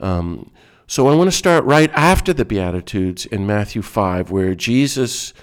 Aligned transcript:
Um, 0.00 0.50
so 0.86 1.08
I 1.08 1.14
want 1.14 1.30
to 1.30 1.36
start 1.36 1.64
right 1.64 1.90
after 1.92 2.32
the 2.32 2.46
Beatitudes 2.46 3.26
in 3.26 3.46
Matthew 3.46 3.82
5, 3.82 4.30
where 4.30 4.54
Jesus 4.54 5.34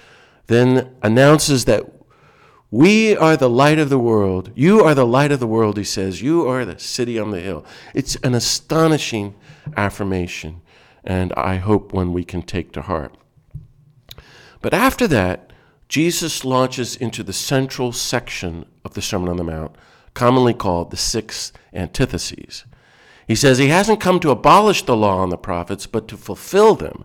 then 0.48 0.96
announces 1.00 1.66
that 1.66 1.84
we 2.72 3.16
are 3.16 3.36
the 3.36 3.48
light 3.48 3.78
of 3.78 3.88
the 3.88 3.98
world. 3.98 4.50
You 4.56 4.80
are 4.82 4.96
the 4.96 5.06
light 5.06 5.30
of 5.30 5.38
the 5.38 5.46
world, 5.46 5.76
he 5.76 5.84
says. 5.84 6.20
You 6.20 6.44
are 6.48 6.64
the 6.64 6.80
city 6.80 7.20
on 7.20 7.30
the 7.30 7.40
hill. 7.40 7.64
It's 7.94 8.16
an 8.16 8.34
astonishing 8.34 9.36
affirmation, 9.76 10.60
and 11.04 11.32
I 11.34 11.58
hope 11.58 11.92
one 11.92 12.12
we 12.12 12.24
can 12.24 12.42
take 12.42 12.72
to 12.72 12.82
heart. 12.82 13.16
But 14.60 14.74
after 14.74 15.06
that, 15.06 15.49
Jesus 15.90 16.44
launches 16.44 16.94
into 16.94 17.24
the 17.24 17.32
central 17.32 17.90
section 17.90 18.64
of 18.84 18.94
the 18.94 19.02
Sermon 19.02 19.28
on 19.28 19.36
the 19.36 19.44
Mount, 19.44 19.74
commonly 20.14 20.54
called 20.54 20.92
the 20.92 20.96
six 20.96 21.52
antitheses. 21.72 22.64
He 23.26 23.34
says 23.34 23.58
he 23.58 23.68
hasn't 23.68 24.00
come 24.00 24.20
to 24.20 24.30
abolish 24.30 24.84
the 24.84 24.96
law 24.96 25.24
and 25.24 25.32
the 25.32 25.36
prophets, 25.36 25.88
but 25.88 26.06
to 26.06 26.16
fulfill 26.16 26.76
them. 26.76 27.04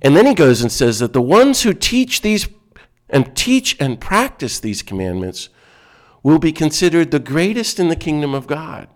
And 0.00 0.16
then 0.16 0.24
he 0.24 0.32
goes 0.32 0.62
and 0.62 0.72
says 0.72 1.00
that 1.00 1.12
the 1.12 1.20
ones 1.20 1.62
who 1.62 1.74
teach 1.74 2.22
these 2.22 2.48
and 3.10 3.36
teach 3.36 3.76
and 3.78 4.00
practice 4.00 4.58
these 4.58 4.82
commandments 4.82 5.50
will 6.22 6.38
be 6.38 6.50
considered 6.50 7.10
the 7.10 7.18
greatest 7.18 7.78
in 7.78 7.88
the 7.88 7.96
kingdom 7.96 8.32
of 8.32 8.46
God. 8.46 8.88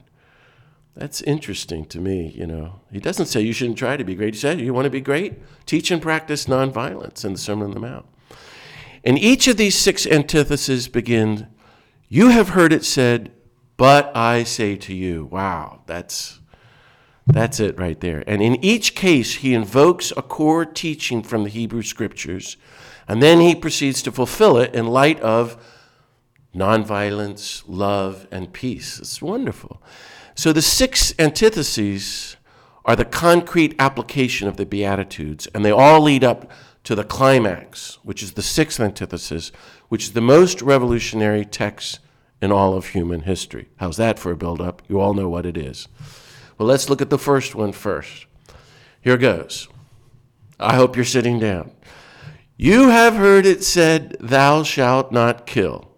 That's 0.95 1.21
interesting 1.21 1.85
to 1.87 2.01
me, 2.01 2.33
you 2.35 2.47
know. 2.47 2.81
He 2.91 3.01
doesn't 3.01 3.27
say 3.27 3.43
you 3.43 3.53
shouldn't 3.53 3.77
try 3.77 3.99
to 3.99 4.05
be 4.05 4.15
great. 4.15 4.33
He 4.33 4.41
says 4.41 4.59
You 4.59 4.73
want 4.73 4.87
to 4.87 4.91
be 4.91 5.03
great? 5.03 5.35
Teach 5.67 5.91
and 5.91 6.01
practice 6.01 6.47
nonviolence 6.47 7.27
in 7.27 7.35
the 7.35 7.39
Sermon 7.39 7.67
on 7.67 7.75
the 7.75 7.81
Mount. 7.81 8.07
And 9.07 9.17
each 9.21 9.47
of 9.47 9.57
these 9.57 9.79
six 9.79 10.05
antitheses 10.05 10.89
begins 10.89 11.45
You 12.09 12.31
have 12.31 12.51
heard 12.51 12.73
it 12.73 12.85
said, 12.85 13.31
but 13.77 14.15
I 14.17 14.43
say 14.43 14.75
to 14.77 14.95
you. 14.95 15.27
Wow, 15.27 15.83
that's 15.87 16.41
that's 17.27 17.61
it 17.61 17.79
right 17.79 17.99
there. 18.01 18.25
And 18.27 18.43
in 18.43 18.63
each 18.65 18.95
case, 18.95 19.37
he 19.37 19.55
invokes 19.55 20.13
a 20.17 20.23
core 20.23 20.65
teaching 20.65 21.23
from 21.23 21.45
the 21.45 21.51
Hebrew 21.51 21.83
scriptures, 21.83 22.57
and 23.07 23.23
then 23.23 23.41
he 23.41 23.55
proceeds 23.55 24.03
to 24.03 24.13
fulfill 24.13 24.59
it 24.59 24.75
in 24.75 24.87
light 24.89 25.21
of 25.21 25.57
nonviolence, 26.55 27.63
love, 27.67 28.27
and 28.31 28.53
peace. 28.53 28.99
It's 28.99 29.23
wonderful. 29.23 29.83
So 30.35 30.53
the 30.53 30.63
six 30.63 31.15
antitheses 31.19 32.37
are 32.85 32.97
the 32.97 33.05
concrete 33.05 33.75
application 33.79 34.49
of 34.49 34.57
the 34.57 34.67
Beatitudes, 34.67 35.47
and 35.55 35.65
they 35.65 35.73
all 35.73 36.01
lead 36.01 36.25
up 36.25 36.51
to 36.87 36.95
the 36.95 37.03
climax, 37.03 37.99
which 38.05 38.23
is 38.23 38.35
the 38.35 38.43
sixth 38.43 38.79
antithesis, 38.79 39.51
which 39.89 40.05
is 40.05 40.13
the 40.13 40.21
most 40.21 40.63
revolutionary 40.63 41.45
text 41.45 41.99
in 42.41 42.53
all 42.53 42.75
of 42.75 42.87
human 42.91 43.23
history. 43.23 43.69
How's 43.79 43.97
that 43.97 44.21
for 44.21 44.31
a 44.31 44.37
build 44.37 44.61
up? 44.61 44.83
You 44.87 45.01
all 45.01 45.13
know 45.13 45.29
what 45.29 45.47
it 45.47 45.57
is. 45.57 45.89
Well, 46.57 46.69
let's 46.69 46.89
look 46.89 47.03
at 47.03 47.11
the 47.11 47.19
first 47.19 47.57
one 47.57 47.73
first. 47.73 48.27
Here 49.01 49.17
goes. 49.17 49.67
I 50.61 50.77
hope 50.77 50.95
you're 50.95 51.05
sitting 51.05 51.41
down. 51.41 51.73
You 52.57 52.91
have 52.91 53.17
heard 53.17 53.47
it 53.47 53.65
said, 53.65 54.17
Thou 54.21 54.63
shalt 54.63 55.11
not 55.11 55.45
kill. 55.45 55.91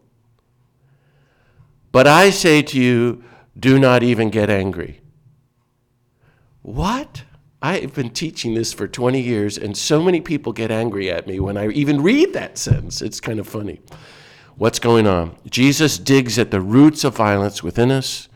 But 1.93 2.07
I 2.07 2.31
say 2.31 2.63
to 2.63 2.81
you, 2.81 3.23
do 3.59 3.79
not 3.79 4.03
even 4.03 4.31
get 4.31 4.49
angry. 4.49 5.03
What? 6.63 7.25
I've 7.61 7.95
been 7.95 8.11
teaching 8.11 8.55
this 8.55 8.73
for 8.73 8.87
20 8.87 9.21
years, 9.21 9.59
and 9.59 9.77
so 9.77 10.01
many 10.01 10.21
people 10.21 10.53
get 10.53 10.71
angry 10.71 11.11
at 11.11 11.27
me 11.27 11.41
when 11.41 11.57
I 11.57 11.69
even 11.71 12.03
read 12.03 12.33
that 12.35 12.57
sentence. 12.57 13.03
It's 13.03 13.21
kind 13.21 13.41
of 13.41 13.49
funny. 13.49 13.81
What's 14.57 14.79
going 14.79 15.09
on? 15.09 15.37
Jesus 15.51 15.99
digs 15.99 16.39
at 16.39 16.53
the 16.53 16.61
roots 16.61 17.03
of 17.03 17.17
violence 17.17 17.63
within 17.63 17.91
us 17.91 18.29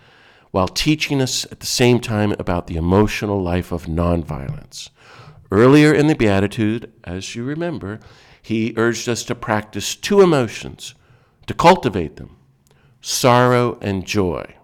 while 0.51 0.67
teaching 0.67 1.23
us 1.23 1.45
at 1.53 1.61
the 1.61 1.67
same 1.67 2.01
time 2.01 2.33
about 2.33 2.67
the 2.67 2.77
emotional 2.77 3.41
life 3.41 3.71
of 3.71 3.87
nonviolence. 3.87 4.91
Earlier 5.53 5.95
in 5.95 6.09
the 6.09 6.17
Beatitude, 6.17 6.93
as 7.05 7.37
you 7.37 7.45
remember, 7.45 8.01
he 8.41 8.75
urged 8.77 9.09
us 9.09 9.23
to 9.25 9.35
practice 9.37 9.95
two 9.95 10.21
emotions, 10.21 10.95
to 11.47 11.55
cultivate 11.55 12.17
them 12.17 12.37
sorrow 13.01 13.79
and 13.81 14.07
joy. 14.07 14.55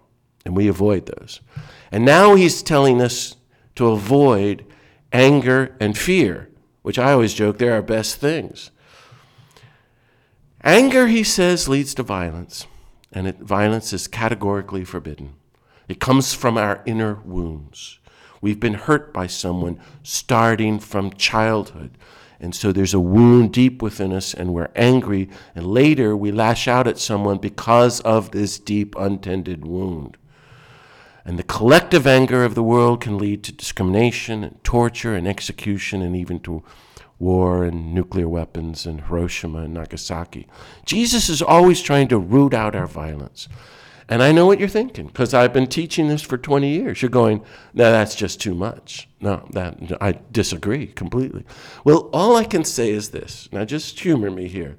And 0.45 0.55
we 0.55 0.67
avoid 0.67 1.05
those. 1.05 1.41
And 1.91 2.05
now 2.05 2.35
he's 2.35 2.63
telling 2.63 3.01
us 3.01 3.35
to 3.79 3.91
avoid 3.91 4.65
anger 5.13 5.73
and 5.79 5.97
fear, 5.97 6.49
which 6.81 6.99
I 6.99 7.13
always 7.13 7.33
joke 7.33 7.57
they're 7.57 7.75
our 7.75 7.81
best 7.81 8.17
things. 8.17 8.71
Anger, 10.65 11.07
he 11.07 11.23
says, 11.23 11.69
leads 11.69 11.93
to 11.95 12.03
violence, 12.03 12.67
and 13.13 13.25
it, 13.25 13.39
violence 13.39 13.93
is 13.93 14.05
categorically 14.05 14.83
forbidden. 14.83 15.35
It 15.87 16.01
comes 16.01 16.33
from 16.33 16.57
our 16.57 16.83
inner 16.85 17.21
wounds. 17.23 17.99
We've 18.41 18.59
been 18.59 18.73
hurt 18.73 19.13
by 19.13 19.27
someone 19.27 19.79
starting 20.03 20.79
from 20.79 21.13
childhood. 21.13 21.91
And 22.37 22.53
so 22.53 22.73
there's 22.73 22.93
a 22.93 22.99
wound 22.99 23.53
deep 23.53 23.81
within 23.81 24.11
us, 24.11 24.33
and 24.33 24.53
we're 24.53 24.71
angry, 24.75 25.29
and 25.55 25.65
later 25.65 26.17
we 26.17 26.33
lash 26.33 26.67
out 26.67 26.85
at 26.85 26.99
someone 26.99 27.37
because 27.37 28.01
of 28.01 28.31
this 28.31 28.59
deep, 28.59 28.93
untended 28.97 29.65
wound. 29.65 30.17
And 31.29 31.37
the 31.37 31.43
collective 31.43 32.07
anger 32.07 32.43
of 32.43 32.55
the 32.55 32.63
world 32.63 33.01
can 33.01 33.19
lead 33.19 33.43
to 33.43 33.51
discrimination 33.51 34.43
and 34.43 34.63
torture 34.63 35.13
and 35.13 35.27
execution 35.27 36.01
and 36.01 36.15
even 36.15 36.39
to 36.39 36.63
war 37.19 37.63
and 37.63 37.93
nuclear 37.93 38.27
weapons 38.27 38.87
and 38.87 39.01
Hiroshima 39.01 39.59
and 39.59 39.75
Nagasaki. 39.75 40.47
Jesus 40.87 41.29
is 41.29 41.43
always 41.43 41.83
trying 41.83 42.07
to 42.07 42.17
root 42.17 42.55
out 42.55 42.75
our 42.75 42.87
violence. 42.87 43.47
And 44.07 44.23
I 44.23 44.31
know 44.31 44.47
what 44.47 44.57
you're 44.57 44.67
thinking 44.67 45.05
because 45.05 45.35
I've 45.35 45.53
been 45.53 45.67
teaching 45.67 46.07
this 46.07 46.23
for 46.23 46.35
20 46.35 46.67
years. 46.67 47.03
You're 47.03 47.09
going, 47.09 47.43
no, 47.75 47.91
that's 47.91 48.15
just 48.15 48.41
too 48.41 48.55
much. 48.55 49.07
No, 49.21 49.47
that 49.51 50.01
I 50.01 50.13
disagree 50.31 50.87
completely. 50.87 51.45
Well, 51.83 52.09
all 52.11 52.37
I 52.37 52.43
can 52.43 52.63
say 52.63 52.89
is 52.89 53.11
this. 53.11 53.47
Now, 53.51 53.65
just 53.65 53.99
humor 53.99 54.31
me 54.31 54.47
here. 54.47 54.77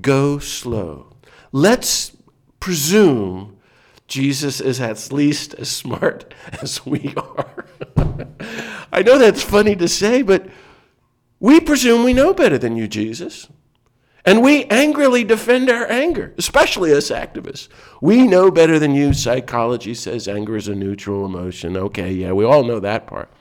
Go 0.00 0.40
slow. 0.40 1.14
Let's 1.52 2.16
presume 2.58 3.59
Jesus 4.10 4.60
is 4.60 4.80
at 4.80 5.12
least 5.12 5.54
as 5.54 5.70
smart 5.70 6.34
as 6.60 6.84
we 6.84 7.14
are. 7.16 7.64
I 8.92 9.02
know 9.02 9.18
that's 9.18 9.42
funny 9.42 9.76
to 9.76 9.88
say, 9.88 10.20
but 10.20 10.48
we 11.38 11.60
presume 11.60 12.04
we 12.04 12.12
know 12.12 12.34
better 12.34 12.58
than 12.58 12.76
you, 12.76 12.88
Jesus. 12.88 13.48
And 14.24 14.42
we 14.42 14.64
angrily 14.64 15.24
defend 15.24 15.70
our 15.70 15.90
anger, 15.90 16.34
especially 16.36 16.92
us 16.92 17.10
activists. 17.10 17.68
We 18.02 18.26
know 18.26 18.50
better 18.50 18.78
than 18.78 18.94
you. 18.94 19.14
Psychology 19.14 19.94
says 19.94 20.28
anger 20.28 20.56
is 20.56 20.68
a 20.68 20.74
neutral 20.74 21.24
emotion. 21.24 21.76
Okay, 21.76 22.12
yeah, 22.12 22.32
we 22.32 22.44
all 22.44 22.64
know 22.64 22.80
that 22.80 23.06
part. 23.06 23.32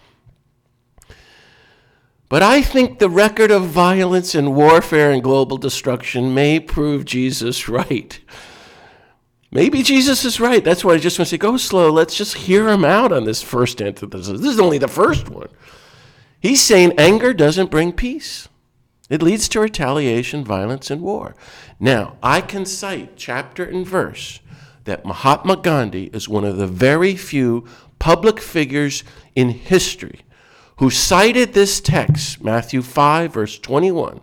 But 2.29 2.43
I 2.43 2.61
think 2.61 2.99
the 2.99 3.09
record 3.09 3.49
of 3.49 3.63
violence 3.63 4.35
and 4.35 4.55
warfare 4.55 5.11
and 5.11 5.23
global 5.23 5.57
destruction 5.57 6.33
may 6.33 6.59
prove 6.59 7.03
Jesus 7.03 7.67
right. 7.69 8.19
Maybe 9.51 9.81
Jesus 9.81 10.25
is 10.25 10.39
right. 10.39 10.63
That's 10.63 10.85
why 10.85 10.93
I 10.93 10.97
just 10.99 11.17
want 11.17 11.27
to 11.27 11.31
say, 11.31 11.37
go 11.37 11.57
slow. 11.57 11.91
Let's 11.91 12.15
just 12.15 12.35
hear 12.35 12.69
him 12.69 12.85
out 12.85 13.11
on 13.11 13.23
this 13.23 13.41
first 13.41 13.81
antithesis. 13.81 14.39
This 14.39 14.53
is 14.53 14.59
only 14.59 14.77
the 14.77 14.87
first 14.87 15.29
one. 15.29 15.49
He's 16.39 16.61
saying 16.61 16.93
anger 16.97 17.33
doesn't 17.33 17.71
bring 17.71 17.91
peace. 17.91 18.47
It 19.09 19.23
leads 19.23 19.49
to 19.49 19.59
retaliation, 19.59 20.45
violence, 20.45 20.91
and 20.91 21.01
war. 21.01 21.35
Now, 21.79 22.17
I 22.21 22.41
can 22.41 22.65
cite 22.65 23.17
chapter 23.17 23.63
and 23.63 23.85
verse 23.85 24.39
that 24.83 25.03
Mahatma 25.03 25.57
Gandhi 25.57 26.05
is 26.13 26.29
one 26.29 26.45
of 26.45 26.57
the 26.57 26.67
very 26.67 27.15
few 27.15 27.65
public 27.97 28.39
figures 28.39 29.03
in 29.35 29.49
history 29.49 30.21
who 30.77 30.89
cited 30.89 31.53
this 31.53 31.81
text, 31.81 32.41
Matthew 32.43 32.81
5, 32.81 33.33
verse 33.33 33.59
21, 33.59 34.21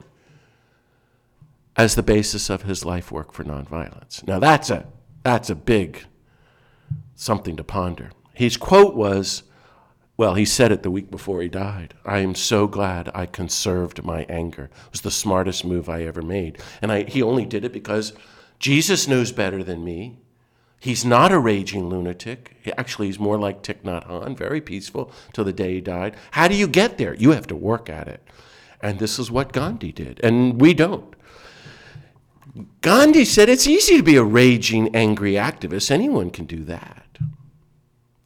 as 1.77 1.95
the 1.95 2.03
basis 2.03 2.49
of 2.49 2.63
his 2.63 2.85
life 2.85 3.13
work 3.13 3.33
for 3.33 3.45
nonviolence. 3.45 4.27
Now, 4.27 4.39
that's 4.39 4.71
a, 4.71 4.87
that's 5.27 5.51
a 5.51 5.57
big 5.57 6.05
something 7.17 7.57
to 7.57 7.65
ponder. 7.65 8.11
His 8.33 8.57
quote 8.57 8.95
was, 8.95 9.43
well, 10.17 10.35
he 10.35 10.45
said 10.45 10.71
it 10.71 10.85
the 10.85 10.91
week 10.91 11.11
before 11.11 11.43
he 11.43 11.49
died. 11.49 11.95
I 12.05 12.19
am 12.19 12.37
so 12.37 12.69
glad 12.69 13.11
I 13.13 13.27
conserved 13.27 14.05
my 14.05 14.25
anger. 14.29 14.71
It 14.87 14.93
was 14.93 15.01
the 15.01 15.11
smartest 15.11 15.65
move 15.65 15.89
I 15.89 16.05
ever 16.05 16.23
made. 16.23 16.63
And 16.81 16.93
I, 16.93 17.03
he 17.03 17.23
only 17.23 17.45
did 17.45 17.65
it 17.65 17.73
because 17.73 18.13
Jesus 18.61 19.09
knows 19.09 19.33
better 19.33 19.65
than 19.65 19.85
me. 19.85 20.21
He's 20.79 21.05
not 21.05 21.33
a 21.33 21.41
raging 21.41 21.89
lunatic. 21.89 22.57
He, 22.63 22.73
actually, 22.75 23.09
he's 23.09 23.19
more 23.19 23.37
like 23.37 23.65
Thich 23.65 23.83
Nhat 23.83 24.07
Hanh, 24.07 24.37
very 24.37 24.61
peaceful 24.61 25.11
till 25.33 25.45
the 25.45 25.53
day 25.53 25.75
he 25.75 25.81
died. 25.81 26.15
How 26.31 26.47
do 26.47 26.55
you 26.55 26.69
get 26.69 26.99
there? 26.99 27.15
You 27.15 27.33
have 27.33 27.49
to 27.49 27.57
work 27.57 27.91
at 27.91 28.07
it. 28.07 28.23
And 28.81 29.01
this 29.01 29.19
is 29.19 29.29
what 29.29 29.53
Gandhi 29.53 29.91
did, 29.91 30.21
and 30.23 30.61
we 30.61 30.73
don't. 30.73 31.16
Gandhi 32.81 33.25
said 33.25 33.49
it's 33.49 33.67
easy 33.67 33.97
to 33.97 34.03
be 34.03 34.17
a 34.17 34.23
raging, 34.23 34.95
angry 34.95 35.33
activist. 35.33 35.91
Anyone 35.91 36.31
can 36.31 36.47
do 36.47 36.65
that. 36.65 37.19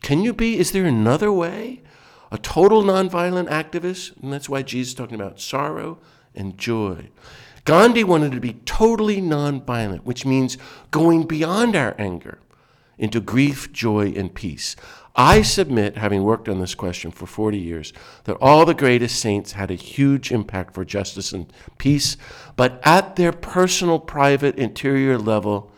Can 0.02 0.22
you 0.22 0.32
be? 0.32 0.58
Is 0.58 0.72
there 0.72 0.86
another 0.86 1.32
way? 1.32 1.82
A 2.30 2.38
total 2.38 2.82
nonviolent 2.82 3.48
activist? 3.48 4.20
And 4.22 4.32
that's 4.32 4.48
why 4.48 4.62
Jesus 4.62 4.92
is 4.92 4.94
talking 4.94 5.20
about 5.20 5.40
sorrow 5.40 5.98
and 6.34 6.56
joy. 6.56 7.08
Gandhi 7.64 8.04
wanted 8.04 8.32
to 8.32 8.40
be 8.40 8.54
totally 8.64 9.20
nonviolent, 9.20 10.00
which 10.00 10.24
means 10.24 10.56
going 10.90 11.24
beyond 11.24 11.76
our 11.76 11.94
anger 11.98 12.38
into 12.98 13.20
grief, 13.20 13.72
joy, 13.72 14.12
and 14.16 14.34
peace. 14.34 14.76
I 15.16 15.42
submit, 15.42 15.96
having 15.96 16.22
worked 16.22 16.48
on 16.48 16.60
this 16.60 16.74
question 16.74 17.10
for 17.10 17.26
40 17.26 17.58
years, 17.58 17.92
that 18.24 18.36
all 18.40 18.64
the 18.64 18.74
greatest 18.74 19.20
saints 19.20 19.52
had 19.52 19.70
a 19.70 19.74
huge 19.74 20.30
impact 20.30 20.74
for 20.74 20.84
justice 20.84 21.32
and 21.32 21.52
peace, 21.78 22.16
but 22.56 22.80
at 22.84 23.16
their 23.16 23.32
personal, 23.32 23.98
private, 23.98 24.56
interior 24.56 25.18
level, 25.18 25.72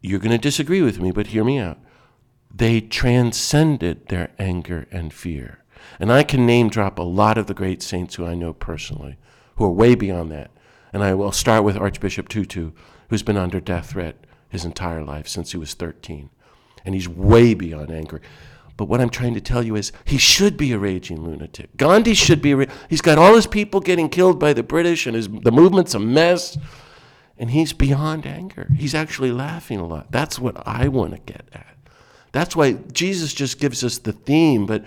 you're 0.00 0.20
going 0.20 0.30
to 0.30 0.38
disagree 0.38 0.82
with 0.82 1.00
me, 1.00 1.10
but 1.10 1.28
hear 1.28 1.42
me 1.42 1.58
out. 1.58 1.78
They 2.54 2.80
transcended 2.80 4.08
their 4.08 4.30
anger 4.38 4.86
and 4.92 5.12
fear. 5.12 5.64
And 5.98 6.12
I 6.12 6.22
can 6.22 6.46
name 6.46 6.68
drop 6.68 6.98
a 6.98 7.02
lot 7.02 7.38
of 7.38 7.46
the 7.46 7.54
great 7.54 7.82
saints 7.82 8.14
who 8.14 8.24
I 8.24 8.34
know 8.34 8.52
personally, 8.52 9.18
who 9.56 9.64
are 9.64 9.70
way 9.70 9.94
beyond 9.94 10.30
that. 10.30 10.50
And 10.92 11.02
I 11.02 11.14
will 11.14 11.32
start 11.32 11.64
with 11.64 11.76
Archbishop 11.76 12.28
Tutu, 12.28 12.70
who's 13.10 13.22
been 13.22 13.36
under 13.36 13.60
death 13.60 13.90
threat 13.90 14.24
his 14.48 14.64
entire 14.64 15.04
life 15.04 15.26
since 15.28 15.52
he 15.52 15.58
was 15.58 15.74
13. 15.74 16.30
And 16.86 16.94
he's 16.94 17.08
way 17.08 17.52
beyond 17.52 17.90
anger. 17.90 18.22
But 18.78 18.86
what 18.86 19.00
I'm 19.00 19.10
trying 19.10 19.34
to 19.34 19.40
tell 19.40 19.62
you 19.62 19.76
is 19.76 19.92
he 20.04 20.16
should 20.16 20.56
be 20.56 20.72
a 20.72 20.78
raging 20.78 21.22
lunatic. 21.22 21.76
Gandhi 21.76 22.14
should 22.14 22.40
be 22.40 22.52
a 22.52 22.66
he's 22.88 23.02
got 23.02 23.18
all 23.18 23.34
his 23.34 23.46
people 23.46 23.80
getting 23.80 24.08
killed 24.08 24.38
by 24.38 24.52
the 24.52 24.62
British 24.62 25.06
and 25.06 25.14
his 25.14 25.28
the 25.28 25.52
movement's 25.52 25.94
a 25.94 25.98
mess. 25.98 26.56
And 27.38 27.50
he's 27.50 27.74
beyond 27.74 28.24
anger. 28.24 28.70
He's 28.78 28.94
actually 28.94 29.30
laughing 29.30 29.78
a 29.78 29.86
lot. 29.86 30.10
That's 30.10 30.38
what 30.38 30.66
I 30.66 30.88
want 30.88 31.12
to 31.12 31.18
get 31.18 31.46
at. 31.52 31.76
That's 32.32 32.56
why 32.56 32.74
Jesus 32.92 33.34
just 33.34 33.60
gives 33.60 33.84
us 33.84 33.98
the 33.98 34.12
theme, 34.12 34.64
but 34.64 34.84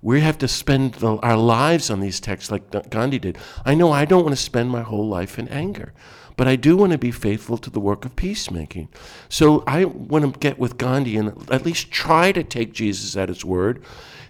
we 0.00 0.20
have 0.20 0.38
to 0.38 0.48
spend 0.48 0.94
the, 0.94 1.16
our 1.16 1.36
lives 1.36 1.90
on 1.90 2.00
these 2.00 2.20
texts 2.20 2.50
like 2.50 2.90
Gandhi 2.90 3.18
did. 3.18 3.38
I 3.64 3.74
know 3.74 3.90
I 3.90 4.04
don't 4.04 4.22
want 4.22 4.36
to 4.36 4.42
spend 4.42 4.70
my 4.70 4.82
whole 4.82 5.08
life 5.08 5.38
in 5.38 5.48
anger, 5.48 5.92
but 6.38 6.48
I 6.48 6.56
do 6.56 6.76
want 6.76 6.92
to 6.92 6.98
be 6.98 7.10
faithful 7.10 7.58
to 7.58 7.68
the 7.68 7.80
work 7.80 8.06
of 8.06 8.16
peacemaking. 8.16 8.88
So 9.28 9.62
I 9.66 9.84
want 9.84 10.32
to 10.32 10.38
get 10.38 10.58
with 10.58 10.78
Gandhi 10.78 11.16
and 11.16 11.50
at 11.50 11.66
least 11.66 11.90
try 11.90 12.32
to 12.32 12.42
take 12.42 12.72
Jesus 12.72 13.16
at 13.16 13.28
his 13.28 13.44
word, 13.44 13.82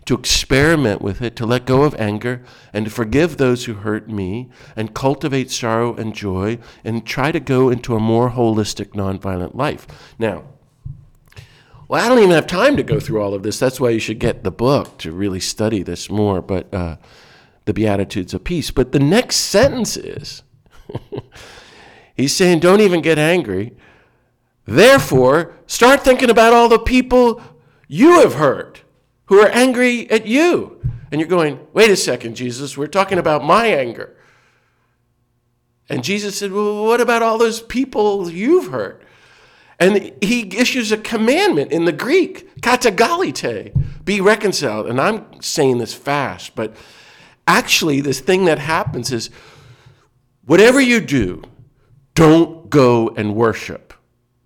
to 0.06 0.14
experiment 0.14 1.02
with 1.02 1.22
it, 1.22 1.37
to 1.37 1.46
let 1.46 1.66
go 1.66 1.84
of 1.84 1.94
anger, 2.00 2.43
and 2.72 2.87
to 2.87 2.90
forgive 2.90 3.37
those 3.37 3.66
who 3.66 3.75
hurt 3.75 4.08
me, 4.08 4.49
and 4.75 4.94
cultivate 4.94 5.50
sorrow 5.50 5.94
and 5.94 6.14
joy, 6.14 6.58
and 6.82 7.06
try 7.06 7.31
to 7.31 7.38
go 7.38 7.69
into 7.69 7.94
a 7.94 8.00
more 8.00 8.31
holistic, 8.31 8.94
nonviolent 8.94 9.55
life. 9.55 9.87
Now, 10.19 10.44
well, 11.88 12.05
I 12.05 12.08
don't 12.08 12.19
even 12.19 12.31
have 12.31 12.46
time 12.46 12.76
to 12.78 12.82
go 12.82 12.99
through 12.99 13.22
all 13.22 13.34
of 13.34 13.43
this. 13.43 13.58
That's 13.58 13.78
why 13.78 13.90
you 13.90 14.00
should 14.00 14.19
get 14.19 14.44
the 14.44 14.50
book 14.50 14.99
to 14.99 15.12
really 15.12 15.40
study 15.40 15.82
this 15.82 16.10
more. 16.10 16.40
But 16.40 16.72
uh, 16.75 16.96
the 17.69 17.75
Beatitudes 17.75 18.32
of 18.32 18.44
Peace. 18.44 18.70
But 18.70 18.93
the 18.93 18.99
next 18.99 19.37
sentence 19.37 19.99
is 19.99 20.43
he's 22.19 22.37
saying, 22.37 22.59
don't 22.59 22.82
even 22.82 23.00
get 23.00 23.19
angry. 23.19 23.75
Therefore, 24.67 25.55
start 25.67 26.03
thinking 26.03 26.29
about 26.29 26.53
all 26.53 26.69
the 26.69 26.79
people 26.79 27.41
you 27.87 28.20
have 28.20 28.35
hurt 28.35 28.82
who 29.26 29.41
are 29.41 29.49
angry 29.49 30.11
at 30.11 30.26
you. 30.26 30.79
And 31.11 31.20
you're 31.20 31.29
going, 31.29 31.67
wait 31.73 31.91
a 31.91 31.97
second, 31.97 32.37
Jesus, 32.37 32.76
we're 32.76 32.87
talking 32.87 33.19
about 33.19 33.43
my 33.43 33.69
anger. 33.69 34.15
And 35.88 36.05
Jesus 36.05 36.37
said, 36.37 36.53
well, 36.53 36.85
what 36.85 37.00
about 37.00 37.23
all 37.23 37.38
those 37.38 37.62
people 37.62 38.31
you've 38.31 38.70
hurt? 38.70 39.03
And 39.79 40.13
he 40.20 40.55
issues 40.58 40.93
a 40.93 40.98
commandment 40.98 41.72
in 41.72 41.84
the 41.84 41.93
Greek, 41.93 42.60
katagalite, 42.60 44.05
be 44.05 44.20
reconciled. 44.20 44.87
And 44.89 45.01
I'm 45.01 45.41
saying 45.41 45.79
this 45.79 45.94
fast, 45.94 46.55
but 46.55 46.77
actually, 47.46 48.01
this 48.01 48.20
thing 48.20 48.44
that 48.46 48.58
happens 48.58 49.13
is 49.13 49.31
whatever 50.44 50.81
you 50.81 51.01
do, 51.01 51.43
don't 52.19 52.69
go 52.69 53.10
and 53.10 53.37
worship. 53.37 53.94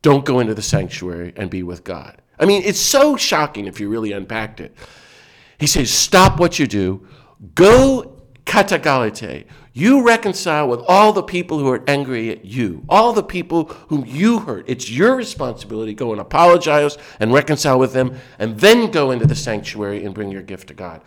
Don't 0.02 0.26
go 0.26 0.40
into 0.40 0.52
the 0.52 0.60
sanctuary 0.60 1.32
and 1.36 1.48
be 1.48 1.62
with 1.62 1.84
God. 1.84 2.20
I 2.38 2.44
mean, 2.44 2.62
it's 2.66 2.78
so 2.78 3.16
shocking 3.16 3.66
if 3.66 3.80
you 3.80 3.88
really 3.88 4.12
unpacked 4.12 4.60
it. 4.60 4.76
He 5.58 5.66
says, 5.66 5.90
stop 5.90 6.38
what 6.38 6.58
you 6.58 6.66
do, 6.66 7.06
go 7.54 8.20
katagalite. 8.44 9.46
You 9.72 10.06
reconcile 10.06 10.68
with 10.68 10.80
all 10.86 11.14
the 11.14 11.22
people 11.22 11.58
who 11.58 11.68
are 11.70 11.82
angry 11.88 12.28
at 12.28 12.44
you, 12.44 12.84
all 12.90 13.14
the 13.14 13.22
people 13.22 13.64
whom 13.88 14.04
you 14.06 14.40
hurt. 14.40 14.66
It's 14.68 14.90
your 14.90 15.16
responsibility. 15.16 15.94
Go 15.94 16.12
and 16.12 16.20
apologize 16.20 16.98
and 17.20 17.32
reconcile 17.32 17.78
with 17.78 17.94
them, 17.94 18.18
and 18.38 18.60
then 18.60 18.90
go 18.90 19.12
into 19.12 19.26
the 19.26 19.34
sanctuary 19.34 20.04
and 20.04 20.14
bring 20.14 20.30
your 20.30 20.42
gift 20.42 20.68
to 20.68 20.74
God. 20.74 21.00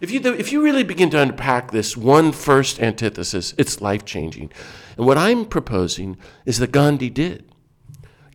If 0.00 0.10
you, 0.10 0.20
if 0.20 0.50
you 0.50 0.62
really 0.62 0.82
begin 0.82 1.10
to 1.10 1.20
unpack 1.20 1.70
this 1.70 1.96
one 1.96 2.32
first 2.32 2.80
antithesis, 2.80 3.54
it's 3.58 3.82
life 3.82 4.04
changing. 4.04 4.50
And 4.96 5.06
what 5.06 5.18
I'm 5.18 5.44
proposing 5.44 6.16
is 6.46 6.58
that 6.58 6.72
Gandhi 6.72 7.10
did. 7.10 7.52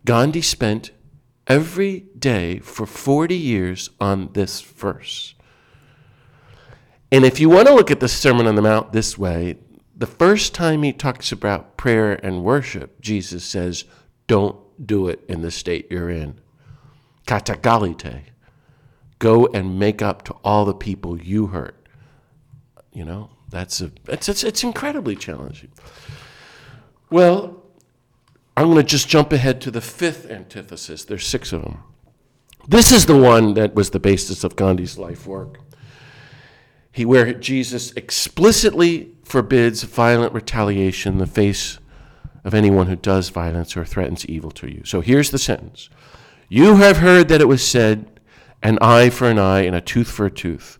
Gandhi 0.04 0.42
spent 0.42 0.92
every 1.48 2.06
day 2.16 2.60
for 2.60 2.86
40 2.86 3.36
years 3.36 3.90
on 4.00 4.30
this 4.32 4.60
verse. 4.60 5.34
And 7.10 7.24
if 7.24 7.40
you 7.40 7.48
want 7.48 7.68
to 7.68 7.74
look 7.74 7.90
at 7.90 8.00
the 8.00 8.08
Sermon 8.08 8.46
on 8.46 8.54
the 8.54 8.62
Mount 8.62 8.92
this 8.92 9.18
way, 9.18 9.56
the 9.96 10.06
first 10.06 10.54
time 10.54 10.82
he 10.82 10.92
talks 10.92 11.32
about 11.32 11.76
prayer 11.76 12.14
and 12.24 12.44
worship, 12.44 13.00
Jesus 13.00 13.44
says, 13.44 13.84
don't 14.26 14.56
do 14.84 15.08
it 15.08 15.24
in 15.28 15.40
the 15.40 15.50
state 15.50 15.88
you're 15.90 16.10
in. 16.10 16.38
Katagalite. 17.26 18.24
Go 19.18 19.46
and 19.46 19.78
make 19.78 20.02
up 20.02 20.22
to 20.24 20.34
all 20.44 20.64
the 20.64 20.74
people 20.74 21.20
you 21.20 21.48
hurt. 21.48 21.88
You 22.92 23.04
know, 23.04 23.30
that's 23.48 23.80
a 23.80 23.90
it's 24.08 24.28
it's, 24.28 24.44
it's 24.44 24.62
incredibly 24.62 25.16
challenging. 25.16 25.70
Well, 27.10 27.62
I'm 28.56 28.66
going 28.66 28.78
to 28.78 28.82
just 28.82 29.08
jump 29.08 29.32
ahead 29.32 29.60
to 29.62 29.70
the 29.70 29.80
fifth 29.80 30.30
antithesis. 30.30 31.04
There's 31.04 31.26
six 31.26 31.52
of 31.52 31.62
them. 31.62 31.82
This 32.66 32.90
is 32.90 33.06
the 33.06 33.16
one 33.16 33.54
that 33.54 33.74
was 33.74 33.90
the 33.90 34.00
basis 34.00 34.42
of 34.42 34.56
Gandhi's 34.56 34.98
life 34.98 35.26
work. 35.26 35.60
He, 36.90 37.04
where 37.04 37.32
Jesus 37.34 37.92
explicitly 37.92 39.12
forbids 39.22 39.82
violent 39.82 40.32
retaliation 40.32 41.14
in 41.14 41.18
the 41.18 41.26
face 41.26 41.78
of 42.42 42.54
anyone 42.54 42.86
who 42.86 42.96
does 42.96 43.28
violence 43.28 43.76
or 43.76 43.84
threatens 43.84 44.24
evil 44.26 44.50
to 44.52 44.68
you. 44.68 44.82
So 44.84 45.00
here's 45.00 45.30
the 45.30 45.38
sentence 45.38 45.90
You 46.48 46.76
have 46.76 46.98
heard 46.98 47.28
that 47.28 47.40
it 47.40 47.48
was 47.48 47.66
said, 47.66 48.15
an 48.62 48.78
eye 48.80 49.10
for 49.10 49.28
an 49.28 49.38
eye 49.38 49.60
and 49.60 49.76
a 49.76 49.80
tooth 49.80 50.10
for 50.10 50.26
a 50.26 50.30
tooth. 50.30 50.78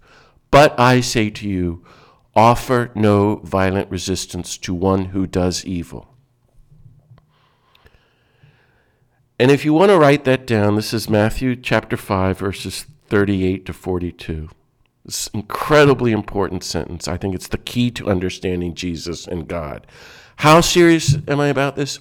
But 0.50 0.78
I 0.78 1.00
say 1.00 1.30
to 1.30 1.48
you, 1.48 1.84
offer 2.34 2.90
no 2.94 3.36
violent 3.36 3.90
resistance 3.90 4.58
to 4.58 4.74
one 4.74 5.06
who 5.06 5.26
does 5.26 5.64
evil. 5.64 6.08
And 9.38 9.50
if 9.50 9.64
you 9.64 9.74
want 9.74 9.90
to 9.90 9.98
write 9.98 10.24
that 10.24 10.46
down, 10.46 10.76
this 10.76 10.94
is 10.94 11.10
Matthew 11.10 11.56
chapter 11.56 11.96
5, 11.96 12.38
verses 12.38 12.86
38 13.08 13.66
to 13.66 13.72
42. 13.72 14.48
This 15.04 15.28
incredibly 15.28 16.12
important 16.12 16.64
sentence. 16.64 17.06
I 17.06 17.16
think 17.16 17.34
it's 17.34 17.48
the 17.48 17.58
key 17.58 17.90
to 17.92 18.08
understanding 18.08 18.74
Jesus 18.74 19.26
and 19.26 19.46
God. 19.46 19.86
How 20.36 20.60
serious 20.60 21.16
am 21.28 21.38
I 21.38 21.48
about 21.48 21.76
this? 21.76 22.00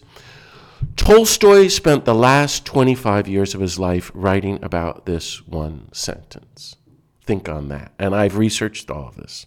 Tolstoy 0.96 1.68
spent 1.68 2.06
the 2.06 2.16
last 2.16 2.66
25 2.66 3.28
years 3.28 3.54
of 3.54 3.62
his 3.62 3.78
life 3.78 4.12
writing 4.14 4.60
about 4.64 5.06
this 5.06 5.46
one 5.48 5.90
sentence. 5.92 6.78
Think 7.24 7.50
on 7.50 7.70
that. 7.70 7.92
And 8.00 8.16
I've 8.16 8.38
researched 8.38 8.90
all 8.90 9.08
of 9.08 9.16
this. 9.16 9.46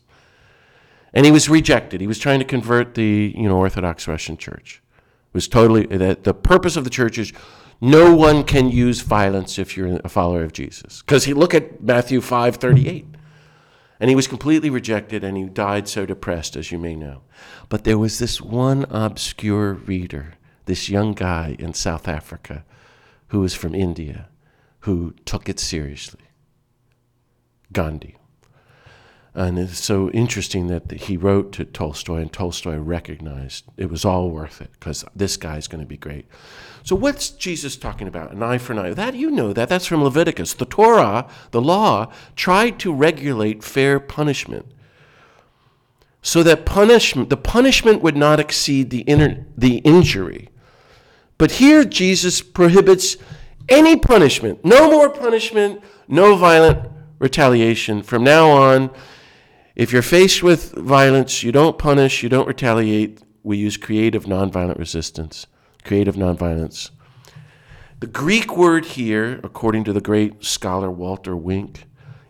And 1.13 1.25
he 1.25 1.33
was 1.33 1.49
rejected. 1.49 2.01
He 2.01 2.07
was 2.07 2.19
trying 2.19 2.39
to 2.39 2.45
convert 2.45 2.95
the 2.95 3.35
you 3.37 3.49
know, 3.49 3.57
Orthodox 3.57 4.07
Russian 4.07 4.37
Church. 4.37 4.83
It 4.97 5.35
was 5.35 5.49
totally 5.49 5.87
that 5.87 6.25
the 6.25 6.35
purpose 6.35 6.77
of 6.77 6.85
the 6.85 6.91
church 6.91 7.19
is 7.19 7.33
no 7.81 8.15
one 8.15 8.45
can 8.45 8.71
use 8.71 9.01
violence 9.01 9.59
if 9.59 9.77
you're 9.77 10.01
a 10.03 10.09
follower 10.09 10.43
of 10.43 10.53
Jesus. 10.53 11.03
Because 11.03 11.25
he 11.25 11.33
look 11.33 11.55
at 11.55 11.83
Matthew 11.83 12.21
5 12.21 12.57
38. 12.57 13.07
And 14.01 14.11
he 14.11 14.17
was 14.17 14.29
completely 14.29 14.71
rejected 14.71 15.25
and 15.25 15.37
he 15.37 15.45
died 15.45 15.89
so 15.89 16.07
depressed, 16.07 16.57
as 16.57 16.71
you 16.71 16.79
may 16.79 16.95
know. 16.95 17.23
But 17.69 17.85
there 17.85 17.99
was 17.99 18.19
this 18.19 18.41
one 18.41 18.87
obscure 18.91 19.75
reader, 19.75 20.35
this 20.69 20.89
young 20.89 21.15
guy 21.15 21.57
in 21.59 21.75
South 21.75 22.07
Africa 22.07 22.65
who 23.29 23.41
was 23.41 23.55
from 23.55 23.75
India, 23.75 24.29
who 24.81 25.15
took 25.25 25.49
it 25.49 25.59
seriously 25.59 26.21
Gandhi. 27.73 28.15
And 29.35 29.59
it's 29.59 29.85
so 29.85 30.11
interesting 30.11 30.69
that 30.69 30.91
he 30.91 31.17
wrote 31.17 31.53
to 31.53 31.65
Tolstoy, 31.65 32.23
and 32.23 32.33
Tolstoy 32.33 32.77
recognized 32.77 33.65
it 33.77 33.91
was 33.91 34.05
all 34.05 34.31
worth 34.31 34.61
it 34.61 34.71
because 34.73 35.05
this 35.15 35.37
guy's 35.37 35.69
going 35.69 35.81
to 35.81 35.87
be 35.87 35.97
great. 35.97 36.27
So, 36.83 36.97
what's 36.97 37.31
Jesus 37.31 37.77
talking 37.77 38.09
about? 38.09 38.33
An 38.33 38.43
eye 38.43 38.59
for 38.59 38.73
an 38.73 38.79
eye. 38.79 38.95
That 38.95 39.15
you 39.15 39.31
know 39.31 39.53
that. 39.53 39.69
That's 39.69 39.87
from 39.87 40.03
Leviticus. 40.03 40.55
The 40.55 40.65
Torah, 40.65 41.29
the 41.51 41.61
law, 41.61 42.11
tried 42.35 42.79
to 42.81 42.93
regulate 42.93 43.63
fair 43.63 44.01
punishment 44.01 44.67
so 46.23 46.43
that 46.43 46.67
punishment, 46.67 47.31
the 47.31 47.37
punishment 47.37 48.03
would 48.03 48.17
not 48.17 48.41
exceed 48.41 48.91
the, 48.91 49.01
inner, 49.01 49.47
the 49.57 49.79
injury. 49.79 50.49
But 51.39 51.53
here, 51.53 51.85
Jesus 51.85 52.43
prohibits 52.43 53.17
any 53.69 53.97
punishment. 53.97 54.65
No 54.65 54.91
more 54.91 55.09
punishment, 55.09 55.83
no 56.09 56.37
violent 56.37 56.91
retaliation. 57.19 58.03
From 58.03 58.25
now 58.25 58.51
on, 58.51 58.91
if 59.77 59.93
you're 59.93 60.03
faced 60.03 60.43
with 60.43 60.73
violence, 60.73 61.43
you 61.45 61.53
don't 61.53 61.79
punish, 61.79 62.23
you 62.23 62.29
don't 62.29 62.49
retaliate. 62.49 63.23
We 63.45 63.57
use 63.57 63.77
creative 63.77 64.25
nonviolent 64.25 64.79
resistance, 64.79 65.47
creative 65.85 66.17
nonviolence. 66.17 66.91
The 68.01 68.09
Greek 68.09 68.57
word 68.57 68.85
here, 68.85 69.41
according 69.43 69.85
to 69.85 69.93
the 69.93 70.01
great 70.01 70.45
scholar 70.45 70.91
Walter 70.91 71.37
Wink, 71.37 71.85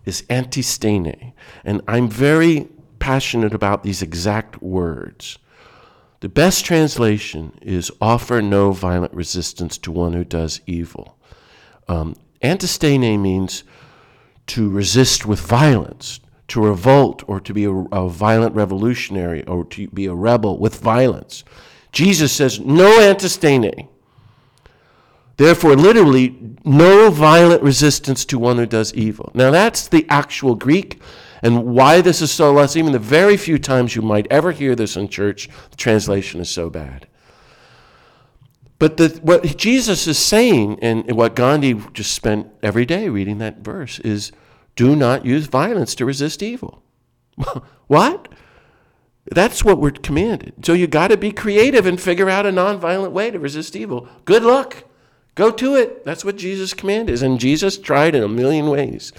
is 0.04 0.22
antistene. 0.30 1.32
And 1.64 1.82
I'm 1.86 2.08
very 2.08 2.68
passionate 2.98 3.54
about 3.54 3.82
these 3.82 4.02
exact 4.02 4.62
words. 4.62 5.38
The 6.20 6.28
best 6.28 6.64
translation 6.64 7.56
is 7.62 7.92
offer 8.00 8.42
no 8.42 8.72
violent 8.72 9.14
resistance 9.14 9.78
to 9.78 9.92
one 9.92 10.14
who 10.14 10.25
does 10.25 10.60
evil. 10.66 11.16
Um, 11.87 12.16
antistene 12.42 13.20
means 13.20 13.62
to 14.48 14.68
resist 14.68 15.26
with 15.26 15.40
violence, 15.40 16.18
to 16.48 16.60
revolt 16.60 17.22
or 17.28 17.38
to 17.40 17.54
be 17.54 17.64
a, 17.64 17.72
a, 17.72 18.08
violent 18.08 18.54
revolutionary 18.56 19.44
or 19.46 19.64
to 19.66 19.87
be 19.88 20.06
a 20.06 20.14
rebel 20.14 20.58
with 20.58 20.80
violence. 20.80 21.44
Jesus 21.92 22.32
says, 22.32 22.58
no 22.58 22.98
antistene. 22.98 23.88
Therefore, 25.37 25.76
literally, 25.76 26.37
no 26.64 27.10
violent 27.10 27.62
resistance 27.62 28.25
to 28.25 28.40
one 28.40 28.56
who 28.56 28.66
does 28.66 28.92
evil. 28.94 29.30
Now, 29.34 29.52
that's 29.52 29.87
the 29.87 30.04
actual 30.08 30.56
Greek. 30.56 31.00
And 31.42 31.66
why 31.66 32.00
this 32.00 32.21
is 32.21 32.30
so 32.30 32.52
less, 32.52 32.76
even 32.76 32.92
the 32.92 32.99
very 32.99 33.37
few 33.37 33.59
times 33.59 33.95
you 33.95 34.02
might 34.02 34.26
ever 34.30 34.52
hear 34.52 34.75
this 34.75 34.97
in 34.97 35.09
church, 35.09 35.49
the 35.71 35.76
translation 35.76 36.40
is 36.40 36.50
so 36.50 36.68
bad. 36.68 37.07
But 38.78 38.97
the, 38.97 39.09
what 39.23 39.57
Jesus 39.57 40.07
is 40.07 40.18
saying, 40.18 40.78
and 40.80 41.11
what 41.16 41.35
Gandhi 41.35 41.75
just 41.92 42.12
spent 42.12 42.49
every 42.62 42.87
day 42.87 43.09
reading 43.09 43.38
that 43.38 43.59
verse, 43.59 43.99
is 44.00 44.30
do 44.76 44.95
not 44.95 45.25
use 45.25 45.47
violence 45.47 45.95
to 45.97 46.04
resist 46.04 46.42
evil. 46.42 46.83
what? 47.88 48.28
That's 49.30 49.64
what 49.64 49.80
we're 49.80 49.90
commanded. 49.90 50.64
So 50.64 50.73
you 50.73 50.87
got 50.87 51.09
to 51.09 51.16
be 51.16 51.33
creative 51.33 51.87
and 51.87 52.00
figure 52.00 52.30
out 52.30 52.47
a 52.47 52.50
nonviolent 52.50 53.12
way 53.12 53.30
to 53.30 53.38
resist 53.38 53.76
evil. 53.76 54.09
Good 54.25 54.42
luck. 54.42 54.85
Go 55.35 55.50
to 55.50 55.75
it. 55.75 56.04
That's 56.04 56.25
what 56.25 56.37
Jesus' 56.37 56.75
command 56.75 57.11
is. 57.11 57.23
And 57.23 57.38
Jesus 57.38 57.78
tried 57.78 58.14
in 58.14 58.23
a 58.23 58.28
million 58.28 58.71
ways. 58.71 59.12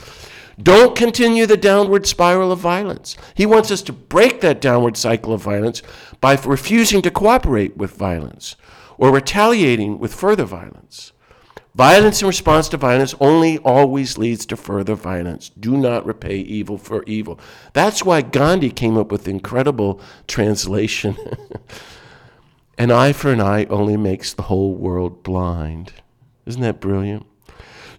Don't 0.62 0.96
continue 0.96 1.46
the 1.46 1.56
downward 1.56 2.06
spiral 2.06 2.51
of 2.51 2.60
violence. 2.60 3.16
He 3.34 3.46
wants 3.46 3.72
us 3.72 3.82
to 3.84 3.94
break 3.94 4.42
that 4.42 4.60
downward 4.60 4.98
cycle 4.98 5.34
of 5.34 5.42
violence 5.42 5.82
by 6.20 6.36
refusing 6.36 7.01
to 7.04 7.12
cooperate 7.12 7.78
with 7.78 7.92
violence 7.92 8.58
or 8.98 9.12
retaliating 9.12 10.00
with 10.00 10.13
further 10.13 10.44
violence. 10.44 11.13
Violence 11.75 12.22
in 12.22 12.28
response 12.28 12.68
to 12.68 12.78
violence 12.78 13.16
only 13.22 13.58
always 13.60 14.18
leads 14.18 14.46
to 14.48 14.58
further 14.58 14.96
violence. 14.96 15.50
Do 15.50 15.78
not 15.78 16.06
repay 16.06 16.38
evil 16.38 16.78
for 16.78 17.04
evil. 17.04 17.39
That's 17.72 18.04
why 18.04 18.22
Gandhi 18.22 18.70
came 18.70 18.98
up 18.98 19.12
with 19.12 19.30
incredible 19.30 20.01
translation. 20.28 21.16
an 22.78 22.92
eye 22.92 23.13
for 23.13 23.32
an 23.32 23.39
eye 23.39 23.63
only 23.66 23.96
makes 23.96 24.34
the 24.34 24.44
whole 24.44 24.75
world 24.75 25.24
blind. 25.24 25.94
Isn't 26.46 26.63
that 26.63 26.82
brilliant? 26.82 27.25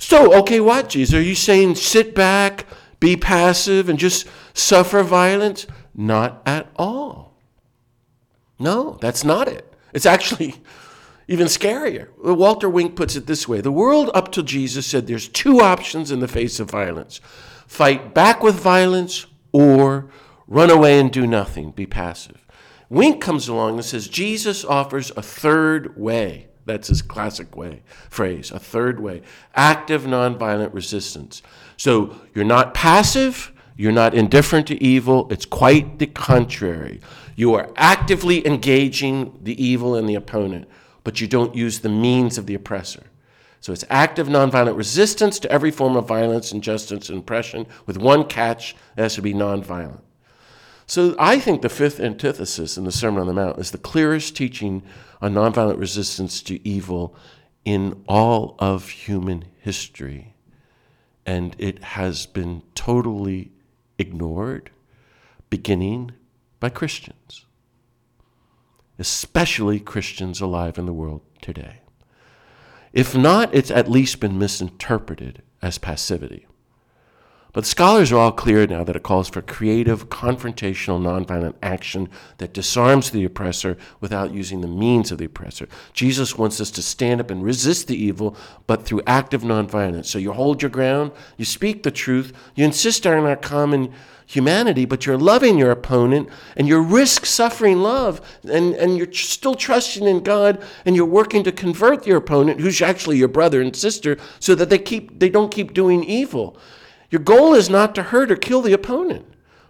So, 0.00 0.32
okay, 0.40 0.60
what, 0.60 0.88
Jesus? 0.88 1.14
Are 1.14 1.22
you 1.22 1.34
saying 1.34 1.74
sit 1.74 2.14
back, 2.14 2.64
be 3.00 3.16
passive, 3.16 3.88
and 3.90 3.98
just 3.98 4.26
suffer 4.54 5.02
violence? 5.02 5.66
Not 5.94 6.42
at 6.46 6.68
all. 6.76 7.36
No, 8.58 8.96
that's 9.02 9.24
not 9.24 9.46
it. 9.46 9.74
It's 9.92 10.06
actually 10.06 10.54
even 11.28 11.48
scarier. 11.48 12.08
Walter 12.16 12.68
Wink 12.68 12.96
puts 12.96 13.14
it 13.14 13.26
this 13.26 13.46
way 13.46 13.60
The 13.60 13.70
world 13.70 14.10
up 14.14 14.32
to 14.32 14.42
Jesus 14.42 14.86
said 14.86 15.06
there's 15.06 15.28
two 15.28 15.60
options 15.60 16.10
in 16.10 16.20
the 16.20 16.28
face 16.28 16.58
of 16.58 16.70
violence 16.70 17.20
fight 17.66 18.14
back 18.14 18.42
with 18.42 18.54
violence 18.54 19.26
or 19.52 20.10
run 20.48 20.70
away 20.70 20.98
and 20.98 21.12
do 21.12 21.26
nothing, 21.26 21.70
be 21.72 21.86
passive. 21.86 22.46
Wink 22.88 23.20
comes 23.20 23.48
along 23.48 23.74
and 23.74 23.84
says 23.84 24.08
Jesus 24.08 24.64
offers 24.64 25.12
a 25.14 25.22
third 25.22 25.96
way. 25.96 26.49
That's 26.70 26.88
his 26.88 27.02
classic 27.02 27.56
way 27.56 27.82
phrase, 28.08 28.50
a 28.50 28.58
third 28.58 29.00
way. 29.00 29.22
Active 29.54 30.02
nonviolent 30.02 30.74
resistance. 30.74 31.42
So 31.76 32.16
you're 32.34 32.44
not 32.44 32.74
passive, 32.74 33.52
you're 33.76 33.92
not 33.92 34.14
indifferent 34.14 34.66
to 34.68 34.82
evil, 34.82 35.26
it's 35.30 35.46
quite 35.46 35.98
the 35.98 36.06
contrary. 36.06 37.00
You 37.36 37.54
are 37.54 37.70
actively 37.76 38.46
engaging 38.46 39.38
the 39.42 39.62
evil 39.62 39.94
and 39.94 40.08
the 40.08 40.14
opponent 40.14 40.68
but 41.04 41.20
you 41.20 41.26
don't 41.26 41.54
use 41.54 41.80
the 41.80 41.88
means 41.88 42.38
of 42.38 42.46
the 42.46 42.54
oppressor. 42.54 43.04
So 43.60 43.72
it's 43.72 43.84
active 43.90 44.28
nonviolent 44.28 44.76
resistance 44.76 45.38
to 45.40 45.52
every 45.52 45.70
form 45.70 45.96
of 45.96 46.08
violence, 46.08 46.52
injustice, 46.52 47.08
and 47.08 47.18
oppression, 47.18 47.66
with 47.86 47.98
one 47.98 48.24
catch 48.24 48.74
it 48.96 49.02
has 49.02 49.14
to 49.16 49.22
be 49.22 49.34
nonviolent. 49.34 50.00
So 50.86 51.14
I 51.18 51.38
think 51.38 51.62
the 51.62 51.68
fifth 51.68 52.00
antithesis 52.00 52.76
in 52.76 52.84
the 52.84 52.92
Sermon 52.92 53.20
on 53.20 53.26
the 53.26 53.32
Mount 53.32 53.58
is 53.58 53.70
the 53.70 53.78
clearest 53.78 54.34
teaching 54.34 54.82
on 55.20 55.34
nonviolent 55.34 55.78
resistance 55.78 56.42
to 56.42 56.66
evil 56.66 57.14
in 57.64 58.02
all 58.08 58.56
of 58.58 58.88
human 58.88 59.44
history. 59.60 60.34
And 61.26 61.54
it 61.58 61.82
has 61.84 62.26
been 62.26 62.62
totally 62.74 63.52
ignored, 63.98 64.70
beginning 65.50 66.12
by 66.58 66.70
Christians 66.70 67.44
especially 69.00 69.80
Christians 69.80 70.42
alive 70.42 70.76
in 70.76 70.84
the 70.84 70.92
world 70.92 71.22
today. 71.40 71.80
If 72.92 73.16
not, 73.16 73.52
it's 73.54 73.70
at 73.70 73.90
least 73.90 74.20
been 74.20 74.38
misinterpreted 74.38 75.42
as 75.62 75.78
passivity. 75.78 76.46
But 77.52 77.66
scholars 77.66 78.12
are 78.12 78.18
all 78.18 78.32
clear 78.32 78.66
now 78.66 78.84
that 78.84 78.94
it 78.94 79.02
calls 79.02 79.28
for 79.28 79.42
creative, 79.42 80.08
confrontational, 80.08 81.00
nonviolent 81.00 81.54
action 81.62 82.08
that 82.38 82.52
disarms 82.52 83.10
the 83.10 83.24
oppressor 83.24 83.76
without 84.00 84.32
using 84.32 84.60
the 84.60 84.68
means 84.68 85.10
of 85.10 85.18
the 85.18 85.24
oppressor. 85.24 85.68
Jesus 85.92 86.38
wants 86.38 86.60
us 86.60 86.70
to 86.72 86.82
stand 86.82 87.20
up 87.20 87.30
and 87.30 87.42
resist 87.42 87.88
the 87.88 88.00
evil, 88.00 88.36
but 88.66 88.84
through 88.84 89.02
active 89.06 89.42
nonviolence. 89.42 90.06
So 90.06 90.18
you 90.18 90.32
hold 90.32 90.62
your 90.62 90.70
ground, 90.70 91.10
you 91.36 91.44
speak 91.44 91.82
the 91.82 91.90
truth, 91.90 92.32
you 92.54 92.64
insist 92.64 93.06
on 93.06 93.24
our 93.24 93.36
common 93.36 93.92
humanity, 94.30 94.84
but 94.84 95.04
you're 95.04 95.18
loving 95.18 95.58
your 95.58 95.72
opponent 95.72 96.28
and 96.56 96.68
you 96.68 96.80
risk 96.80 97.26
suffering 97.26 97.82
love 97.82 98.20
and, 98.44 98.74
and 98.76 98.96
you're 98.96 99.12
still 99.12 99.56
trusting 99.56 100.06
in 100.06 100.22
God 100.22 100.62
and 100.84 100.94
you're 100.94 101.04
working 101.04 101.42
to 101.42 101.50
convert 101.50 102.06
your 102.06 102.18
opponent, 102.18 102.60
who's 102.60 102.80
actually 102.80 103.16
your 103.16 103.26
brother 103.26 103.60
and 103.60 103.74
sister, 103.74 104.16
so 104.38 104.54
that 104.54 104.70
they 104.70 104.78
keep 104.78 105.18
they 105.18 105.28
don't 105.28 105.52
keep 105.52 105.74
doing 105.74 106.04
evil. 106.04 106.56
Your 107.10 107.20
goal 107.20 107.54
is 107.54 107.68
not 107.68 107.94
to 107.96 108.04
hurt 108.04 108.30
or 108.30 108.36
kill 108.36 108.62
the 108.62 108.72
opponent, 108.72 109.26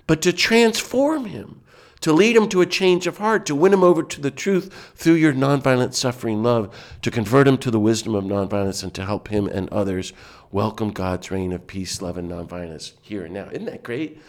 but 0.06 0.20
to 0.23 0.32
transform 0.32 1.25
him, 1.25 1.62
to 2.00 2.12
lead 2.12 2.37
him 2.37 2.49
to 2.50 2.61
a 2.61 2.66
change 2.66 3.06
of 3.06 3.18
heart, 3.18 3.47
to 3.47 3.54
win 3.54 3.73
him 3.73 3.82
over 3.82 4.02
to 4.02 4.20
the 4.20 4.30
truth 4.30 4.92
through 4.94 5.14
your 5.14 5.32
nonviolent 5.32 5.94
suffering 5.94 6.42
love, 6.42 6.75
to 7.02 7.11
convert 7.11 7.49
him 7.49 7.56
to 7.59 7.70
the 7.70 7.80
wisdom 7.80 8.14
of 8.14 8.25
nonviolence, 8.25 8.82
and 8.82 8.92
to 8.94 9.04
help 9.04 9.28
him 9.28 9.47
and 9.47 9.68
others 9.70 10.12
welcome 10.50 10.90
God's 10.90 11.30
reign 11.30 11.52
of 11.52 11.66
peace, 11.66 12.02
love, 12.02 12.18
and 12.18 12.30
nonviolence 12.30 12.92
here 13.00 13.25
and 13.25 13.35
now. 13.35 13.49
Isn't 13.50 13.66
that 13.66 13.82
great? 13.82 14.20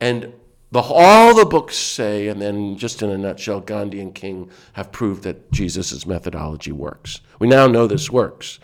And 0.00 0.34
the, 0.70 0.80
all 0.80 1.34
the 1.34 1.46
books 1.46 1.76
say, 1.76 2.28
and 2.28 2.42
then 2.42 2.76
just 2.76 3.00
in 3.00 3.08
a 3.08 3.16
nutshell, 3.16 3.60
Gandhi 3.60 4.00
and 4.00 4.14
King 4.14 4.50
have 4.74 4.92
proved 4.92 5.22
that 5.22 5.50
Jesus' 5.50 6.04
methodology 6.04 6.72
works. 6.72 7.20
We 7.38 7.48
now 7.48 7.66
know 7.66 7.86
this 7.86 8.10
works. 8.10 8.58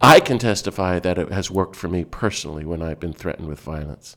I 0.00 0.20
can 0.20 0.38
testify 0.38 0.98
that 0.98 1.18
it 1.18 1.32
has 1.32 1.50
worked 1.50 1.76
for 1.76 1.88
me 1.88 2.04
personally 2.04 2.64
when 2.64 2.82
I've 2.82 3.00
been 3.00 3.12
threatened 3.12 3.48
with 3.48 3.60
violence. 3.60 4.16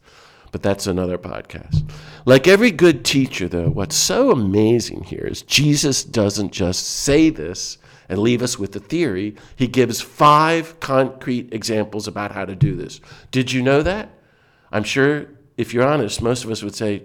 But 0.51 0.63
that's 0.63 0.87
another 0.87 1.17
podcast. 1.17 1.89
Like 2.25 2.47
every 2.47 2.71
good 2.71 3.05
teacher, 3.05 3.47
though, 3.47 3.69
what's 3.69 3.95
so 3.95 4.31
amazing 4.31 5.03
here 5.03 5.25
is 5.25 5.43
Jesus 5.43 6.03
doesn't 6.03 6.51
just 6.51 6.85
say 6.85 7.29
this 7.29 7.77
and 8.09 8.19
leave 8.19 8.41
us 8.41 8.57
with 8.57 8.71
the 8.71 8.79
theory. 8.79 9.35
He 9.55 9.67
gives 9.67 10.01
five 10.01 10.79
concrete 10.79 11.53
examples 11.53 12.07
about 12.07 12.31
how 12.31 12.45
to 12.45 12.55
do 12.55 12.75
this. 12.75 12.99
Did 13.31 13.51
you 13.51 13.61
know 13.61 13.83
that? 13.83 14.09
I'm 14.71 14.83
sure 14.83 15.27
if 15.55 15.73
you're 15.73 15.87
honest, 15.87 16.21
most 16.21 16.43
of 16.43 16.51
us 16.51 16.63
would 16.63 16.75
say, 16.75 17.03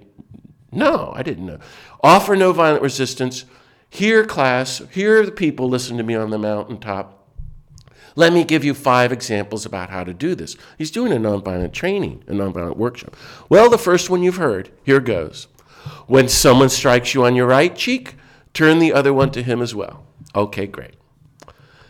No, 0.73 1.13
I 1.15 1.23
didn't 1.23 1.47
know. 1.47 1.59
Offer 2.03 2.37
no 2.37 2.53
violent 2.53 2.83
resistance. 2.83 3.45
Here, 3.91 4.25
class, 4.25 4.83
here 4.91 5.21
are 5.21 5.27
the 5.27 5.33
people 5.33 5.69
listening 5.69 5.99
to 5.99 6.05
me 6.05 6.15
on 6.15 6.31
the 6.31 6.39
mountaintop. 6.39 7.14
Let 8.17 8.33
me 8.33 8.45
give 8.45 8.65
you 8.65 8.75
five 8.75 9.13
examples 9.13 9.67
about 9.67 9.91
how 9.91 10.05
to 10.05 10.15
do 10.15 10.35
this. 10.35 10.57
He's 10.79 10.91
doing 10.91 11.13
a 11.13 11.17
nonviolent 11.17 11.73
training, 11.73 12.23
a 12.29 12.33
nonviolent 12.33 12.77
workshop. 12.77 13.17
Well, 13.49 13.69
the 13.69 13.79
first 13.79 14.09
one 14.09 14.23
you've 14.23 14.37
heard, 14.37 14.71
here 14.85 15.01
goes. 15.01 15.49
When 16.07 16.29
someone 16.29 16.69
strikes 16.69 17.15
you 17.15 17.25
on 17.25 17.35
your 17.35 17.47
right 17.47 17.75
cheek, 17.75 18.15
turn 18.53 18.79
the 18.79 18.93
other 18.93 19.13
one 19.13 19.31
to 19.33 19.43
him 19.43 19.61
as 19.61 19.75
well. 19.75 20.05
Okay, 20.35 20.67
great. 20.67 20.95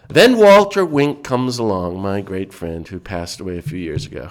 Then 0.09 0.37
Walter 0.37 0.85
Wink 0.85 1.25
comes 1.25 1.59
along, 1.59 2.01
my 2.01 2.21
great 2.21 2.53
friend 2.53 2.87
who 2.87 3.01
passed 3.01 3.41
away 3.41 3.59
a 3.59 3.63
few 3.63 3.79
years 3.79 4.07
ago, 4.07 4.31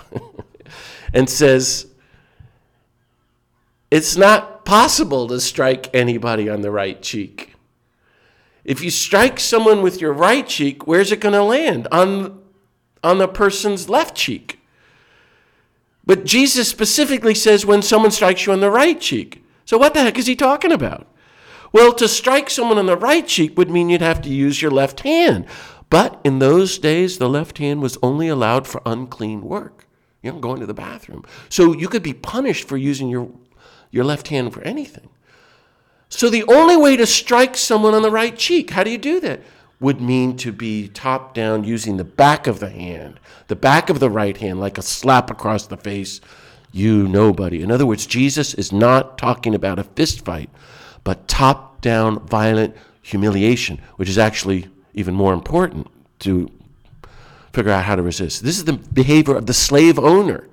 and 1.14 1.30
says, 1.30 1.88
it's 3.90 4.18
not 4.18 4.66
possible 4.66 5.28
to 5.28 5.40
strike 5.40 5.94
anybody 5.94 6.50
on 6.50 6.62
the 6.62 6.72
right 6.72 7.02
cheek. 7.02 7.53
If 8.64 8.82
you 8.82 8.90
strike 8.90 9.40
someone 9.40 9.82
with 9.82 10.00
your 10.00 10.14
right 10.14 10.48
cheek, 10.48 10.88
where's 10.88 11.12
it 11.12 11.20
going 11.20 11.34
to 11.34 11.44
land? 11.44 11.88
On, 11.92 12.42
on 13.04 13.18
the 13.18 13.28
person's 13.28 13.90
left 13.90 14.16
cheek. 14.16 14.60
But 16.06 16.26
Jesus 16.26 16.68
specifically 16.68 17.36
says 17.36 17.66
when 17.66 17.82
someone 17.82 18.12
strikes 18.12 18.46
you 18.46 18.54
on 18.54 18.60
the 18.60 18.72
right 18.72 19.00
cheek. 19.00 19.44
So, 19.66 19.78
what 19.78 19.94
the 19.94 20.02
heck 20.02 20.18
is 20.18 20.28
he 20.28 20.36
talking 20.36 20.72
about? 20.72 21.08
Well, 21.72 21.94
to 21.94 22.08
strike 22.08 22.50
someone 22.50 22.78
on 22.78 22.86
the 22.86 22.98
right 22.98 23.26
cheek 23.26 23.58
would 23.58 23.72
mean 23.72 23.90
you'd 23.90 24.02
have 24.02 24.22
to 24.24 24.30
use 24.30 24.62
your 24.62 24.72
left 24.72 25.02
hand. 25.02 25.46
But 25.90 26.20
in 26.24 26.40
those 26.40 26.78
days, 26.78 27.18
the 27.18 27.30
left 27.30 27.58
hand 27.58 27.82
was 27.82 27.98
only 28.04 28.28
allowed 28.28 28.68
for 28.68 28.82
unclean 28.86 29.42
work, 29.42 29.88
you 30.22 30.32
know, 30.32 30.40
going 30.40 30.60
to 30.60 30.66
the 30.66 30.74
bathroom. 30.74 31.24
So 31.50 31.74
you 31.74 31.88
could 31.88 32.04
be 32.04 32.14
punished 32.14 32.68
for 32.68 32.78
using 32.78 33.10
your 33.10 33.32
your 33.92 34.04
left 34.04 34.30
hand 34.30 34.54
for 34.54 34.62
anything. 34.62 35.10
So 36.16 36.30
the 36.30 36.44
only 36.44 36.78
way 36.78 36.96
to 36.98 37.08
strike 37.08 37.58
someone 37.58 37.96
on 37.96 38.04
the 38.04 38.12
right 38.12 38.38
cheek, 38.38 38.70
how 38.70 38.84
do 38.84 38.92
you 38.92 39.00
do 39.00 39.20
that? 39.22 39.42
Would 39.80 40.00
mean 40.00 40.38
to 40.38 40.52
be 40.52 40.88
top 40.90 41.34
down 41.34 41.64
using 41.64 41.98
the 41.98 42.04
back 42.04 42.46
of 42.46 42.60
the 42.60 42.70
hand, 42.70 43.20
the 43.48 43.56
back 43.56 43.90
of 43.90 44.00
the 44.00 44.12
right 44.12 44.38
hand, 44.38 44.60
like 44.60 44.78
a 44.78 44.84
slap 44.84 45.32
across 45.32 45.66
the 45.66 45.76
face. 45.76 46.22
You 46.72 47.08
nobody. 47.08 47.64
In 47.64 47.72
other 47.72 47.86
words, 47.86 48.06
Jesus 48.06 48.54
is 48.54 48.72
not 48.72 49.18
talking 49.18 49.56
about 49.56 49.80
a 49.80 49.84
fist 49.84 50.24
fight, 50.24 50.52
but 51.04 51.28
top 51.28 51.82
down 51.82 52.20
violent 52.28 52.76
humiliation, 53.02 53.82
which 53.96 54.08
is 54.08 54.18
actually 54.20 54.70
even 54.94 55.16
more 55.16 55.34
important 55.34 55.88
to 56.20 56.50
figure 57.54 57.72
out 57.72 57.86
how 57.86 57.96
to 57.96 58.04
resist. 58.04 58.44
This 58.44 58.58
is 58.58 58.66
the 58.66 58.74
behavior 58.74 59.36
of 59.36 59.48
the 59.48 59.54
slave 59.54 59.98
owner. 59.98 60.48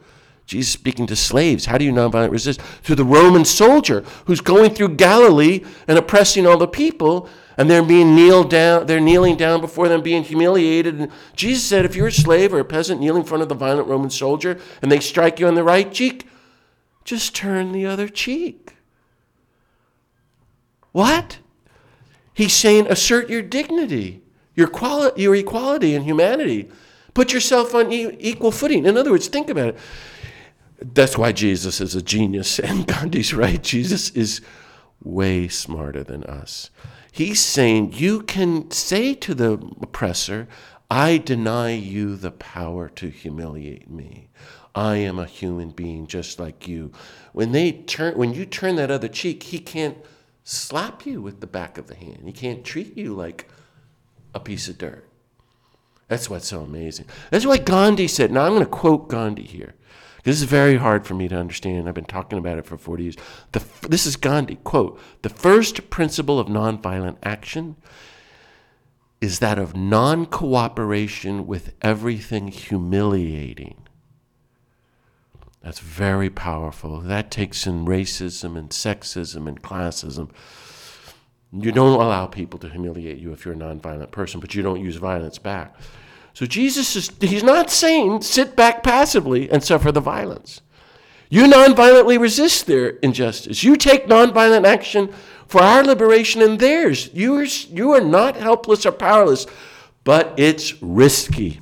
Jesus 0.50 0.72
speaking 0.72 1.06
to 1.06 1.14
slaves. 1.14 1.66
How 1.66 1.78
do 1.78 1.84
you 1.84 1.92
nonviolent 1.92 2.32
resist? 2.32 2.60
To 2.82 2.96
the 2.96 3.04
Roman 3.04 3.44
soldier 3.44 4.04
who's 4.24 4.40
going 4.40 4.74
through 4.74 4.96
Galilee 4.96 5.64
and 5.86 5.96
oppressing 5.96 6.44
all 6.44 6.58
the 6.58 6.66
people, 6.66 7.28
and 7.56 7.70
they're 7.70 7.84
being 7.84 8.16
kneeled 8.16 8.50
down, 8.50 8.86
they're 8.86 8.98
kneeling 8.98 9.36
down 9.36 9.60
before 9.60 9.88
them, 9.88 10.02
being 10.02 10.24
humiliated. 10.24 10.98
And 10.98 11.12
Jesus 11.36 11.62
said, 11.62 11.84
if 11.84 11.94
you're 11.94 12.08
a 12.08 12.12
slave 12.12 12.52
or 12.52 12.58
a 12.58 12.64
peasant 12.64 13.00
kneeling 13.00 13.22
in 13.22 13.28
front 13.28 13.44
of 13.44 13.48
the 13.48 13.54
violent 13.54 13.86
Roman 13.86 14.10
soldier 14.10 14.58
and 14.82 14.90
they 14.90 14.98
strike 14.98 15.38
you 15.38 15.46
on 15.46 15.54
the 15.54 15.62
right 15.62 15.92
cheek, 15.92 16.26
just 17.04 17.32
turn 17.32 17.70
the 17.70 17.86
other 17.86 18.08
cheek. 18.08 18.74
What? 20.90 21.38
He's 22.34 22.54
saying 22.54 22.88
assert 22.88 23.30
your 23.30 23.42
dignity, 23.42 24.20
your, 24.56 24.66
quali- 24.66 25.12
your 25.14 25.36
equality 25.36 25.94
and 25.94 26.04
humanity. 26.04 26.68
Put 27.14 27.32
yourself 27.32 27.72
on 27.72 27.92
equal 27.92 28.50
footing. 28.50 28.84
In 28.84 28.96
other 28.96 29.12
words, 29.12 29.28
think 29.28 29.48
about 29.48 29.68
it. 29.68 29.78
That's 30.80 31.18
why 31.18 31.32
Jesus 31.32 31.80
is 31.80 31.94
a 31.94 32.02
genius. 32.02 32.58
And 32.64 32.86
Gandhi's 32.86 33.34
right. 33.34 33.62
Jesus 33.62 34.10
is 34.10 34.40
way 35.02 35.48
smarter 35.48 36.04
than 36.04 36.24
us. 36.24 36.70
He's 37.12 37.40
saying 37.40 37.94
you 37.94 38.22
can 38.22 38.70
say 38.70 39.14
to 39.14 39.34
the 39.34 39.52
oppressor, 39.82 40.48
I 40.90 41.18
deny 41.18 41.72
you 41.72 42.16
the 42.16 42.30
power 42.30 42.88
to 42.90 43.08
humiliate 43.08 43.90
me. 43.90 44.28
I 44.74 44.96
am 44.96 45.18
a 45.18 45.26
human 45.26 45.70
being 45.70 46.06
just 46.06 46.38
like 46.38 46.68
you. 46.68 46.92
When 47.32 47.52
they 47.52 47.72
turn 47.72 48.16
when 48.16 48.32
you 48.32 48.46
turn 48.46 48.76
that 48.76 48.90
other 48.90 49.08
cheek, 49.08 49.44
he 49.44 49.58
can't 49.58 49.98
slap 50.44 51.04
you 51.04 51.20
with 51.20 51.40
the 51.40 51.46
back 51.46 51.78
of 51.78 51.86
the 51.88 51.94
hand. 51.94 52.22
He 52.24 52.32
can't 52.32 52.64
treat 52.64 52.96
you 52.96 53.14
like 53.14 53.48
a 54.34 54.40
piece 54.40 54.68
of 54.68 54.78
dirt. 54.78 55.06
That's 56.08 56.28
what's 56.28 56.48
so 56.48 56.60
amazing. 56.60 57.06
That's 57.30 57.46
why 57.46 57.58
Gandhi 57.58 58.08
said, 58.08 58.32
now 58.32 58.42
I'm 58.44 58.52
going 58.52 58.64
to 58.64 58.70
quote 58.70 59.08
Gandhi 59.08 59.44
here. 59.44 59.74
This 60.24 60.36
is 60.36 60.44
very 60.44 60.76
hard 60.76 61.06
for 61.06 61.14
me 61.14 61.28
to 61.28 61.36
understand. 61.36 61.88
I've 61.88 61.94
been 61.94 62.04
talking 62.04 62.38
about 62.38 62.58
it 62.58 62.66
for 62.66 62.76
40 62.76 63.02
years. 63.02 63.16
The, 63.52 63.62
this 63.88 64.06
is 64.06 64.16
Gandhi, 64.16 64.56
quote, 64.56 65.00
the 65.22 65.28
first 65.28 65.90
principle 65.90 66.38
of 66.38 66.48
nonviolent 66.48 67.16
action 67.22 67.76
is 69.20 69.38
that 69.38 69.58
of 69.58 69.76
non 69.76 70.26
cooperation 70.26 71.46
with 71.46 71.74
everything 71.82 72.48
humiliating. 72.48 73.86
That's 75.62 75.80
very 75.80 76.30
powerful. 76.30 77.00
That 77.00 77.30
takes 77.30 77.66
in 77.66 77.84
racism 77.84 78.56
and 78.56 78.70
sexism 78.70 79.46
and 79.46 79.62
classism. 79.62 80.30
You 81.52 81.72
don't 81.72 82.00
allow 82.00 82.26
people 82.26 82.58
to 82.60 82.68
humiliate 82.70 83.18
you 83.18 83.32
if 83.32 83.44
you're 83.44 83.54
a 83.54 83.56
nonviolent 83.56 84.10
person, 84.10 84.40
but 84.40 84.54
you 84.54 84.62
don't 84.62 84.80
use 84.80 84.96
violence 84.96 85.38
back. 85.38 85.76
So 86.32 86.46
Jesus 86.46 86.96
is 86.96 87.10
he's 87.20 87.42
not 87.42 87.70
saying 87.70 88.22
sit 88.22 88.56
back 88.56 88.82
passively 88.82 89.50
and 89.50 89.62
suffer 89.62 89.92
the 89.92 90.00
violence. 90.00 90.60
You 91.28 91.44
nonviolently 91.44 92.18
resist 92.18 92.66
their 92.66 92.88
injustice. 92.88 93.62
You 93.62 93.76
take 93.76 94.06
nonviolent 94.06 94.66
action 94.66 95.12
for 95.46 95.62
our 95.62 95.84
liberation 95.84 96.42
and 96.42 96.58
theirs. 96.58 97.08
You 97.12 97.36
are, 97.36 97.44
you 97.44 97.92
are 97.92 98.00
not 98.00 98.36
helpless 98.36 98.84
or 98.84 98.92
powerless, 98.92 99.46
but 100.02 100.34
it's 100.36 100.82
risky. 100.82 101.60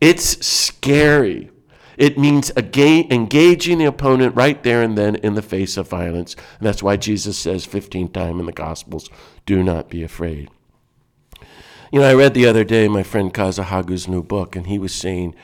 It's 0.00 0.44
scary. 0.46 1.50
It 1.96 2.18
means 2.18 2.50
engaging 2.56 3.78
the 3.78 3.84
opponent 3.84 4.34
right 4.36 4.62
there 4.62 4.82
and 4.82 4.96
then 4.96 5.16
in 5.16 5.34
the 5.34 5.42
face 5.42 5.76
of 5.76 5.88
violence. 5.88 6.34
And 6.58 6.66
that's 6.66 6.82
why 6.82 6.96
Jesus 6.96 7.36
says 7.36 7.64
15 7.64 8.08
times 8.12 8.40
in 8.40 8.46
the 8.46 8.52
Gospels, 8.52 9.10
do 9.46 9.62
not 9.62 9.88
be 9.88 10.02
afraid. 10.02 10.48
You 11.92 12.00
know, 12.00 12.08
I 12.08 12.14
read 12.14 12.32
the 12.32 12.46
other 12.46 12.64
day 12.64 12.88
my 12.88 13.02
friend 13.02 13.34
Kazu 13.34 13.60
Haga's 13.60 14.08
new 14.08 14.22
book, 14.22 14.56
and 14.56 14.66
he 14.66 14.78
was 14.78 14.94
saying, 14.94 15.34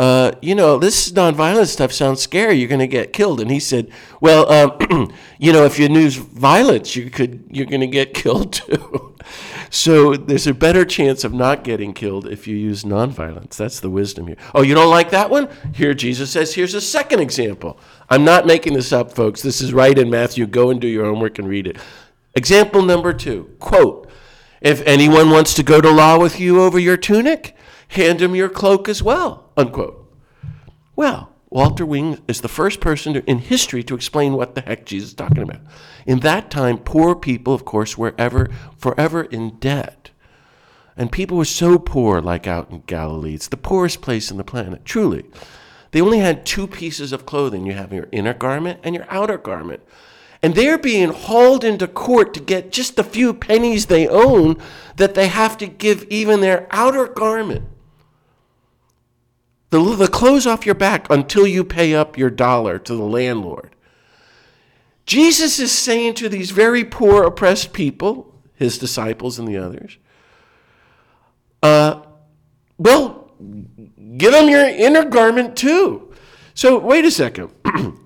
uh, 0.00 0.32
you 0.42 0.52
know, 0.52 0.76
this 0.76 1.12
nonviolent 1.12 1.68
stuff 1.68 1.92
sounds 1.92 2.20
scary. 2.20 2.56
You're 2.56 2.68
going 2.68 2.80
to 2.80 2.88
get 2.88 3.12
killed. 3.12 3.40
And 3.40 3.52
he 3.52 3.60
said, 3.60 3.88
well, 4.20 4.50
um, 4.50 5.12
you 5.38 5.52
know, 5.52 5.64
if 5.64 5.78
you 5.78 5.86
use 5.88 6.16
violence, 6.16 6.96
you 6.96 7.08
could, 7.08 7.44
you're 7.48 7.66
going 7.66 7.82
to 7.82 7.86
get 7.86 8.14
killed 8.22 8.52
too. 8.52 9.16
so 9.70 10.16
there's 10.16 10.48
a 10.48 10.54
better 10.54 10.84
chance 10.84 11.22
of 11.22 11.32
not 11.32 11.62
getting 11.62 11.92
killed 11.92 12.26
if 12.26 12.48
you 12.48 12.56
use 12.56 12.82
nonviolence. 12.82 13.56
That's 13.56 13.78
the 13.78 13.90
wisdom 13.90 14.26
here. 14.26 14.38
Oh, 14.56 14.62
you 14.62 14.74
don't 14.74 14.90
like 14.90 15.10
that 15.10 15.30
one? 15.30 15.48
Here, 15.72 15.94
Jesus 15.94 16.32
says, 16.32 16.52
here's 16.52 16.74
a 16.74 16.80
second 16.80 17.20
example. 17.20 17.78
I'm 18.10 18.24
not 18.24 18.44
making 18.44 18.72
this 18.72 18.92
up, 18.92 19.12
folks. 19.14 19.40
This 19.40 19.60
is 19.60 19.72
right 19.72 19.96
in 19.96 20.10
Matthew. 20.10 20.48
Go 20.48 20.70
and 20.70 20.80
do 20.80 20.88
your 20.88 21.04
homework 21.04 21.38
and 21.38 21.46
read 21.46 21.68
it. 21.68 21.76
Example 22.34 22.82
number 22.82 23.12
two, 23.12 23.54
quote, 23.60 24.10
if 24.62 24.82
anyone 24.86 25.30
wants 25.30 25.54
to 25.54 25.62
go 25.62 25.80
to 25.80 25.90
law 25.90 26.18
with 26.18 26.38
you 26.40 26.62
over 26.62 26.78
your 26.78 26.96
tunic, 26.96 27.56
hand 27.88 28.22
him 28.22 28.34
your 28.34 28.48
cloak 28.48 28.88
as 28.88 29.02
well. 29.02 29.50
Unquote. 29.56 29.98
Well, 30.96 31.32
Walter 31.50 31.84
Wink 31.84 32.20
is 32.28 32.40
the 32.40 32.48
first 32.48 32.80
person 32.80 33.12
to, 33.12 33.30
in 33.30 33.38
history 33.38 33.82
to 33.82 33.94
explain 33.94 34.32
what 34.32 34.54
the 34.54 34.62
heck 34.62 34.86
Jesus 34.86 35.10
is 35.10 35.14
talking 35.14 35.42
about. 35.42 35.60
In 36.06 36.20
that 36.20 36.50
time, 36.50 36.78
poor 36.78 37.14
people, 37.14 37.52
of 37.52 37.64
course, 37.64 37.98
were 37.98 38.14
ever 38.16 38.48
forever 38.78 39.24
in 39.24 39.58
debt. 39.58 40.10
And 40.96 41.12
people 41.12 41.36
were 41.36 41.44
so 41.44 41.78
poor, 41.78 42.20
like 42.20 42.46
out 42.46 42.70
in 42.70 42.82
Galilee. 42.86 43.34
It's 43.34 43.48
the 43.48 43.56
poorest 43.56 44.00
place 44.00 44.30
on 44.30 44.38
the 44.38 44.44
planet, 44.44 44.84
truly. 44.84 45.24
They 45.90 46.00
only 46.00 46.18
had 46.18 46.46
two 46.46 46.66
pieces 46.66 47.12
of 47.12 47.26
clothing. 47.26 47.66
You 47.66 47.74
have 47.74 47.92
your 47.92 48.08
inner 48.12 48.34
garment 48.34 48.80
and 48.82 48.94
your 48.94 49.06
outer 49.10 49.36
garment. 49.38 49.82
And 50.42 50.54
they're 50.54 50.78
being 50.78 51.10
hauled 51.10 51.62
into 51.62 51.86
court 51.86 52.34
to 52.34 52.40
get 52.40 52.72
just 52.72 52.96
the 52.96 53.04
few 53.04 53.32
pennies 53.32 53.86
they 53.86 54.08
own 54.08 54.60
that 54.96 55.14
they 55.14 55.28
have 55.28 55.56
to 55.58 55.66
give 55.66 56.04
even 56.04 56.40
their 56.40 56.66
outer 56.70 57.06
garment. 57.06 57.64
The, 59.70 59.96
the 59.96 60.08
clothes 60.08 60.46
off 60.46 60.66
your 60.66 60.74
back 60.74 61.06
until 61.10 61.46
you 61.46 61.64
pay 61.64 61.94
up 61.94 62.18
your 62.18 62.28
dollar 62.28 62.78
to 62.80 62.94
the 62.94 63.04
landlord. 63.04 63.74
Jesus 65.06 65.58
is 65.58 65.72
saying 65.72 66.14
to 66.14 66.28
these 66.28 66.50
very 66.50 66.84
poor, 66.84 67.24
oppressed 67.24 67.72
people, 67.72 68.34
his 68.54 68.78
disciples 68.78 69.38
and 69.38 69.48
the 69.48 69.56
others, 69.56 69.96
uh, 71.62 72.02
well, 72.76 73.30
give 74.16 74.32
them 74.32 74.48
your 74.48 74.66
inner 74.66 75.04
garment 75.04 75.56
too. 75.56 76.12
So, 76.54 76.78
wait 76.78 77.04
a 77.04 77.10
second. 77.10 77.50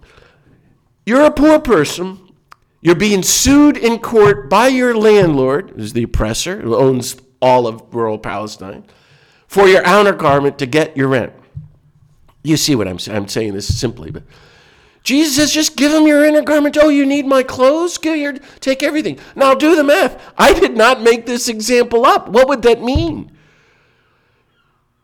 You're 1.07 1.25
a 1.25 1.31
poor 1.31 1.59
person. 1.59 2.26
You're 2.87 2.95
being 2.95 3.25
sued 3.25 3.77
in 3.77 3.99
court 3.99 4.49
by 4.49 4.69
your 4.69 4.97
landlord, 4.97 5.73
who's 5.75 5.93
the 5.93 6.05
oppressor, 6.05 6.61
who 6.61 6.77
owns 6.77 7.17
all 7.43 7.67
of 7.67 7.83
rural 7.93 8.17
Palestine, 8.17 8.85
for 9.49 9.67
your 9.67 9.85
outer 9.85 10.13
garment 10.13 10.57
to 10.61 10.67
get 10.67 10.97
your 10.97 11.09
rent. 11.09 11.33
You 12.45 12.57
see 12.57 12.77
what 12.77 12.87
I'm 12.87 13.01
saying? 13.01 13.17
I'm 13.17 13.27
saying 13.27 13.55
this 13.55 13.77
simply, 13.77 14.13
but 14.13 14.23
Jesus 15.03 15.35
says, 15.35 15.53
just 15.53 15.75
give 15.75 15.93
him 15.93 16.07
your 16.07 16.25
inner 16.25 16.43
garment. 16.43 16.79
Oh, 16.81 16.89
you 16.89 17.05
need 17.05 17.27
my 17.27 17.43
clothes? 17.43 17.99
Give 17.99 18.17
your, 18.17 18.35
take 18.61 18.85
everything. 18.85 19.19
Now 19.35 19.53
do 19.53 19.75
the 19.75 19.83
math. 19.83 20.23
I 20.39 20.53
did 20.53 20.77
not 20.77 21.03
make 21.03 21.27
this 21.27 21.49
example 21.49 22.07
up. 22.07 22.29
What 22.29 22.47
would 22.47 22.63
that 22.63 22.83
mean? 22.83 23.36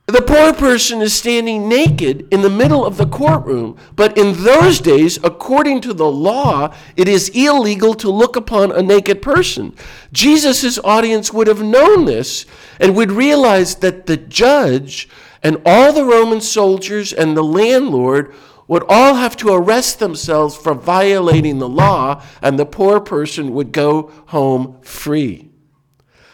The 0.07 0.21
poor 0.21 0.53
person 0.53 1.01
is 1.01 1.15
standing 1.15 1.69
naked 1.69 2.27
in 2.33 2.43
the 2.43 2.51
middle 2.51 2.85
of 2.85 2.97
the 2.97 3.07
courtroom, 3.07 3.79
but 3.95 4.19
in 4.19 4.43
those 4.43 4.81
days, 4.81 5.17
according 5.23 5.81
to 5.83 5.95
the 5.95 6.11
law, 6.11 6.75
it 6.97 7.07
is 7.07 7.29
illegal 7.29 7.95
to 7.95 8.11
look 8.11 8.35
upon 8.35 8.73
a 8.73 8.83
naked 8.83 9.23
person. 9.23 9.77
Jesus' 10.13 10.77
audience 10.81 11.33
would 11.33 11.47
have 11.47 11.63
known 11.63 12.05
this 12.05 12.47
and 12.81 12.97
would 12.97 13.13
realize 13.13 13.77
that 13.77 14.07
the 14.07 14.17
judge 14.17 15.09
and 15.41 15.63
all 15.65 15.93
the 15.93 16.05
Roman 16.05 16.41
soldiers 16.41 17.13
and 17.13 17.37
the 17.37 17.45
landlord 17.45 18.35
would 18.67 18.85
all 18.89 19.15
have 19.15 19.37
to 19.37 19.53
arrest 19.53 20.01
themselves 20.01 20.57
for 20.57 20.75
violating 20.75 21.61
the 21.61 21.69
law, 21.69 22.23
and 22.41 22.59
the 22.59 22.67
poor 22.67 22.99
person 22.99 23.53
would 23.53 23.71
go 23.71 24.11
home 24.27 24.81
free. 24.83 25.49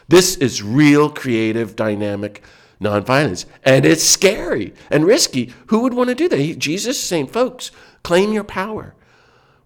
This 0.09 0.37
is 0.37 0.63
real 0.63 1.11
creative, 1.11 1.77
dynamic 1.77 2.43
nonviolence. 2.81 3.45
And 3.65 3.85
it's 3.85 4.05
scary 4.05 4.75
and 4.91 5.05
risky. 5.05 5.53
Who 5.69 5.81
would 5.81 5.95
want 5.95 6.09
to 6.09 6.15
do 6.15 6.29
that? 6.29 6.39
He, 6.39 6.55
Jesus 6.55 6.97
is 6.97 7.03
saying, 7.03 7.29
folks, 7.29 7.71
claim 8.03 8.33
your 8.33 8.45
power. 8.45 8.95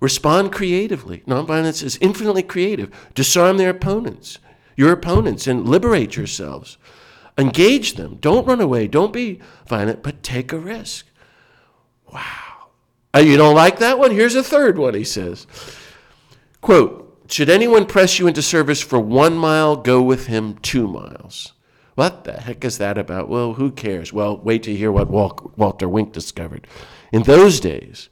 Respond 0.01 0.53
creatively. 0.53 1.23
Nonviolence 1.27 1.83
is 1.83 1.99
infinitely 2.01 2.43
creative. 2.43 2.91
Disarm 3.15 3.57
their 3.57 3.71
opponents, 3.71 4.39
your 4.77 4.93
opponents, 4.93 5.47
and 5.47 5.69
liberate 5.69 6.17
yourselves. 6.17 6.77
Engage 7.39 7.95
them. 7.95 8.19
Don't 8.21 8.47
run 8.47 8.61
away. 8.61 8.89
Don't 8.89 9.13
be 9.13 9.41
violent, 9.67 10.03
but 10.03 10.23
take 10.23 10.53
a 10.53 10.59
risk. 10.59 11.07
Wow. 12.13 12.21
Uh, 13.15 13.21
you 13.21 13.37
don't 13.37 13.55
like 13.55 13.79
that 13.79 13.99
one? 13.99 14.11
Here's 14.11 14.35
a 14.35 14.43
third 14.43 14.77
one, 14.79 14.95
he 14.95 15.05
says. 15.05 15.47
Quote, 16.61 17.03
should 17.29 17.49
anyone 17.49 17.87
press 17.87 18.19
you 18.19 18.27
into 18.27 18.43
service 18.43 18.83
for 18.83 18.99
one 18.99 19.37
mile, 19.37 19.77
go 19.77 20.03
with 20.03 20.27
him 20.27 20.59
two 20.59 20.87
miles. 20.87 21.53
What 21.95 22.25
the 22.25 22.33
heck 22.33 22.65
is 22.65 22.79
that 22.79 22.97
about? 22.97 23.29
Well, 23.29 23.55
who 23.55 23.71
cares? 23.71 24.13
Well, 24.13 24.39
wait 24.39 24.63
to 24.63 24.75
hear 24.75 24.91
what 24.91 25.11
Walter 25.11 25.89
Wink 25.89 26.13
discovered. 26.13 26.67
In 27.13 27.25
those 27.25 27.61
days, 27.61 28.09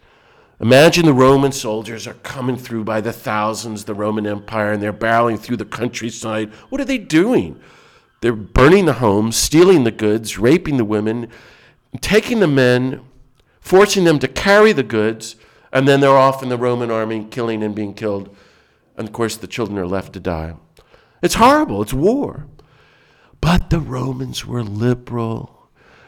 imagine 0.61 1.07
the 1.07 1.15
Roman 1.15 1.53
soldiers 1.53 2.07
are 2.07 2.15
coming 2.15 2.59
through 2.59 2.85
by 2.85 3.01
the 3.01 3.13
thousands, 3.13 3.85
the 3.85 3.95
Roman 3.95 4.27
Empire, 4.27 4.73
and 4.73 4.83
they're 4.83 4.93
barreling 4.93 5.39
through 5.39 5.57
the 5.57 5.65
countryside. 5.65 6.53
What 6.69 6.81
are 6.81 6.85
they 6.85 6.99
doing? 6.99 7.59
They're 8.21 8.35
burning 8.35 8.85
the 8.85 8.95
homes, 8.95 9.37
stealing 9.37 9.85
the 9.85 9.91
goods, 9.91 10.39
raping 10.39 10.77
the 10.77 10.85
women, 10.85 11.29
taking 12.03 12.41
the 12.41 12.47
men, 12.47 13.01
forcing 13.61 14.05
them 14.05 14.19
to 14.19 14.29
carry 14.29 14.73
the 14.73 14.83
goods, 14.83 15.37
and 15.73 15.89
then 15.89 16.01
they're 16.01 16.11
off 16.11 16.43
in 16.43 16.51
the 16.51 16.59
Roman 16.59 16.91
army, 16.91 17.27
killing 17.31 17.63
and 17.63 17.75
being 17.75 17.95
killed. 17.95 18.37
And 18.99 19.09
of 19.09 19.15
course, 19.15 19.39
the 19.39 19.47
children 19.47 19.79
are 19.79 19.87
left 19.87 20.13
to 20.13 20.21
die. 20.21 20.57
It's 21.23 21.37
horrible. 21.37 21.81
It's 21.81 21.95
war. 21.95 22.47
But 23.41 23.71
the 23.71 23.81
Romans 23.81 24.47
were 24.47 24.63
liberal. 24.63 25.61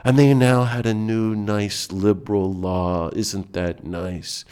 And 0.05 0.19
they 0.19 0.35
now 0.35 0.65
had 0.65 0.85
a 0.85 0.95
new, 0.95 1.37
nice 1.37 1.93
liberal 1.93 2.53
law. 2.53 3.11
Isn't 3.11 3.53
that 3.53 3.85
nice? 3.85 4.45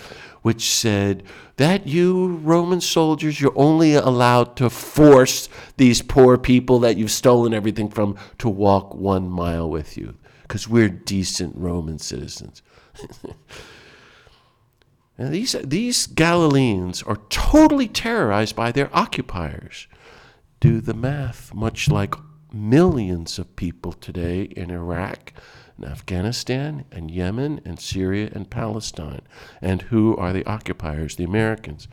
Which 0.43 0.71
said 0.71 1.25
that 1.57 1.89
you, 1.89 2.37
Roman 2.37 2.81
soldiers, 2.81 3.41
you're 3.41 3.53
only 3.57 3.95
allowed 3.95 4.55
to 4.57 4.71
force 4.71 5.49
these 5.77 6.03
poor 6.03 6.39
people 6.39 6.79
that 6.81 6.97
you've 6.97 7.11
stolen 7.11 7.53
everything 7.53 7.89
from 7.91 8.17
to 8.39 8.49
walk 8.49 8.95
one 8.95 9.29
mile 9.29 9.69
with 9.69 9.97
you. 9.97 10.15
Because 10.43 10.69
we're 10.69 10.89
decent 10.89 11.57
Roman 11.57 11.99
citizens. 11.99 12.63
and 15.19 15.35
these, 15.35 15.57
these 15.65 16.07
Galileans 16.07 17.03
are 17.03 17.19
totally 17.29 17.89
terrorized 17.89 18.55
by 18.55 18.71
their 18.71 18.89
occupiers. 18.97 19.89
Do 20.61 20.81
the 20.81 20.95
math, 20.95 21.53
much 21.53 21.89
like 21.89 22.15
millions 22.53 23.39
of 23.39 23.57
people 23.57 23.93
today 23.93 24.43
in 24.43 24.71
Iraq 24.71 25.33
and 25.77 25.87
Afghanistan 25.87 26.85
and 26.91 27.11
Yemen 27.11 27.61
and 27.65 27.81
Syria 27.81 28.31
and 28.35 28.51
Palestine. 28.51 29.23
And 29.61 29.83
who 29.83 30.17
are 30.17 30.33
the 30.33 30.45
occupiers? 30.47 31.17
The 31.17 31.25
Americans. 31.25 31.89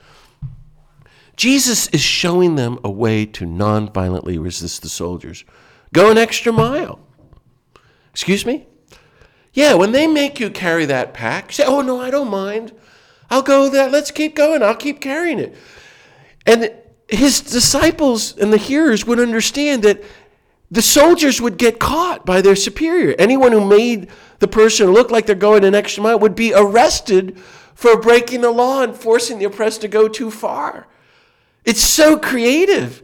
Jesus 1.36 1.88
is 1.90 2.02
showing 2.02 2.56
them 2.56 2.80
a 2.84 2.90
way 2.90 3.26
to 3.28 3.46
non-violently 3.46 4.38
resist 4.38 4.82
the 4.82 4.90
soldiers. 4.90 5.46
Go 5.94 6.10
an 6.10 6.18
extra 6.18 6.52
mile. 6.52 7.00
Excuse 8.12 8.46
me? 8.46 8.66
Yeah, 9.54 9.76
when 9.76 9.92
they 9.92 10.08
make 10.08 10.40
you 10.40 10.50
carry 10.50 10.86
that 10.86 11.14
pack, 11.14 11.52
say, 11.52 11.64
oh, 11.66 11.82
no, 11.82 12.02
I 12.02 12.10
don't 12.10 12.30
mind. 12.30 12.74
I'll 13.30 13.42
go 13.42 13.70
there. 13.70 13.90
Let's 13.90 14.12
keep 14.12 14.36
going. 14.36 14.64
I'll 14.64 14.76
keep 14.76 15.00
carrying 15.00 15.40
it. 15.40 15.56
And 16.46 16.74
his 17.08 17.42
disciples 17.42 18.36
and 18.38 18.52
the 18.52 18.58
hearers 18.58 19.06
would 19.06 19.20
understand 19.20 19.84
that 19.84 20.04
the 20.70 20.82
soldiers 20.82 21.42
would 21.42 21.58
get 21.58 21.80
caught 21.80 22.26
by 22.26 22.42
their 22.42 22.56
superior. 22.56 23.16
Anyone 23.18 23.52
who 23.52 23.66
made 23.66 24.10
the 24.40 24.48
person 24.48 24.92
look 24.92 25.12
like 25.12 25.26
they're 25.26 25.36
going 25.36 25.64
an 25.64 25.76
extra 25.76 26.04
mile 26.04 26.20
would 26.20 26.36
be 26.36 26.54
arrested 26.54 27.38
for 27.74 28.00
breaking 28.00 28.42
the 28.42 28.52
law 28.52 28.82
and 28.82 28.96
forcing 28.96 29.40
the 29.40 29.46
oppressed 29.46 29.82
to 29.82 29.88
go 29.88 30.08
too 30.08 30.32
far. 30.32 30.88
It's 31.64 31.82
so 31.82 32.18
creative. 32.18 33.02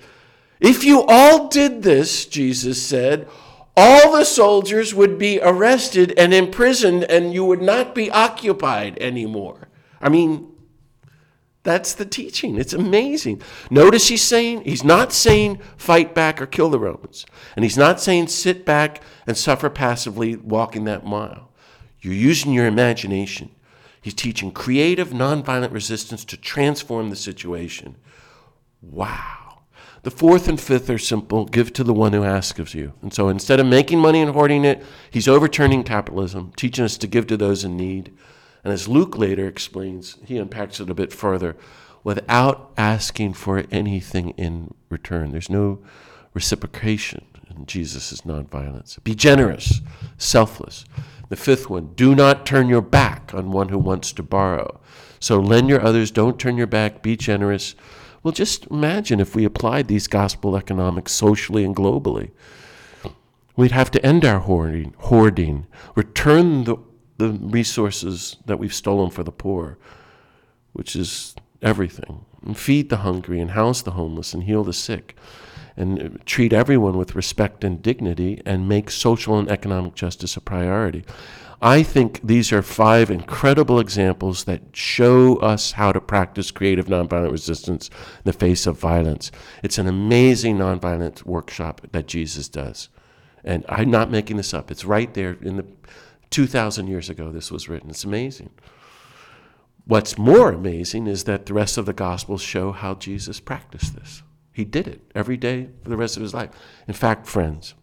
If 0.59 0.83
you 0.83 1.03
all 1.07 1.47
did 1.47 1.83
this, 1.83 2.25
Jesus 2.25 2.81
said, 2.81 3.27
all 3.75 4.11
the 4.11 4.23
soldiers 4.23 4.93
would 4.93 5.17
be 5.17 5.39
arrested 5.41 6.13
and 6.17 6.33
imprisoned, 6.33 7.05
and 7.05 7.33
you 7.33 7.43
would 7.43 7.61
not 7.61 7.95
be 7.95 8.11
occupied 8.11 8.97
anymore. 8.99 9.67
I 9.99 10.09
mean, 10.09 10.52
that's 11.63 11.93
the 11.93 12.05
teaching. 12.05 12.57
It's 12.57 12.73
amazing. 12.73 13.41
Notice 13.69 14.09
he's 14.09 14.21
saying, 14.21 14.63
he's 14.65 14.83
not 14.83 15.13
saying 15.13 15.59
fight 15.77 16.13
back 16.13 16.41
or 16.41 16.45
kill 16.45 16.69
the 16.69 16.79
Romans. 16.79 17.25
And 17.55 17.63
he's 17.63 17.77
not 17.77 18.01
saying 18.01 18.27
sit 18.27 18.65
back 18.65 19.01
and 19.25 19.37
suffer 19.37 19.69
passively 19.69 20.35
walking 20.35 20.83
that 20.85 21.05
mile. 21.05 21.51
You're 22.01 22.13
using 22.13 22.51
your 22.51 22.67
imagination. 22.67 23.49
He's 24.01 24.13
teaching 24.13 24.51
creative, 24.51 25.09
nonviolent 25.09 25.71
resistance 25.71 26.25
to 26.25 26.37
transform 26.37 27.09
the 27.09 27.15
situation. 27.15 27.95
Wow. 28.81 29.61
The 30.01 30.11
fourth 30.11 30.49
and 30.49 30.59
fifth 30.59 30.89
are 30.89 30.97
simple 30.97 31.45
give 31.45 31.71
to 31.73 31.83
the 31.85 31.93
one 31.93 32.11
who 32.11 32.25
asks 32.25 32.59
of 32.59 32.75
you. 32.75 32.91
And 33.01 33.13
so 33.13 33.29
instead 33.29 33.61
of 33.61 33.65
making 33.65 33.99
money 33.99 34.21
and 34.21 34.31
hoarding 34.31 34.65
it, 34.65 34.83
he's 35.09 35.29
overturning 35.29 35.85
capitalism, 35.85 36.51
teaching 36.57 36.83
us 36.83 36.97
to 36.97 37.07
give 37.07 37.25
to 37.27 37.37
those 37.37 37.63
in 37.63 37.77
need. 37.77 38.11
And 38.63 38.71
as 38.71 38.87
Luke 38.87 39.17
later 39.17 39.47
explains, 39.47 40.17
he 40.25 40.37
unpacks 40.37 40.79
it 40.79 40.89
a 40.89 40.93
bit 40.93 41.11
further 41.11 41.55
without 42.03 42.71
asking 42.77 43.33
for 43.33 43.63
anything 43.71 44.29
in 44.31 44.73
return. 44.89 45.31
There's 45.31 45.49
no 45.49 45.79
reciprocation 46.33 47.25
in 47.55 47.65
Jesus' 47.65 48.21
nonviolence. 48.21 49.01
Be 49.03 49.15
generous, 49.15 49.81
selfless. 50.17 50.85
The 51.29 51.35
fifth 51.35 51.69
one, 51.69 51.93
do 51.95 52.15
not 52.15 52.45
turn 52.45 52.69
your 52.69 52.81
back 52.81 53.33
on 53.33 53.51
one 53.51 53.69
who 53.69 53.77
wants 53.77 54.11
to 54.13 54.23
borrow. 54.23 54.79
So 55.19 55.39
lend 55.39 55.69
your 55.69 55.81
others, 55.81 56.11
don't 56.11 56.39
turn 56.39 56.57
your 56.57 56.67
back, 56.67 57.01
be 57.01 57.15
generous. 57.15 57.75
Well, 58.21 58.33
just 58.33 58.67
imagine 58.67 59.19
if 59.19 59.35
we 59.35 59.45
applied 59.45 59.87
these 59.87 60.07
gospel 60.07 60.55
economics 60.55 61.11
socially 61.11 61.63
and 61.63 61.75
globally. 61.75 62.31
We'd 63.55 63.71
have 63.71 63.91
to 63.91 64.05
end 64.05 64.25
our 64.25 64.39
hoarding, 64.39 64.93
hoarding 64.97 65.67
return 65.95 66.63
the 66.63 66.77
the 67.31 67.39
resources 67.39 68.37
that 68.45 68.59
we've 68.59 68.73
stolen 68.73 69.09
for 69.09 69.23
the 69.23 69.31
poor, 69.31 69.77
which 70.73 70.95
is 70.95 71.35
everything, 71.61 72.25
and 72.45 72.57
feed 72.57 72.89
the 72.89 72.97
hungry, 72.97 73.39
and 73.39 73.51
house 73.51 73.81
the 73.81 73.91
homeless, 73.91 74.33
and 74.33 74.43
heal 74.43 74.63
the 74.63 74.73
sick, 74.73 75.15
and 75.77 76.01
uh, 76.01 76.09
treat 76.25 76.53
everyone 76.53 76.97
with 76.97 77.15
respect 77.15 77.63
and 77.63 77.81
dignity, 77.81 78.41
and 78.45 78.67
make 78.67 78.89
social 78.89 79.39
and 79.39 79.49
economic 79.49 79.95
justice 79.95 80.35
a 80.35 80.41
priority. 80.41 81.03
I 81.61 81.81
think 81.81 82.19
these 82.21 82.51
are 82.51 82.61
five 82.61 83.09
incredible 83.09 83.79
examples 83.79 84.43
that 84.43 84.61
show 84.73 85.37
us 85.37 85.71
how 85.71 85.93
to 85.93 86.01
practice 86.01 86.51
creative 86.51 86.87
nonviolent 86.87 87.31
resistance 87.31 87.87
in 87.87 88.25
the 88.25 88.33
face 88.33 88.67
of 88.67 88.77
violence. 88.77 89.31
It's 89.63 89.77
an 89.77 89.87
amazing 89.87 90.57
nonviolent 90.57 91.25
workshop 91.25 91.79
that 91.93 92.05
Jesus 92.05 92.49
does. 92.49 92.89
And 93.45 93.63
I'm 93.69 93.89
not 93.89 94.11
making 94.11 94.37
this 94.37 94.53
up. 94.53 94.71
It's 94.71 94.83
right 94.83 95.13
there 95.13 95.37
in 95.41 95.55
the 95.55 95.65
2,000 96.33 96.87
years 96.87 97.11
ago, 97.11 97.31
this 97.31 97.51
was 97.51 97.69
written. 97.69 97.91
It's 97.91 98.03
amazing. 98.03 98.49
What's 99.85 100.17
more 100.17 100.51
amazing 100.51 101.05
is 101.05 101.25
that 101.25 101.45
the 101.45 101.53
rest 101.53 101.77
of 101.77 101.85
the 101.85 101.93
Gospels 101.93 102.41
show 102.41 102.71
how 102.71 102.95
Jesus 102.95 103.39
practiced 103.39 103.93
this. 103.95 104.23
He 104.51 104.65
did 104.65 104.87
it 104.87 105.01
every 105.13 105.37
day 105.37 105.69
for 105.83 105.89
the 105.89 105.97
rest 105.97 106.17
of 106.17 106.23
his 106.23 106.33
life. 106.33 106.49
In 106.87 106.95
fact, 106.95 107.27
friends, 107.27 107.75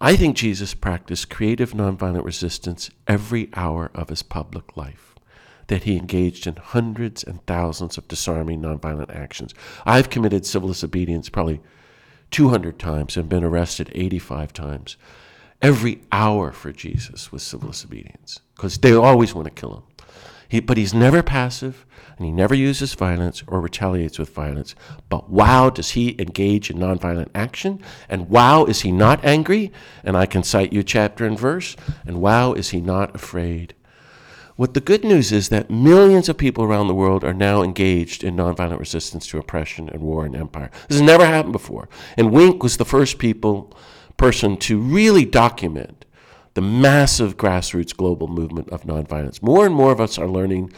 I 0.00 0.16
think 0.16 0.34
Jesus 0.34 0.74
practiced 0.74 1.30
creative 1.30 1.72
nonviolent 1.74 2.24
resistance 2.24 2.90
every 3.06 3.50
hour 3.54 3.92
of 3.94 4.08
his 4.08 4.24
public 4.24 4.76
life, 4.76 5.14
that 5.68 5.84
he 5.84 5.96
engaged 5.96 6.48
in 6.48 6.56
hundreds 6.56 7.22
and 7.22 7.46
thousands 7.46 7.98
of 7.98 8.08
disarming 8.08 8.62
nonviolent 8.62 9.14
actions. 9.14 9.54
I've 9.86 10.10
committed 10.10 10.44
civil 10.44 10.70
disobedience 10.70 11.28
probably 11.28 11.60
200 12.32 12.80
times 12.80 13.16
and 13.16 13.28
been 13.28 13.44
arrested 13.44 13.92
85 13.94 14.52
times. 14.52 14.96
Every 15.62 16.00
hour 16.10 16.52
for 16.52 16.72
Jesus 16.72 17.30
was 17.30 17.42
civil 17.42 17.68
disobedience 17.68 18.40
because 18.56 18.78
they 18.78 18.92
always 18.92 19.34
want 19.34 19.46
to 19.46 19.50
kill 19.50 19.74
him. 19.74 19.82
He, 20.48 20.58
but 20.60 20.78
he's 20.78 20.94
never 20.94 21.22
passive 21.22 21.86
and 22.16 22.26
he 22.26 22.32
never 22.32 22.54
uses 22.54 22.94
violence 22.94 23.42
or 23.46 23.60
retaliates 23.60 24.18
with 24.18 24.34
violence. 24.34 24.74
But 25.08 25.30
wow, 25.30 25.70
does 25.70 25.90
he 25.90 26.16
engage 26.18 26.70
in 26.70 26.78
nonviolent 26.78 27.28
action? 27.34 27.80
And 28.08 28.28
wow, 28.28 28.64
is 28.64 28.80
he 28.80 28.90
not 28.90 29.24
angry? 29.24 29.70
And 30.02 30.16
I 30.16 30.26
can 30.26 30.42
cite 30.42 30.72
you 30.72 30.82
chapter 30.82 31.24
and 31.24 31.38
verse. 31.38 31.76
And 32.06 32.20
wow, 32.20 32.52
is 32.52 32.70
he 32.70 32.80
not 32.80 33.14
afraid? 33.14 33.74
What 34.56 34.74
the 34.74 34.80
good 34.80 35.04
news 35.04 35.30
is 35.32 35.48
that 35.50 35.70
millions 35.70 36.28
of 36.28 36.36
people 36.36 36.64
around 36.64 36.88
the 36.88 36.94
world 36.94 37.24
are 37.24 37.32
now 37.32 37.62
engaged 37.62 38.24
in 38.24 38.36
nonviolent 38.36 38.78
resistance 38.78 39.26
to 39.28 39.38
oppression 39.38 39.88
and 39.88 40.02
war 40.02 40.26
and 40.26 40.36
empire. 40.36 40.70
This 40.88 40.98
has 40.98 41.06
never 41.06 41.24
happened 41.24 41.52
before. 41.52 41.88
And 42.18 42.32
Wink 42.32 42.62
was 42.62 42.76
the 42.76 42.84
first 42.84 43.18
people 43.18 43.74
person 44.20 44.54
to 44.54 44.78
really 44.78 45.24
document 45.24 46.04
the 46.52 46.60
massive 46.60 47.38
grassroots 47.38 47.96
global 47.96 48.28
movement 48.28 48.68
of 48.68 48.82
nonviolence. 48.82 49.42
More 49.42 49.64
and 49.64 49.74
more 49.74 49.92
of 49.92 50.00
us 50.00 50.18
are 50.18 50.28
learning 50.28 50.74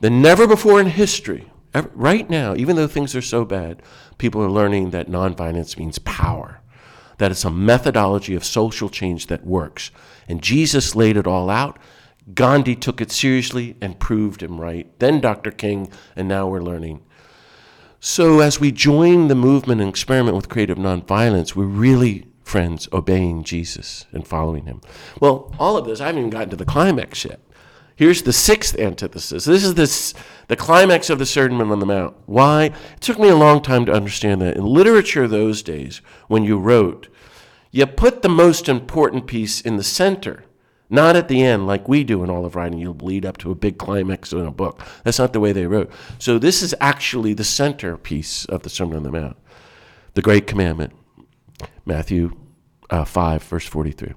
than 0.00 0.20
never 0.20 0.48
before 0.48 0.80
in 0.80 0.88
history. 0.88 1.48
Right 1.94 2.28
now, 2.28 2.56
even 2.56 2.74
though 2.74 2.88
things 2.88 3.14
are 3.14 3.22
so 3.22 3.44
bad, 3.44 3.82
people 4.18 4.42
are 4.42 4.50
learning 4.50 4.90
that 4.90 5.08
nonviolence 5.08 5.78
means 5.78 6.00
power, 6.00 6.60
that 7.18 7.30
it's 7.30 7.44
a 7.44 7.50
methodology 7.50 8.34
of 8.34 8.44
social 8.44 8.88
change 8.88 9.28
that 9.28 9.46
works. 9.46 9.92
And 10.26 10.42
Jesus 10.42 10.96
laid 10.96 11.16
it 11.16 11.26
all 11.28 11.48
out. 11.48 11.78
Gandhi 12.34 12.74
took 12.74 13.00
it 13.00 13.12
seriously 13.12 13.76
and 13.80 14.00
proved 14.00 14.42
him 14.42 14.60
right. 14.60 14.90
Then 14.98 15.20
Dr. 15.20 15.52
King, 15.52 15.92
and 16.16 16.26
now 16.26 16.48
we're 16.48 16.60
learning. 16.60 17.04
So, 18.00 18.40
as 18.40 18.58
we 18.58 18.72
join 18.72 19.28
the 19.28 19.36
movement 19.36 19.80
and 19.80 19.88
experiment 19.88 20.34
with 20.34 20.48
creative 20.48 20.78
nonviolence, 20.78 21.54
we're 21.54 21.66
really, 21.66 22.26
friends, 22.46 22.88
obeying 22.92 23.42
Jesus 23.42 24.06
and 24.12 24.26
following 24.26 24.66
him. 24.66 24.80
Well, 25.20 25.52
all 25.58 25.76
of 25.76 25.84
this, 25.84 26.00
I 26.00 26.06
haven't 26.06 26.20
even 26.20 26.30
gotten 26.30 26.50
to 26.50 26.56
the 26.56 26.64
climax 26.64 27.24
yet. 27.24 27.40
Here's 27.96 28.22
the 28.22 28.32
sixth 28.32 28.78
antithesis. 28.78 29.46
This 29.46 29.64
is 29.64 29.74
this, 29.74 30.14
the 30.48 30.54
climax 30.54 31.10
of 31.10 31.18
the 31.18 31.26
Sermon 31.26 31.72
on 31.72 31.80
the 31.80 31.86
Mount. 31.86 32.14
Why? 32.26 32.66
It 32.66 33.00
took 33.00 33.18
me 33.18 33.28
a 33.28 33.36
long 33.36 33.62
time 33.62 33.84
to 33.86 33.92
understand 33.92 34.40
that. 34.42 34.56
In 34.56 34.64
literature 34.64 35.26
those 35.26 35.62
days, 35.62 36.02
when 36.28 36.44
you 36.44 36.58
wrote, 36.58 37.08
you 37.72 37.84
put 37.86 38.22
the 38.22 38.28
most 38.28 38.68
important 38.68 39.26
piece 39.26 39.60
in 39.60 39.76
the 39.76 39.82
center, 39.82 40.44
not 40.88 41.16
at 41.16 41.26
the 41.26 41.42
end 41.42 41.66
like 41.66 41.88
we 41.88 42.04
do 42.04 42.22
in 42.22 42.30
all 42.30 42.44
of 42.44 42.54
writing. 42.54 42.78
You'll 42.78 42.94
lead 42.94 43.26
up 43.26 43.38
to 43.38 43.50
a 43.50 43.56
big 43.56 43.76
climax 43.76 44.32
in 44.32 44.46
a 44.46 44.52
book. 44.52 44.82
That's 45.02 45.18
not 45.18 45.32
the 45.32 45.40
way 45.40 45.52
they 45.52 45.66
wrote. 45.66 45.90
So 46.18 46.38
this 46.38 46.62
is 46.62 46.74
actually 46.80 47.34
the 47.34 47.44
center 47.44 47.96
piece 47.96 48.44
of 48.44 48.62
the 48.62 48.70
Sermon 48.70 48.98
on 48.98 49.02
the 49.02 49.10
Mount, 49.10 49.36
the 50.14 50.22
Great 50.22 50.46
Commandment, 50.46 50.92
Matthew 51.86 52.36
uh, 52.90 53.04
5, 53.04 53.42
verse 53.42 53.66
43. 53.66 54.12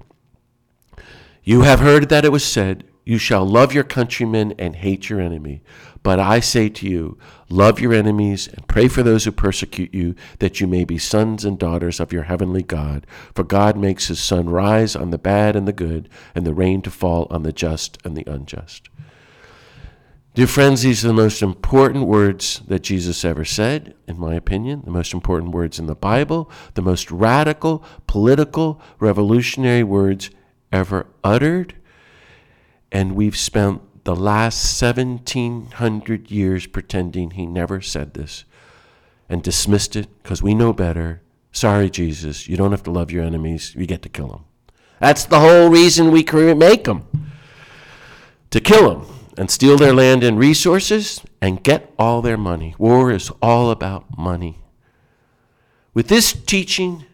You 1.42 1.62
have 1.62 1.80
heard 1.80 2.10
that 2.10 2.24
it 2.24 2.32
was 2.32 2.44
said, 2.44 2.84
you 3.04 3.18
shall 3.18 3.44
love 3.44 3.72
your 3.72 3.84
countrymen 3.84 4.54
and 4.58 4.76
hate 4.76 5.08
your 5.08 5.20
enemy. 5.20 5.62
But 6.02 6.20
I 6.20 6.40
say 6.40 6.68
to 6.68 6.86
you, 6.86 7.18
love 7.48 7.80
your 7.80 7.92
enemies 7.92 8.46
and 8.46 8.68
pray 8.68 8.88
for 8.88 9.02
those 9.02 9.24
who 9.24 9.32
persecute 9.32 9.92
you, 9.92 10.14
that 10.38 10.60
you 10.60 10.66
may 10.66 10.84
be 10.84 10.98
sons 10.98 11.44
and 11.44 11.58
daughters 11.58 11.98
of 11.98 12.12
your 12.12 12.24
heavenly 12.24 12.62
God. 12.62 13.06
For 13.34 13.42
God 13.42 13.76
makes 13.76 14.08
his 14.08 14.20
sun 14.20 14.48
rise 14.48 14.94
on 14.94 15.10
the 15.10 15.18
bad 15.18 15.56
and 15.56 15.66
the 15.66 15.72
good, 15.72 16.08
and 16.34 16.46
the 16.46 16.54
rain 16.54 16.82
to 16.82 16.90
fall 16.90 17.26
on 17.30 17.42
the 17.42 17.52
just 17.52 17.98
and 18.04 18.16
the 18.16 18.24
unjust. 18.30 18.88
Dear 20.34 20.46
friends, 20.46 20.82
these 20.82 21.04
are 21.04 21.08
the 21.08 21.14
most 21.14 21.42
important 21.42 22.06
words 22.06 22.62
that 22.68 22.82
Jesus 22.82 23.24
ever 23.24 23.44
said, 23.44 23.94
in 24.06 24.18
my 24.18 24.34
opinion, 24.34 24.82
the 24.84 24.90
most 24.90 25.12
important 25.12 25.52
words 25.52 25.78
in 25.78 25.86
the 25.86 25.94
Bible, 25.96 26.50
the 26.74 26.82
most 26.82 27.10
radical, 27.10 27.84
political, 28.06 28.80
revolutionary 29.00 29.82
words 29.82 30.30
ever 30.72 31.06
uttered 31.24 31.74
and 32.92 33.14
we've 33.14 33.36
spent 33.36 33.82
the 34.04 34.16
last 34.16 34.80
1700 34.82 36.30
years 36.30 36.66
pretending 36.66 37.32
he 37.32 37.46
never 37.46 37.80
said 37.80 38.14
this 38.14 38.44
and 39.28 39.42
dismissed 39.42 39.94
it 39.94 40.08
because 40.22 40.42
we 40.42 40.54
know 40.54 40.72
better. 40.72 41.22
Sorry, 41.52 41.90
Jesus, 41.90 42.48
you 42.48 42.56
don't 42.56 42.72
have 42.72 42.82
to 42.84 42.90
love 42.90 43.10
your 43.10 43.24
enemies, 43.24 43.74
you 43.76 43.86
get 43.86 44.02
to 44.02 44.08
kill 44.08 44.28
them. 44.28 44.44
That's 44.98 45.24
the 45.24 45.40
whole 45.40 45.68
reason 45.68 46.10
we 46.10 46.24
make 46.54 46.84
them 46.84 47.06
to 48.50 48.60
kill 48.60 49.00
them 49.00 49.19
and 49.40 49.50
steal 49.50 49.78
their 49.78 49.94
land 49.94 50.22
and 50.22 50.38
resources 50.38 51.22
and 51.40 51.62
get 51.62 51.94
all 51.98 52.20
their 52.20 52.36
money. 52.36 52.74
War 52.76 53.10
is 53.10 53.32
all 53.40 53.70
about 53.70 54.18
money. 54.18 54.58
With 55.94 56.08
this 56.08 56.34
teaching, 56.34 57.06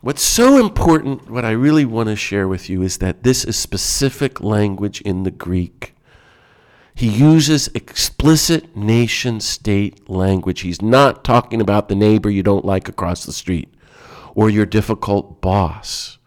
What's 0.00 0.22
so 0.22 0.60
important, 0.64 1.28
what 1.28 1.44
I 1.44 1.50
really 1.50 1.84
want 1.84 2.08
to 2.08 2.14
share 2.14 2.46
with 2.46 2.70
you, 2.70 2.82
is 2.82 2.98
that 2.98 3.24
this 3.24 3.44
is 3.44 3.56
specific 3.56 4.40
language 4.40 5.00
in 5.00 5.24
the 5.24 5.32
Greek. 5.32 5.96
He 6.94 7.08
uses 7.08 7.68
explicit 7.74 8.76
nation 8.76 9.40
state 9.40 10.08
language. 10.08 10.60
He's 10.60 10.80
not 10.80 11.24
talking 11.24 11.60
about 11.60 11.88
the 11.88 11.96
neighbor 11.96 12.30
you 12.30 12.44
don't 12.44 12.64
like 12.64 12.88
across 12.88 13.26
the 13.26 13.32
street 13.32 13.74
or 14.36 14.48
your 14.48 14.66
difficult 14.66 15.40
boss. 15.40 16.18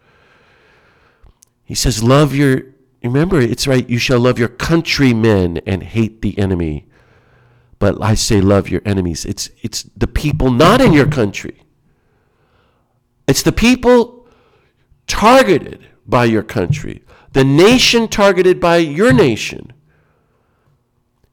He 1.64 1.74
says, 1.74 2.02
Love 2.02 2.34
your, 2.34 2.71
remember, 3.02 3.40
it's 3.40 3.66
right, 3.66 3.88
you 3.88 3.98
shall 3.98 4.20
love 4.20 4.38
your 4.38 4.48
countrymen 4.48 5.58
and 5.66 5.82
hate 5.82 6.22
the 6.22 6.38
enemy. 6.38 6.86
But 7.78 8.00
I 8.00 8.14
say, 8.14 8.40
love 8.40 8.68
your 8.68 8.82
enemies. 8.84 9.24
It's, 9.24 9.50
it's 9.62 9.82
the 9.96 10.06
people 10.06 10.50
not 10.50 10.80
in 10.80 10.92
your 10.92 11.08
country. 11.08 11.62
It's 13.26 13.42
the 13.42 13.52
people 13.52 14.28
targeted 15.06 15.86
by 16.06 16.24
your 16.26 16.42
country, 16.42 17.02
the 17.32 17.44
nation 17.44 18.08
targeted 18.08 18.60
by 18.60 18.76
your 18.76 19.12
nation. 19.12 19.72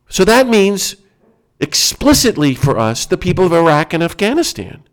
So 0.10 0.26
that 0.26 0.48
means 0.48 0.96
explicitly 1.60 2.56
for 2.56 2.80
us, 2.80 3.06
the 3.06 3.18
people 3.18 3.46
of 3.46 3.54
Iraq 3.54 3.94
and 3.94 4.02
Afghanistan. 4.02 4.84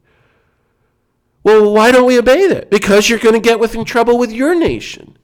Well, 1.43 1.73
why 1.73 1.93
don't 1.93 2.07
we 2.07 2.19
obey 2.19 2.49
that? 2.49 2.71
Because 2.71 3.09
you're 3.09 3.19
going 3.21 3.35
to 3.35 3.41
get 3.41 3.75
in 3.75 3.85
trouble 3.85 4.19
with 4.19 4.33
your 4.33 4.55
nation. 4.55 5.17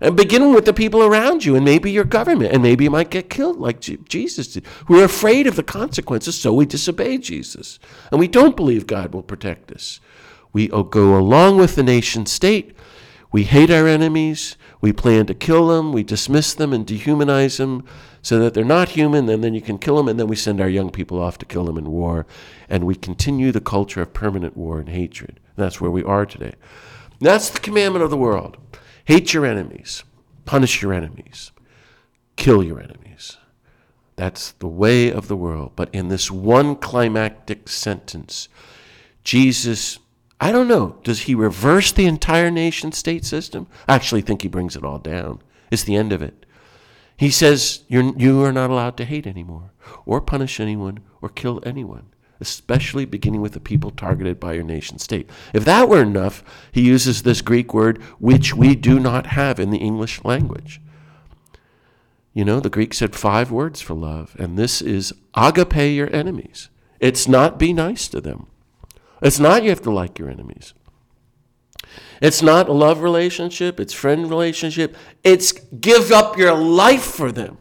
And 0.00 0.14
beginning 0.14 0.52
with 0.52 0.66
the 0.66 0.74
people 0.74 1.02
around 1.02 1.44
you 1.44 1.56
and 1.56 1.64
maybe 1.64 1.90
your 1.90 2.04
government, 2.04 2.52
and 2.52 2.62
maybe 2.62 2.84
you 2.84 2.90
might 2.90 3.10
get 3.10 3.30
killed 3.30 3.58
like 3.58 3.80
Jesus 3.80 4.48
did. 4.48 4.66
We're 4.88 5.04
afraid 5.04 5.46
of 5.46 5.56
the 5.56 5.62
consequences, 5.62 6.38
so 6.38 6.52
we 6.52 6.66
disobey 6.66 7.16
Jesus. 7.16 7.78
And 8.10 8.20
we 8.20 8.28
don't 8.28 8.56
believe 8.56 8.86
God 8.86 9.14
will 9.14 9.22
protect 9.22 9.72
us. 9.72 10.00
We 10.52 10.68
go 10.68 11.16
along 11.18 11.56
with 11.56 11.76
the 11.76 11.82
nation 11.82 12.26
state. 12.26 12.76
We 13.32 13.44
hate 13.44 13.70
our 13.70 13.86
enemies. 13.86 14.56
We 14.80 14.92
plan 14.92 15.26
to 15.26 15.34
kill 15.34 15.68
them. 15.68 15.92
We 15.92 16.02
dismiss 16.02 16.54
them 16.54 16.72
and 16.72 16.86
dehumanize 16.86 17.56
them 17.56 17.84
so 18.20 18.38
that 18.38 18.54
they're 18.54 18.64
not 18.64 18.90
human. 18.90 19.28
And 19.28 19.42
then 19.42 19.54
you 19.54 19.62
can 19.62 19.78
kill 19.78 19.96
them. 19.96 20.08
And 20.08 20.20
then 20.20 20.28
we 20.28 20.36
send 20.36 20.60
our 20.60 20.68
young 20.68 20.90
people 20.90 21.20
off 21.20 21.38
to 21.38 21.46
kill 21.46 21.64
them 21.64 21.78
in 21.78 21.90
war. 21.90 22.26
And 22.68 22.84
we 22.84 22.94
continue 22.94 23.50
the 23.50 23.60
culture 23.60 24.02
of 24.02 24.12
permanent 24.12 24.56
war 24.56 24.78
and 24.78 24.90
hatred. 24.90 25.40
That's 25.56 25.80
where 25.80 25.90
we 25.90 26.04
are 26.04 26.26
today. 26.26 26.54
That's 27.18 27.48
the 27.48 27.60
commandment 27.60 28.04
of 28.04 28.10
the 28.10 28.16
world 28.16 28.58
hate 29.06 29.32
your 29.32 29.46
enemies, 29.46 30.04
punish 30.44 30.82
your 30.82 30.92
enemies, 30.92 31.52
kill 32.36 32.62
your 32.62 32.78
enemies. 32.78 33.38
That's 34.16 34.52
the 34.52 34.68
way 34.68 35.10
of 35.10 35.28
the 35.28 35.36
world. 35.36 35.72
But 35.76 35.88
in 35.94 36.08
this 36.08 36.30
one 36.30 36.76
climactic 36.76 37.68
sentence, 37.68 38.48
Jesus 39.24 39.98
I 40.40 40.52
don't 40.52 40.68
know. 40.68 40.98
Does 41.02 41.22
he 41.22 41.34
reverse 41.34 41.92
the 41.92 42.06
entire 42.06 42.50
nation 42.50 42.92
state 42.92 43.24
system? 43.24 43.66
I 43.88 43.94
actually 43.94 44.20
think 44.20 44.42
he 44.42 44.48
brings 44.48 44.76
it 44.76 44.84
all 44.84 44.98
down. 44.98 45.40
It's 45.70 45.84
the 45.84 45.96
end 45.96 46.12
of 46.12 46.20
it. 46.20 46.44
He 47.16 47.30
says 47.30 47.84
you're, 47.88 48.14
you 48.18 48.44
are 48.44 48.52
not 48.52 48.68
allowed 48.68 48.98
to 48.98 49.06
hate 49.06 49.26
anymore, 49.26 49.72
or 50.04 50.20
punish 50.20 50.60
anyone, 50.60 51.00
or 51.22 51.30
kill 51.30 51.62
anyone. 51.64 52.08
Especially 52.40 53.04
beginning 53.04 53.40
with 53.40 53.52
the 53.52 53.60
people 53.60 53.90
targeted 53.90 54.38
by 54.38 54.52
your 54.52 54.64
nation 54.64 54.98
state. 54.98 55.28
If 55.52 55.64
that 55.64 55.88
were 55.88 56.02
enough, 56.02 56.42
he 56.72 56.82
uses 56.82 57.22
this 57.22 57.42
Greek 57.42 57.72
word, 57.72 57.98
which 58.18 58.54
we 58.54 58.74
do 58.74 58.98
not 59.00 59.26
have 59.28 59.58
in 59.58 59.70
the 59.70 59.78
English 59.78 60.24
language. 60.24 60.80
You 62.32 62.44
know, 62.44 62.60
the 62.60 62.70
Greek 62.70 62.92
said 62.92 63.16
five 63.16 63.50
words 63.50 63.80
for 63.80 63.94
love, 63.94 64.36
and 64.38 64.58
this 64.58 64.82
is 64.82 65.14
agape 65.34 65.94
your 65.96 66.14
enemies. 66.14 66.68
It's 67.00 67.26
not 67.26 67.58
be 67.58 67.72
nice 67.72 68.08
to 68.08 68.20
them. 68.20 68.46
It's 69.22 69.38
not 69.38 69.62
you 69.62 69.70
have 69.70 69.82
to 69.82 69.90
like 69.90 70.18
your 70.18 70.28
enemies. 70.28 70.74
It's 72.20 72.42
not 72.42 72.68
a 72.68 72.72
love 72.72 73.00
relationship, 73.00 73.80
it's 73.80 73.92
friend 73.92 74.28
relationship. 74.28 74.96
It's 75.24 75.52
give 75.52 76.12
up 76.12 76.36
your 76.36 76.54
life 76.54 77.04
for 77.04 77.32
them. 77.32 77.58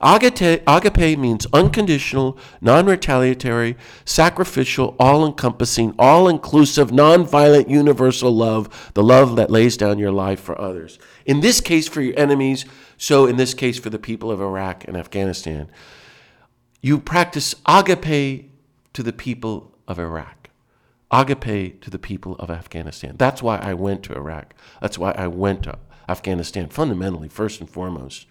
Agape, 0.00 1.18
means 1.18 1.46
unconditional, 1.52 2.38
non 2.60 2.86
retaliatory, 2.86 3.76
sacrificial, 4.04 4.94
all 4.98 5.26
encompassing, 5.26 5.92
all 5.98 6.28
inclusive, 6.28 6.92
non 6.92 7.26
violent, 7.26 7.68
universal 7.68 8.30
love, 8.30 8.92
the 8.94 9.02
love 9.02 9.34
that 9.34 9.50
lays 9.50 9.76
down 9.76 9.98
your 9.98 10.12
life 10.12 10.38
for 10.38 10.60
others. 10.60 11.00
In 11.26 11.40
this 11.40 11.60
case, 11.60 11.88
for 11.88 12.00
your 12.00 12.16
enemies, 12.16 12.64
so 12.96 13.26
in 13.26 13.36
this 13.36 13.54
case, 13.54 13.78
for 13.78 13.90
the 13.90 13.98
people 13.98 14.30
of 14.30 14.40
Iraq 14.40 14.86
and 14.86 14.96
Afghanistan. 14.96 15.68
You 16.80 17.00
practice 17.00 17.56
agape 17.66 18.52
to 18.92 19.02
the 19.02 19.12
people 19.12 19.74
of 19.88 19.98
Iraq, 19.98 20.48
agape 21.10 21.80
to 21.80 21.90
the 21.90 21.98
people 21.98 22.36
of 22.36 22.52
Afghanistan. 22.52 23.16
That's 23.18 23.42
why 23.42 23.56
I 23.56 23.74
went 23.74 24.04
to 24.04 24.14
Iraq. 24.14 24.54
That's 24.80 24.96
why 24.96 25.10
I 25.12 25.26
went 25.26 25.64
to 25.64 25.76
Afghanistan, 26.08 26.68
fundamentally, 26.68 27.28
first 27.28 27.60
and 27.60 27.68
foremost 27.68 28.26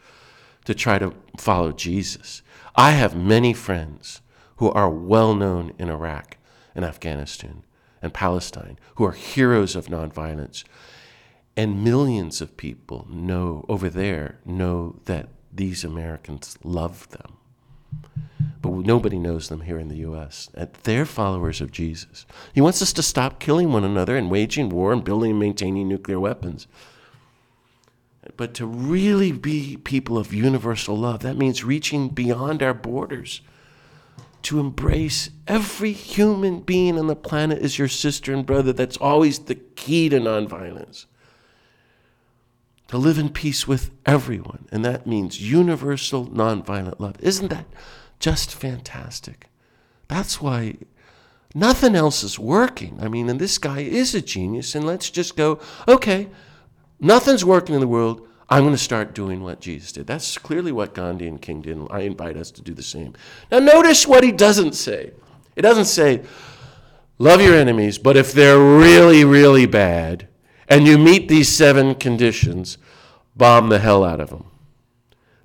to 0.67 0.75
try 0.75 0.99
to 0.99 1.13
follow 1.39 1.71
Jesus. 1.71 2.41
I 2.75 2.91
have 2.91 3.15
many 3.15 3.53
friends 3.53 4.21
who 4.57 4.69
are 4.71 4.89
well 4.89 5.33
known 5.33 5.73
in 5.77 5.89
Iraq 5.89 6.37
and 6.75 6.85
Afghanistan 6.85 7.63
and 8.01 8.13
Palestine 8.13 8.77
who 8.95 9.05
are 9.05 9.11
heroes 9.13 9.75
of 9.75 9.87
nonviolence. 9.87 10.63
And 11.55 11.83
millions 11.83 12.39
of 12.39 12.57
people 12.57 13.07
know 13.09 13.65
over 13.67 13.89
there 13.89 14.39
know 14.45 14.99
that 15.05 15.29
these 15.51 15.83
Americans 15.83 16.57
love 16.63 17.09
them. 17.09 17.37
But 18.61 18.71
nobody 18.71 19.17
knows 19.17 19.49
them 19.49 19.61
here 19.61 19.79
in 19.79 19.87
the 19.87 19.97
U.S. 19.97 20.49
They're 20.83 21.05
followers 21.05 21.61
of 21.61 21.71
Jesus. 21.71 22.25
He 22.53 22.61
wants 22.61 22.81
us 22.81 22.93
to 22.93 23.03
stop 23.03 23.39
killing 23.39 23.71
one 23.71 23.83
another 23.83 24.17
and 24.17 24.29
waging 24.29 24.69
war 24.69 24.93
and 24.93 25.03
building 25.03 25.31
and 25.31 25.39
maintaining 25.39 25.87
nuclear 25.87 26.19
weapons 26.19 26.67
but 28.35 28.53
to 28.55 28.65
really 28.65 29.31
be 29.31 29.77
people 29.77 30.17
of 30.17 30.33
universal 30.33 30.97
love, 30.97 31.21
that 31.21 31.37
means 31.37 31.63
reaching 31.63 32.09
beyond 32.09 32.61
our 32.61 32.73
borders 32.73 33.41
to 34.43 34.59
embrace 34.59 35.29
every 35.47 35.91
human 35.91 36.59
being 36.59 36.97
on 36.97 37.07
the 37.07 37.15
planet 37.15 37.59
as 37.59 37.77
your 37.77 37.87
sister 37.87 38.33
and 38.33 38.45
brother. 38.45 38.73
That's 38.73 38.97
always 38.97 39.39
the 39.39 39.55
key 39.55 40.09
to 40.09 40.19
nonviolence. 40.19 41.05
To 42.89 42.97
live 42.97 43.17
in 43.17 43.29
peace 43.29 43.67
with 43.67 43.91
everyone, 44.05 44.67
and 44.71 44.85
that 44.85 45.05
means 45.05 45.41
universal 45.41 46.25
nonviolent 46.27 46.99
love. 46.99 47.15
Isn't 47.19 47.49
that 47.49 47.65
just 48.19 48.55
fantastic? 48.55 49.49
That's 50.07 50.41
why 50.41 50.77
nothing 51.53 51.95
else 51.95 52.23
is 52.23 52.39
working. 52.39 52.97
I 53.01 53.09
mean, 53.09 53.27
and 53.29 53.41
this 53.41 53.57
guy 53.57 53.79
is 53.79 54.15
a 54.15 54.21
genius, 54.21 54.73
and 54.73 54.85
let's 54.85 55.09
just 55.09 55.35
go, 55.35 55.59
okay, 55.85 56.29
Nothing's 56.99 57.45
working 57.45 57.75
in 57.75 57.81
the 57.81 57.87
world. 57.87 58.27
I'm 58.49 58.63
going 58.63 58.73
to 58.73 58.77
start 58.77 59.13
doing 59.13 59.43
what 59.43 59.59
Jesus 59.59 59.91
did. 59.91 60.07
That's 60.07 60.37
clearly 60.37 60.71
what 60.71 60.93
Gandhi 60.93 61.27
and 61.27 61.41
King 61.41 61.61
did. 61.61 61.77
I 61.91 62.01
invite 62.01 62.37
us 62.37 62.49
to 62.51 62.61
do 62.61 62.73
the 62.73 62.83
same. 62.83 63.13
Now, 63.51 63.59
notice 63.59 64.07
what 64.07 64.23
he 64.23 64.31
doesn't 64.31 64.73
say. 64.73 65.11
It 65.55 65.63
doesn't 65.63 65.85
say, 65.85 66.23
love 67.17 67.41
your 67.41 67.55
enemies, 67.55 67.97
but 67.97 68.15
if 68.15 68.31
they're 68.31 68.59
really, 68.59 69.25
really 69.25 69.65
bad 69.65 70.27
and 70.69 70.87
you 70.87 70.97
meet 70.97 71.27
these 71.27 71.49
seven 71.49 71.95
conditions, 71.95 72.77
bomb 73.35 73.69
the 73.69 73.79
hell 73.79 74.03
out 74.03 74.19
of 74.19 74.29
them. 74.29 74.45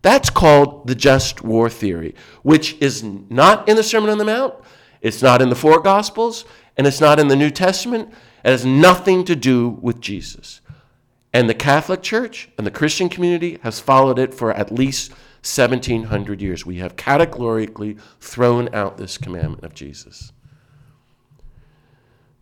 That's 0.03 0.31
called 0.31 0.87
the 0.87 0.95
just 0.95 1.43
war 1.43 1.71
theory, 1.71 2.15
which 2.43 2.77
is 2.81 3.03
not 3.03 3.69
in 3.69 3.77
the 3.77 3.85
Sermon 3.85 4.11
on 4.11 4.19
the 4.19 4.25
Mount, 4.25 4.55
it's 5.01 5.23
not 5.23 5.43
in 5.43 5.49
the 5.49 5.57
four 5.57 5.81
Gospels, 5.81 6.45
and 6.77 6.87
it's 6.87 7.01
not 7.01 7.21
in 7.21 7.29
the 7.29 7.37
New 7.37 7.51
Testament. 7.51 8.13
It 8.45 8.51
has 8.51 8.65
nothing 8.65 9.25
to 9.25 9.37
do 9.37 9.69
with 9.69 10.01
Jesus. 10.01 10.61
And 11.33 11.49
the 11.49 11.55
Catholic 11.55 12.03
Church 12.03 12.49
and 12.59 12.67
the 12.67 12.71
Christian 12.71 13.09
community 13.09 13.59
has 13.63 13.81
followed 13.81 14.19
it 14.19 14.35
for 14.35 14.53
at 14.53 14.71
least 14.71 15.13
1700 15.43 16.41
years. 16.41 16.67
We 16.67 16.77
have 16.77 16.97
categorically 16.97 17.97
thrown 18.21 18.73
out 18.75 18.99
this 18.99 19.19
commandment 19.19 19.65
of 19.65 19.75
Jesus. 19.75 20.33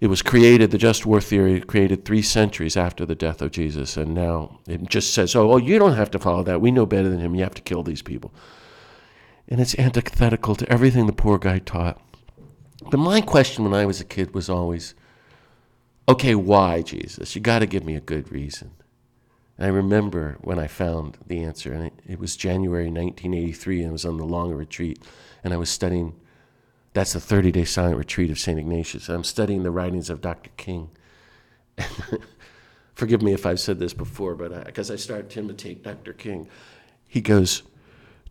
It 0.00 0.08
was 0.08 0.22
created, 0.22 0.70
the 0.70 0.78
just 0.78 1.04
war 1.04 1.20
theory 1.20 1.60
created 1.60 2.04
three 2.04 2.22
centuries 2.22 2.76
after 2.76 3.04
the 3.04 3.14
death 3.14 3.42
of 3.42 3.52
Jesus, 3.52 3.98
and 3.98 4.14
now 4.14 4.58
it 4.66 4.88
just 4.88 5.12
says, 5.12 5.36
oh, 5.36 5.46
well, 5.46 5.58
you 5.58 5.78
don't 5.78 5.94
have 5.94 6.10
to 6.12 6.18
follow 6.18 6.42
that. 6.42 6.60
We 6.60 6.70
know 6.70 6.86
better 6.86 7.10
than 7.10 7.20
him. 7.20 7.34
You 7.34 7.42
have 7.42 7.54
to 7.56 7.62
kill 7.62 7.82
these 7.82 8.00
people. 8.00 8.32
And 9.46 9.60
it's 9.60 9.78
antithetical 9.78 10.54
to 10.54 10.72
everything 10.72 11.06
the 11.06 11.12
poor 11.12 11.38
guy 11.38 11.58
taught. 11.58 12.00
But 12.90 12.98
my 12.98 13.20
question 13.20 13.62
when 13.62 13.74
I 13.74 13.84
was 13.84 14.00
a 14.00 14.04
kid 14.04 14.34
was 14.34 14.48
always, 14.48 14.94
okay, 16.08 16.34
why, 16.34 16.80
Jesus? 16.80 17.34
You 17.34 17.42
got 17.42 17.58
to 17.58 17.66
give 17.66 17.84
me 17.84 17.94
a 17.94 18.00
good 18.00 18.32
reason. 18.32 18.70
I 19.60 19.66
remember 19.66 20.38
when 20.40 20.58
I 20.58 20.66
found 20.66 21.18
the 21.26 21.44
answer, 21.44 21.72
and 21.72 21.86
it, 21.86 21.92
it 22.08 22.18
was 22.18 22.34
January 22.34 22.86
1983, 22.86 23.80
and 23.80 23.88
I 23.90 23.92
was 23.92 24.06
on 24.06 24.16
the 24.16 24.24
longer 24.24 24.56
retreat, 24.56 24.98
and 25.44 25.52
I 25.52 25.58
was 25.58 25.68
studying. 25.68 26.14
That's 26.94 27.12
the 27.12 27.20
30 27.20 27.52
day 27.52 27.64
silent 27.64 27.98
retreat 27.98 28.30
of 28.30 28.38
St. 28.38 28.58
Ignatius. 28.58 29.08
I'm 29.08 29.22
studying 29.22 29.62
the 29.62 29.70
writings 29.70 30.10
of 30.10 30.20
Dr. 30.20 30.50
King. 30.56 30.90
Forgive 32.94 33.22
me 33.22 33.32
if 33.32 33.46
I've 33.46 33.60
said 33.60 33.78
this 33.78 33.94
before, 33.94 34.34
but 34.34 34.64
because 34.64 34.90
I, 34.90 34.94
I 34.94 34.96
started 34.96 35.30
to 35.30 35.40
imitate 35.40 35.84
Dr. 35.84 36.12
King. 36.12 36.48
He 37.06 37.20
goes, 37.20 37.62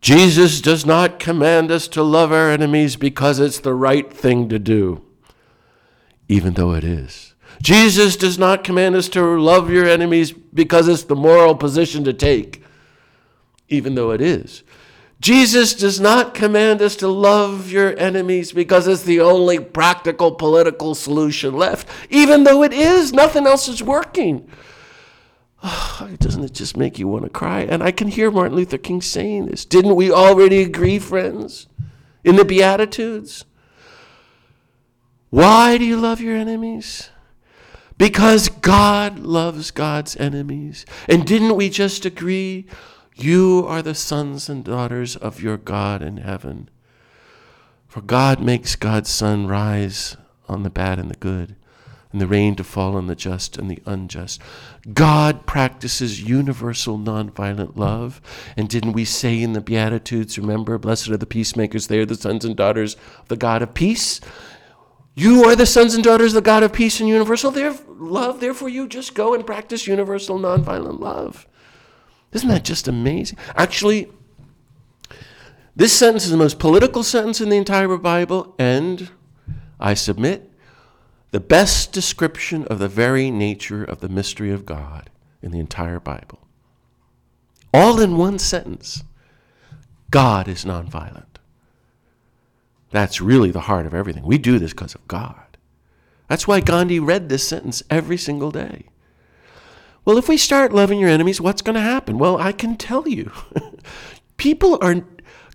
Jesus 0.00 0.60
does 0.60 0.84
not 0.84 1.18
command 1.18 1.70
us 1.70 1.86
to 1.88 2.02
love 2.02 2.32
our 2.32 2.50
enemies 2.50 2.96
because 2.96 3.38
it's 3.38 3.60
the 3.60 3.74
right 3.74 4.12
thing 4.12 4.48
to 4.48 4.58
do, 4.58 5.04
even 6.28 6.54
though 6.54 6.72
it 6.72 6.84
is. 6.84 7.29
Jesus 7.62 8.16
does 8.16 8.38
not 8.38 8.64
command 8.64 8.96
us 8.96 9.08
to 9.10 9.22
love 9.22 9.70
your 9.70 9.86
enemies 9.86 10.32
because 10.32 10.88
it's 10.88 11.04
the 11.04 11.16
moral 11.16 11.54
position 11.54 12.04
to 12.04 12.12
take, 12.12 12.62
even 13.68 13.94
though 13.94 14.12
it 14.12 14.20
is. 14.20 14.62
Jesus 15.20 15.74
does 15.74 16.00
not 16.00 16.32
command 16.32 16.80
us 16.80 16.96
to 16.96 17.08
love 17.08 17.70
your 17.70 17.96
enemies 17.98 18.52
because 18.52 18.88
it's 18.88 19.02
the 19.02 19.20
only 19.20 19.58
practical 19.58 20.32
political 20.32 20.94
solution 20.94 21.54
left, 21.54 21.86
even 22.08 22.44
though 22.44 22.62
it 22.62 22.72
is. 22.72 23.12
Nothing 23.12 23.46
else 23.46 23.68
is 23.68 23.82
working. 23.82 24.48
Oh, 25.62 26.08
doesn't 26.18 26.42
it 26.42 26.54
just 26.54 26.78
make 26.78 26.98
you 26.98 27.06
want 27.06 27.24
to 27.24 27.28
cry? 27.28 27.60
And 27.60 27.82
I 27.82 27.92
can 27.92 28.08
hear 28.08 28.30
Martin 28.30 28.56
Luther 28.56 28.78
King 28.78 29.02
saying 29.02 29.44
this. 29.44 29.66
Didn't 29.66 29.94
we 29.94 30.10
already 30.10 30.62
agree, 30.62 30.98
friends, 30.98 31.68
in 32.24 32.36
the 32.36 32.44
Beatitudes? 32.46 33.44
Why 35.28 35.76
do 35.76 35.84
you 35.84 35.98
love 35.98 36.22
your 36.22 36.34
enemies? 36.34 37.10
Because 38.00 38.48
God 38.48 39.18
loves 39.18 39.70
God's 39.70 40.16
enemies. 40.16 40.86
And 41.06 41.26
didn't 41.26 41.54
we 41.54 41.68
just 41.68 42.06
agree? 42.06 42.64
You 43.14 43.66
are 43.68 43.82
the 43.82 43.94
sons 43.94 44.48
and 44.48 44.64
daughters 44.64 45.16
of 45.16 45.42
your 45.42 45.58
God 45.58 46.00
in 46.00 46.16
heaven. 46.16 46.70
For 47.88 48.00
God 48.00 48.40
makes 48.40 48.74
God's 48.74 49.10
sun 49.10 49.46
rise 49.46 50.16
on 50.48 50.62
the 50.62 50.70
bad 50.70 50.98
and 50.98 51.10
the 51.10 51.16
good, 51.16 51.56
and 52.10 52.22
the 52.22 52.26
rain 52.26 52.56
to 52.56 52.64
fall 52.64 52.96
on 52.96 53.06
the 53.06 53.14
just 53.14 53.58
and 53.58 53.70
the 53.70 53.82
unjust. 53.84 54.40
God 54.94 55.44
practices 55.44 56.22
universal 56.22 56.98
nonviolent 56.98 57.76
love. 57.76 58.22
And 58.56 58.66
didn't 58.66 58.94
we 58.94 59.04
say 59.04 59.42
in 59.42 59.52
the 59.52 59.60
Beatitudes, 59.60 60.38
remember, 60.38 60.78
blessed 60.78 61.10
are 61.10 61.18
the 61.18 61.26
peacemakers, 61.26 61.88
they 61.88 61.98
are 61.98 62.06
the 62.06 62.14
sons 62.14 62.46
and 62.46 62.56
daughters 62.56 62.96
of 63.18 63.28
the 63.28 63.36
God 63.36 63.60
of 63.60 63.74
peace? 63.74 64.22
You 65.14 65.44
are 65.44 65.56
the 65.56 65.66
sons 65.66 65.94
and 65.94 66.04
daughters 66.04 66.32
of 66.32 66.42
the 66.42 66.46
God 66.46 66.62
of 66.62 66.72
peace 66.72 67.00
and 67.00 67.08
universal 67.08 67.52
love. 67.88 68.40
Therefore, 68.40 68.68
you 68.68 68.88
just 68.88 69.14
go 69.14 69.34
and 69.34 69.46
practice 69.46 69.86
universal 69.86 70.38
nonviolent 70.38 71.00
love. 71.00 71.46
Isn't 72.32 72.48
that 72.48 72.64
just 72.64 72.88
amazing? 72.88 73.38
Actually, 73.56 74.08
this 75.74 75.92
sentence 75.92 76.24
is 76.24 76.30
the 76.30 76.36
most 76.36 76.58
political 76.58 77.02
sentence 77.02 77.40
in 77.40 77.48
the 77.48 77.56
entire 77.56 77.96
Bible, 77.96 78.54
and 78.58 79.10
I 79.78 79.94
submit 79.94 80.50
the 81.32 81.40
best 81.40 81.92
description 81.92 82.64
of 82.66 82.78
the 82.78 82.88
very 82.88 83.30
nature 83.30 83.84
of 83.84 84.00
the 84.00 84.08
mystery 84.08 84.52
of 84.52 84.66
God 84.66 85.10
in 85.42 85.50
the 85.50 85.60
entire 85.60 86.00
Bible. 86.00 86.40
All 87.72 88.00
in 88.00 88.16
one 88.16 88.38
sentence 88.38 89.04
God 90.10 90.48
is 90.48 90.64
nonviolent. 90.64 91.29
That's 92.90 93.20
really 93.20 93.50
the 93.50 93.60
heart 93.60 93.86
of 93.86 93.94
everything. 93.94 94.24
We 94.24 94.38
do 94.38 94.58
this 94.58 94.72
because 94.72 94.94
of 94.94 95.06
God. 95.08 95.56
That's 96.28 96.46
why 96.46 96.60
Gandhi 96.60 97.00
read 97.00 97.28
this 97.28 97.46
sentence 97.46 97.82
every 97.90 98.16
single 98.16 98.50
day. 98.50 98.86
Well, 100.04 100.16
if 100.18 100.28
we 100.28 100.36
start 100.36 100.72
loving 100.72 100.98
your 100.98 101.10
enemies, 101.10 101.40
what's 101.40 101.62
going 101.62 101.74
to 101.74 101.80
happen? 101.80 102.18
Well, 102.18 102.38
I 102.38 102.52
can 102.52 102.76
tell 102.76 103.08
you. 103.08 103.32
People 104.36 104.78
are 104.80 105.04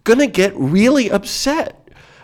going 0.03 0.19
to 0.19 0.27
get 0.27 0.55
really 0.55 1.09
upset. 1.09 1.81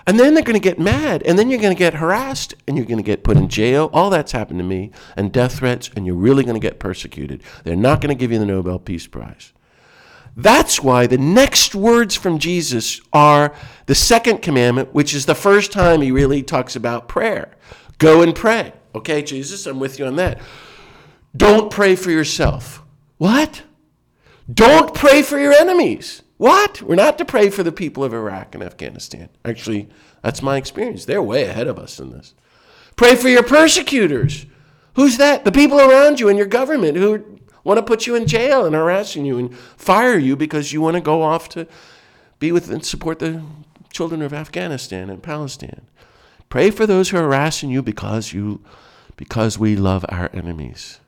And 0.07 0.20
then 0.20 0.34
they're 0.34 0.43
going 0.43 0.59
to 0.59 0.59
get 0.59 0.80
mad, 0.80 1.22
and 1.24 1.38
then 1.38 1.49
you're 1.49 1.62
going 1.62 1.76
to 1.76 1.80
get 1.80 1.93
harassed, 1.93 2.55
and 2.68 2.76
you're 2.76 2.88
going 2.88 2.97
to 2.97 3.03
get 3.03 3.24
put 3.24 3.38
in 3.38 3.47
jail. 3.47 3.89
All 3.93 4.09
that's 4.09 4.32
happened 4.32 4.59
to 4.59 4.66
me, 4.66 4.91
and 5.16 5.32
death 5.32 5.59
threats, 5.59 5.91
and 5.95 6.07
you're 6.07 6.16
really 6.16 6.43
going 6.43 6.59
to 6.59 6.68
get 6.68 6.80
persecuted. 6.80 7.43
They're 7.64 7.76
not 7.76 8.01
going 8.01 8.09
to 8.09 8.20
give 8.20 8.32
you 8.32 8.39
the 8.39 8.45
Nobel 8.45 8.80
Peace 8.80 9.05
Prize. 9.05 9.53
That's 10.36 10.82
why 10.82 11.08
the 11.08 11.18
next 11.18 11.76
words 11.76 12.16
from 12.16 12.40
Jesus 12.40 13.02
are 13.12 13.54
the 13.86 13.96
second 13.96 14.42
commandment, 14.42 14.94
which 14.94 15.14
is 15.14 15.26
the 15.26 15.36
first 15.36 15.72
time 15.72 16.02
he 16.02 16.12
really 16.12 16.42
talks 16.42 16.76
about 16.76 17.08
prayer. 17.08 17.52
Go 17.98 18.22
and 18.22 18.34
pray. 18.34 18.74
Okay, 18.96 19.22
Jesus, 19.22 19.66
I'm 19.66 19.80
with 19.80 20.00
you 20.00 20.06
on 20.06 20.16
that. 20.16 20.40
Don't 21.36 21.72
pray 21.72 21.96
for 21.96 22.12
yourself. 22.12 22.82
What? 23.18 23.64
Don't 24.52 24.94
pray 24.94 25.22
for 25.22 25.40
your 25.40 25.54
enemies. 25.54 26.24
What? 26.38 26.82
We're 26.82 26.96
not 26.96 27.18
to 27.20 27.26
pray 27.26 27.50
for 27.50 27.64
the 27.64 27.72
people 27.72 28.04
of 28.04 28.14
Iraq 28.14 28.56
and 28.56 28.64
Afghanistan. 28.64 29.30
Actually, 29.46 29.90
that's 30.24 30.42
my 30.42 30.58
experience. 30.58 31.06
They're 31.06 31.22
way 31.22 31.44
ahead 31.44 31.68
of 31.68 31.78
us 31.78 32.00
in 32.00 32.10
this. 32.10 32.34
Pray 32.96 33.16
for 33.16 33.30
your 33.30 33.44
persecutors. 33.44 34.46
Who's 34.96 35.18
that? 35.18 35.46
The 35.46 35.52
people 35.52 35.80
around 35.80 36.20
you 36.20 36.28
and 36.30 36.38
your 36.38 36.48
government 36.48 36.98
who 36.98 37.40
want 37.64 37.78
to 37.78 37.84
put 37.84 38.07
you 38.07 38.16
in 38.16 38.28
jail 38.28 38.66
and 38.66 38.76
harassing 38.76 39.26
you 39.26 39.38
and 39.38 39.55
fire 39.55 40.18
you 40.18 40.36
because 40.36 40.74
you 40.74 40.82
want 40.82 40.95
to 40.95 41.01
go 41.01 41.22
off 41.22 41.49
to 41.49 41.68
be 42.39 42.51
with 42.51 42.70
and 42.70 42.86
support 42.86 43.20
the 43.20 43.43
children 43.91 44.22
of 44.22 44.34
Afghanistan 44.34 45.09
and 45.09 45.22
Palestine. 45.22 45.86
Pray 46.49 46.72
for 46.72 46.86
those 46.86 47.09
who 47.09 47.18
are 47.18 47.24
harassing 47.24 47.70
you 47.70 47.82
because 47.82 48.34
you 48.34 48.62
because 49.16 49.59
we 49.59 49.76
love 49.76 50.05
our 50.09 50.30
enemies. 50.34 50.99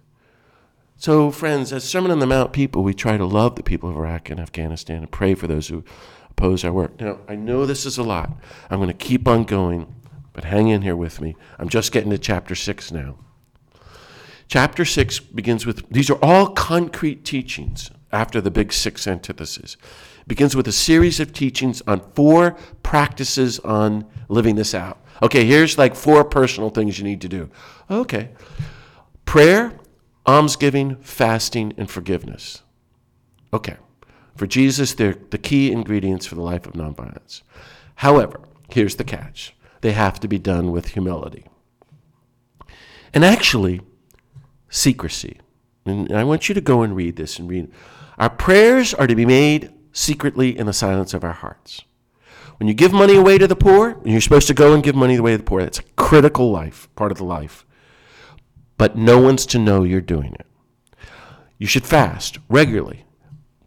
So, 0.98 1.32
friends, 1.32 1.74
as 1.74 1.84
Sermon 1.84 2.12
on 2.12 2.20
the 2.20 2.28
Mount 2.28 2.54
people, 2.54 2.84
we 2.84 2.94
try 2.94 3.18
to 3.18 3.26
love 3.26 3.56
the 3.56 3.64
people 3.64 3.90
of 3.90 3.98
Iraq 3.98 4.30
and 4.30 4.40
Afghanistan 4.40 4.98
and 4.98 5.12
pray 5.12 5.34
for 5.34 5.48
those 5.48 5.68
who 5.68 5.84
oppose 6.30 6.64
our 6.64 6.72
work. 6.72 7.00
Now, 7.02 7.20
I 7.28 7.36
know 7.36 7.66
this 7.66 7.86
is 7.86 7.98
a 7.98 8.04
lot. 8.04 8.32
I'm 8.70 8.80
going 8.80 8.88
to 8.88 8.94
keep 8.94 9.28
on 9.28 9.44
going, 9.44 9.94
but 10.32 10.46
hang 10.46 10.70
in 10.70 10.82
here 10.82 10.96
with 10.96 11.20
me. 11.20 11.36
I'm 11.60 11.68
just 11.68 11.92
getting 11.92 12.12
to 12.12 12.18
chapter 12.18 12.56
6 12.56 12.92
now. 12.92 13.18
Chapter 14.54 14.86
6 14.86 15.20
begins 15.20 15.66
with 15.66 15.84
these 15.90 16.12
are 16.12 16.20
all 16.24 16.50
concrete 16.50 17.26
teachings 17.26 17.90
after 18.12 18.40
the 18.40 18.52
big 18.52 18.72
six 18.72 19.08
antitheses. 19.08 19.78
It 20.22 20.28
begins 20.28 20.56
with 20.56 20.68
a 20.68 20.72
series 20.72 21.20
of 21.20 21.34
teachings 21.34 21.82
on 21.88 22.02
four 22.14 22.56
practices 22.84 23.60
on 23.62 24.06
living 24.30 24.54
this 24.56 24.76
out. 24.76 25.04
Okay, 25.24 25.44
here's 25.44 25.80
like 25.80 25.96
four 25.96 26.24
personal 26.24 26.70
things 26.70 27.00
you 27.00 27.04
need 27.04 27.22
to 27.22 27.28
do. 27.28 27.50
Okay. 27.90 28.30
Prayer, 29.26 29.80
almsgiving, 30.28 30.98
fasting, 30.98 31.74
and 31.76 31.90
forgiveness. 31.90 32.62
Okay. 33.54 33.78
For 34.36 34.46
Jesus, 34.46 34.94
they're 34.94 35.18
the 35.32 35.40
key 35.40 35.72
ingredients 35.72 36.28
for 36.28 36.36
the 36.36 36.44
life 36.44 36.68
of 36.68 36.74
nonviolence. 36.74 37.42
However, 37.96 38.40
here's 38.70 38.98
the 38.98 39.04
catch 39.04 39.56
they 39.82 39.94
have 39.94 40.20
to 40.20 40.28
be 40.28 40.38
done 40.38 40.72
with 40.72 40.90
humility. 40.90 41.48
And 43.16 43.26
actually, 43.26 43.82
secrecy. 44.74 45.40
And 45.86 46.12
I 46.12 46.24
want 46.24 46.50
you 46.50 46.56
to 46.56 46.62
go 46.62 46.82
and 46.82 46.96
read 46.96 47.16
this 47.16 47.38
and 47.40 47.50
read. 47.50 47.72
Our 48.18 48.30
prayers 48.30 48.94
are 48.94 49.08
to 49.08 49.16
be 49.16 49.26
made 49.26 49.72
secretly 49.92 50.58
in 50.58 50.66
the 50.66 50.74
silence 50.74 51.14
of 51.14 51.24
our 51.24 51.34
hearts. 51.34 51.82
When 52.58 52.68
you 52.68 52.74
give 52.74 52.92
money 52.94 53.16
away 53.16 53.38
to 53.38 53.48
the 53.48 53.56
poor, 53.56 53.98
you're 54.04 54.22
supposed 54.22 54.48
to 54.48 54.54
go 54.54 54.74
and 54.74 54.84
give 54.84 54.96
money 54.96 55.16
away 55.16 55.32
to 55.34 55.38
the 55.38 55.44
poor. 55.44 55.62
That's 55.62 55.80
a 55.80 55.84
critical 55.96 56.52
life, 56.52 56.88
part 56.96 57.12
of 57.12 57.18
the 57.18 57.24
life. 57.24 57.66
But 58.78 58.96
no 58.96 59.20
one's 59.20 59.46
to 59.48 59.60
know 59.60 59.84
you're 59.84 60.02
doing 60.02 60.34
it. 60.34 60.46
You 61.58 61.68
should 61.68 61.86
fast 61.86 62.40
regularly, 62.50 63.06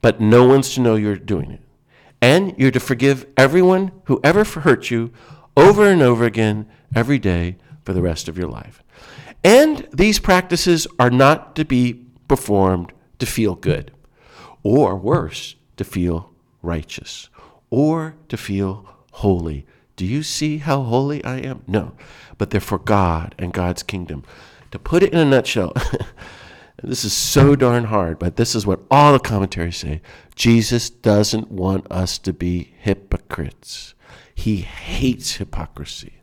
but 0.01 0.21
no 0.21 0.45
one's 0.45 0.75
to 0.75 0.81
know 0.81 0.97
you're 0.97 1.17
doing 1.17 1.51
it. 1.53 1.61
And 2.21 2.55
you're 2.59 2.71
to 2.73 2.81
forgive 2.81 3.27
everyone 3.37 3.93
who 4.05 4.21
ever 4.25 4.43
hurt 4.45 4.91
you 4.91 5.13
over 5.57 5.89
and 5.89 6.03
over 6.03 6.25
again 6.25 6.67
every 6.95 7.19
day 7.19 7.57
for 7.85 7.93
the 7.93 8.03
rest 8.03 8.29
of 8.29 8.37
your 8.37 8.49
life. 8.49 8.83
And 9.45 9.87
these 9.93 10.19
practices 10.19 10.87
are 10.99 11.11
not 11.11 11.57
to 11.57 11.65
be 11.65 12.05
performed 12.29 12.93
to 13.19 13.27
feel 13.27 13.55
good, 13.55 13.93
or 14.63 14.97
worse, 14.97 15.57
to 15.77 15.85
feel 15.85 16.33
righteous, 16.63 17.29
or 17.71 18.17
to 18.29 18.37
feel 18.37 18.87
holy. 19.13 19.67
Do 19.97 20.05
you 20.05 20.23
see 20.23 20.59
how 20.59 20.83
holy 20.83 21.25
I 21.25 21.39
am? 21.39 21.63
No, 21.67 21.93
but 22.37 22.51
they're 22.51 22.61
for 22.61 22.79
God 22.79 23.35
and 23.39 23.53
God's 23.53 23.83
kingdom. 23.83 24.25
To 24.73 24.79
put 24.79 25.03
it 25.03 25.13
in 25.13 25.19
a 25.19 25.25
nutshell, 25.25 25.73
this 26.83 27.05
is 27.05 27.13
so 27.13 27.57
darn 27.57 27.85
hard, 27.85 28.19
but 28.19 28.37
this 28.37 28.55
is 28.55 28.67
what 28.67 28.81
all 28.91 29.13
the 29.13 29.19
commentaries 29.19 29.79
say 29.79 30.03
Jesus 30.35 30.91
doesn't 30.91 31.51
want 31.51 31.91
us 31.91 32.19
to 32.19 32.33
be 32.33 32.75
hypocrites, 32.79 33.95
He 34.35 34.57
hates 34.59 35.37
hypocrisy. 35.37 36.15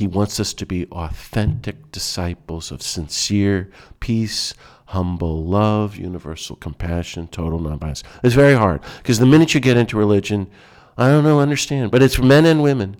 He 0.00 0.06
wants 0.06 0.40
us 0.40 0.54
to 0.54 0.64
be 0.64 0.86
authentic 0.86 1.92
disciples 1.92 2.70
of 2.70 2.80
sincere 2.80 3.70
peace, 4.00 4.54
humble 4.86 5.44
love, 5.44 5.94
universal 5.94 6.56
compassion, 6.56 7.28
total 7.28 7.60
nonviolence. 7.60 8.02
It's 8.24 8.34
very 8.34 8.54
hard 8.54 8.80
because 8.96 9.18
the 9.18 9.26
minute 9.26 9.52
you 9.52 9.60
get 9.60 9.76
into 9.76 9.98
religion, 9.98 10.48
I 10.96 11.08
don't 11.08 11.22
know, 11.22 11.38
understand, 11.38 11.90
but 11.90 12.02
it's 12.02 12.14
for 12.14 12.22
men 12.22 12.46
and 12.46 12.62
women. 12.62 12.96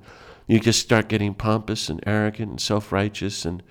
You 0.47 0.61
just 0.61 0.81
start 0.81 1.09
getting 1.09 1.33
pompous 1.33 1.89
and 1.89 2.03
arrogant 2.07 2.51
and 2.51 2.61
self 2.61 2.93
righteous 2.93 3.47
and 3.47 3.63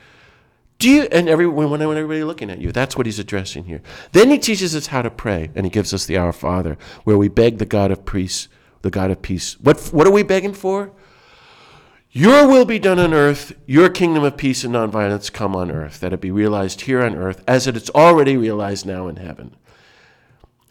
do 0.80 0.90
you 0.90 1.04
and 1.12 1.30
everyone 1.30 1.70
when 1.70 1.84
everybody 1.84 2.24
looking 2.24 2.50
at 2.50 2.60
you 2.60 2.72
that's 2.72 2.96
what 2.98 3.06
he's 3.06 3.20
addressing 3.20 3.66
here 3.66 3.82
then 4.14 4.30
he 4.32 4.40
teaches 4.40 4.76
us 4.76 4.88
how 4.88 5.04
to 5.04 5.12
pray 5.12 5.52
and 5.54 5.66
he 5.66 5.70
gives 5.70 5.94
us 5.94 6.06
the 6.06 6.16
our 6.16 6.32
father 6.32 6.78
where 7.04 7.18
we 7.18 7.28
beg 7.28 7.58
the 7.58 7.66
god 7.66 7.92
of 7.92 8.06
peace 8.06 8.48
the 8.82 8.90
god 8.90 9.12
of 9.12 9.22
peace 9.22 9.60
what 9.60 9.78
what 9.92 10.08
are 10.08 10.12
we 10.12 10.24
begging 10.24 10.54
for 10.54 10.94
your 12.12 12.48
will 12.48 12.66
be 12.66 12.80
done 12.80 13.00
on 13.00 13.14
earth, 13.14 13.54
your 13.66 13.90
kingdom 13.90 14.24
of 14.24 14.36
peace 14.38 14.64
and 14.64 14.74
nonviolence 14.74 15.32
come 15.32 15.56
on 15.56 15.70
earth, 15.70 16.00
that 16.00 16.14
it 16.14 16.22
be 16.22 16.32
realized 16.32 16.82
here 16.82 17.04
on 17.04 17.16
earth 17.16 17.44
as 17.48 17.68
it 17.68 17.76
is 17.76 17.90
already 17.92 18.36
realized 18.36 18.86
now 18.86 19.08
in 19.08 19.18
heaven. 19.18 19.56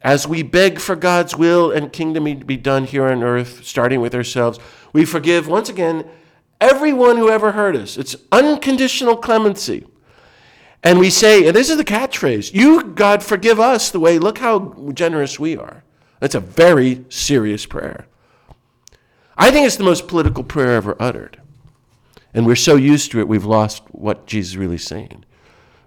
As 0.03 0.27
we 0.27 0.43
beg 0.43 0.79
for 0.79 0.97
God's 0.97 1.37
will 1.37 1.71
and 1.71 1.93
kingdom 1.93 2.25
to 2.25 2.45
be 2.45 2.57
done 2.57 2.85
here 2.85 3.07
on 3.07 3.23
earth, 3.23 3.65
starting 3.65 4.01
with 4.01 4.15
ourselves, 4.15 4.59
we 4.93 5.05
forgive 5.05 5.49
once 5.49 5.69
again 5.69 6.09
everyone 6.61 7.17
who 7.17 7.29
ever 7.29 7.53
hurt 7.53 7.77
us. 7.77 7.97
It's 7.97 8.17
unconditional 8.33 9.17
clemency. 9.17 9.87
And 10.83 10.99
we 10.99 11.11
say, 11.11 11.47
and 11.47 11.57
this 11.57 11.71
is 11.71 11.77
the 11.77 11.85
catchphrase, 11.85 12.55
you, 12.55 12.85
God, 12.85 13.23
forgive 13.23 13.59
us 13.59 13.91
the 13.91 14.01
way, 14.01 14.19
look 14.19 14.39
how 14.39 14.93
generous 14.95 15.39
we 15.39 15.57
are. 15.57 15.83
That's 16.21 16.37
a 16.37 16.41
very 16.41 17.05
serious 17.09 17.67
prayer. 17.67 18.07
I 19.39 19.51
think 19.51 19.67
it's 19.67 19.77
the 19.77 19.85
most 19.85 20.09
political 20.09 20.43
prayer 20.43 20.75
ever 20.75 20.97
uttered. 20.99 21.41
And 22.35 22.45
we're 22.45 22.57
so 22.57 22.77
used 22.77 23.13
to 23.13 23.21
it, 23.21 23.29
we've 23.29 23.45
lost 23.45 23.83
what 23.93 24.27
Jesus 24.27 24.53
is 24.53 24.57
really 24.57 24.79
saying. 24.79 25.25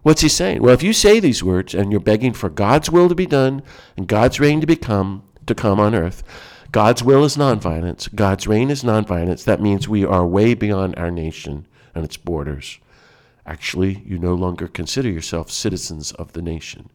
What's 0.04 0.22
he 0.22 0.30
saying? 0.30 0.64
Well, 0.64 0.74
if 0.74 0.82
you 0.82 0.93
say 0.93 1.20
these 1.20 1.43
words 1.43 1.76
and 1.76 1.91
you're 1.91 1.99
begging 1.99 2.34
for 2.34 2.49
God's 2.49 2.89
will 2.89 3.08
to 3.10 3.16
be 3.16 3.28
done 3.28 3.62
and 3.95 4.08
God's 4.08 4.39
reign 4.39 4.62
to 4.62 4.68
become 4.68 5.24
to 5.45 5.54
come 5.54 5.80
on 5.80 5.93
earth, 5.93 6.24
God's 6.72 7.04
will 7.04 7.26
is 7.26 7.36
nonviolence, 7.36 8.14
God's 8.16 8.47
reign 8.47 8.72
is 8.72 8.84
nonviolence. 8.84 9.43
That 9.43 9.62
means 9.62 9.88
we 9.88 10.06
are 10.06 10.26
way 10.26 10.54
beyond 10.54 10.95
our 10.97 11.12
nation 11.12 11.68
and 11.93 12.06
its 12.06 12.18
borders. 12.18 12.80
Actually, 13.45 14.02
you 14.06 14.18
no 14.18 14.34
longer 14.34 14.68
consider 14.68 15.10
yourself 15.10 15.52
citizens 15.52 16.14
of 16.14 16.34
the 16.34 16.41
nation. 16.41 16.89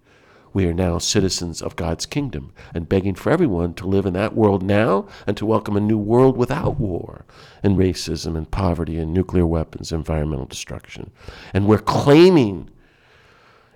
We 0.57 0.65
are 0.65 0.73
now 0.73 0.97
citizens 0.97 1.61
of 1.61 1.77
God's 1.77 2.07
kingdom 2.07 2.55
and 2.73 2.89
begging 2.89 3.15
for 3.15 3.31
everyone 3.31 3.75
to 3.75 3.87
live 3.87 4.07
in 4.07 4.15
that 4.15 4.35
world 4.35 4.63
now 4.63 5.07
and 5.27 5.37
to 5.37 5.45
welcome 5.45 5.77
a 5.77 5.81
new 5.81 5.99
world 5.99 6.39
without 6.39 6.81
war 6.81 7.27
and 7.63 7.77
racism 7.77 8.39
and 8.39 8.51
poverty 8.51 8.97
and 8.97 9.13
nuclear 9.13 9.45
weapons, 9.45 9.93
environmental 9.93 10.47
destruction. 10.47 11.11
And 11.53 11.67
we're 11.67 11.77
claiming 11.77 12.71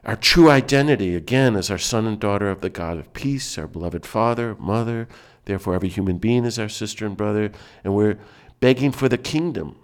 our 0.07 0.17
true 0.17 0.49
identity 0.49 1.15
again 1.15 1.55
as 1.55 1.71
our 1.71 1.77
son 1.77 2.07
and 2.07 2.19
daughter 2.19 2.49
of 2.49 2.63
the 2.63 2.71
God 2.71 2.97
of 2.97 3.13
peace, 3.13 3.59
our 3.59 3.67
beloved 3.67 4.07
father, 4.07 4.57
mother. 4.59 5.07
Therefore, 5.45 5.75
every 5.75 5.91
human 5.91 6.17
being 6.17 6.47
is 6.47 6.59
our 6.59 6.71
sister 6.71 7.05
and 7.05 7.15
brother. 7.15 7.53
And 7.85 7.95
we're 7.95 8.19
begging 8.61 8.93
for 8.93 9.07
the 9.07 9.19
kingdom 9.19 9.77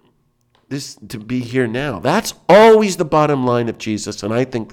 this 0.71 0.95
to 1.09 1.19
be 1.19 1.41
here 1.41 1.67
now. 1.67 2.01
That's 2.01 2.33
always 2.49 2.97
the 2.97 3.05
bottom 3.05 3.45
line 3.45 3.69
of 3.69 3.77
Jesus. 3.77 4.23
And 4.23 4.33
I 4.33 4.45
think 4.45 4.73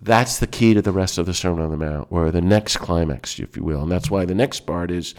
that's 0.00 0.38
the 0.38 0.46
key 0.46 0.74
to 0.74 0.82
the 0.82 0.92
rest 0.92 1.18
of 1.18 1.26
the 1.26 1.34
Sermon 1.34 1.64
on 1.64 1.70
the 1.70 1.76
Mount, 1.76 2.08
or 2.10 2.30
the 2.30 2.40
next 2.40 2.78
climax, 2.78 3.38
if 3.38 3.56
you 3.56 3.64
will. 3.64 3.82
And 3.82 3.90
that's 3.90 4.10
why 4.10 4.24
the 4.24 4.34
next 4.34 4.60
part 4.60 4.90
is 4.90 5.14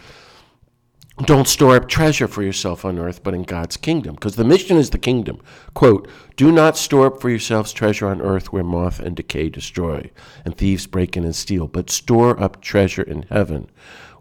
don't 1.25 1.49
store 1.49 1.75
up 1.75 1.89
treasure 1.89 2.30
for 2.30 2.43
yourself 2.43 2.86
on 2.86 2.97
earth, 2.97 3.23
but 3.23 3.34
in 3.34 3.43
God's 3.43 3.75
kingdom. 3.75 4.15
Because 4.15 4.38
the 4.38 4.45
mission 4.45 4.77
is 4.77 4.91
the 4.91 4.97
kingdom. 4.97 5.41
Quote, 5.73 6.07
Do 6.38 6.49
not 6.49 6.77
store 6.77 7.07
up 7.07 7.19
for 7.19 7.30
yourselves 7.30 7.73
treasure 7.73 8.07
on 8.07 8.21
earth 8.21 8.53
where 8.53 8.63
moth 8.63 9.01
and 9.01 9.17
decay 9.17 9.49
destroy, 9.49 10.11
and 10.45 10.55
thieves 10.55 10.88
break 10.88 11.17
in 11.17 11.25
and 11.25 11.36
steal, 11.36 11.67
but 11.67 11.89
store 11.89 12.41
up 12.41 12.61
treasure 12.61 13.03
in 13.03 13.23
heaven 13.23 13.69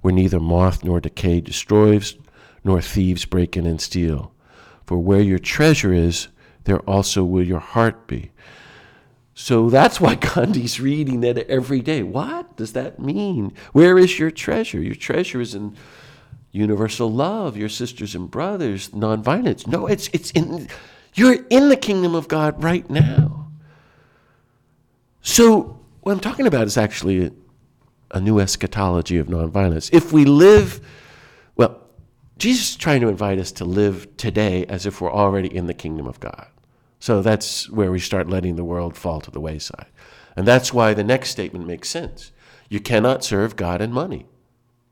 where 0.01 0.15
neither 0.15 0.41
moth 0.41 0.85
nor 0.85 1.01
decay 1.01 1.41
destroys, 1.41 2.17
nor 2.65 2.81
thieves 2.81 3.25
break 3.25 3.57
in 3.57 3.67
and 3.67 3.81
steal. 3.81 4.33
For 4.87 4.99
where 4.99 5.21
your 5.21 5.39
treasure 5.39 5.93
is, 5.93 6.29
there 6.65 6.81
also 6.81 7.25
will 7.25 7.47
your 7.47 7.61
heart 7.61 8.07
be. 8.07 8.31
So 9.41 9.71
that's 9.71 10.01
why 10.01 10.15
Gandhi's 10.35 10.81
reading 10.81 11.21
that 11.21 11.39
every 11.49 11.81
day. 11.81 12.03
What 12.03 12.57
does 12.57 12.73
that 12.73 12.99
mean? 12.99 13.53
Where 13.73 13.97
is 13.97 14.19
your 14.19 14.33
treasure? 14.33 14.83
Your 14.83 14.97
treasure 14.97 15.41
is 15.41 15.55
in 15.55 15.77
universal 16.51 17.09
love, 17.09 17.57
your 17.57 17.69
sisters 17.69 18.17
and 18.17 18.29
brothers, 18.29 18.89
nonviolence. 18.89 19.65
No, 19.65 19.87
it's 19.87 20.09
it's 20.09 20.33
in 20.33 20.69
you're 21.15 21.45
in 21.51 21.69
the 21.69 21.77
kingdom 21.77 22.17
of 22.17 22.27
God 22.27 22.65
right 22.65 22.91
now. 22.91 23.49
So 25.23 25.79
what 26.01 26.11
I'm 26.11 26.21
talking 26.21 26.49
about 26.49 26.67
is 26.67 26.77
actually 26.77 27.27
a, 27.27 27.31
a 28.11 28.21
new 28.21 28.41
eschatology 28.41 29.19
of 29.19 29.29
nonviolence. 29.29 29.89
If 29.93 30.13
we 30.13 30.25
live 30.25 30.81
well, 31.55 31.81
Jesus 32.39 32.71
is 32.71 32.77
trying 32.77 33.03
to 33.03 33.09
invite 33.09 33.39
us 33.39 33.53
to 33.53 33.65
live 33.65 34.17
today 34.17 34.67
as 34.67 34.85
if 34.85 35.01
we're 35.01 35.13
already 35.13 35.55
in 35.55 35.69
the 35.69 35.75
kingdom 35.75 36.09
of 36.09 36.19
God. 36.19 36.49
So 37.01 37.23
that's 37.23 37.69
where 37.71 37.91
we 37.91 38.01
start 38.01 38.29
letting 38.29 38.57
the 38.57 38.65
world 38.65 38.97
fall 38.97 39.21
to 39.21 39.31
the 39.31 39.41
wayside. 39.41 39.87
And 40.37 40.47
that's 40.47 40.73
why 40.73 40.95
the 40.95 41.05
next 41.05 41.31
statement 41.31 41.67
makes 41.67 41.89
sense. 41.89 42.33
You 42.69 42.81
cannot 42.81 43.25
serve 43.25 43.57
God 43.57 43.81
and 43.81 43.93
money. 43.93 44.27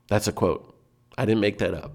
That's 0.09 0.29
a 0.29 0.33
quote. 0.33 0.77
I 1.19 1.25
didn't 1.25 1.41
make 1.41 1.59
that 1.59 1.75
up. 1.75 1.93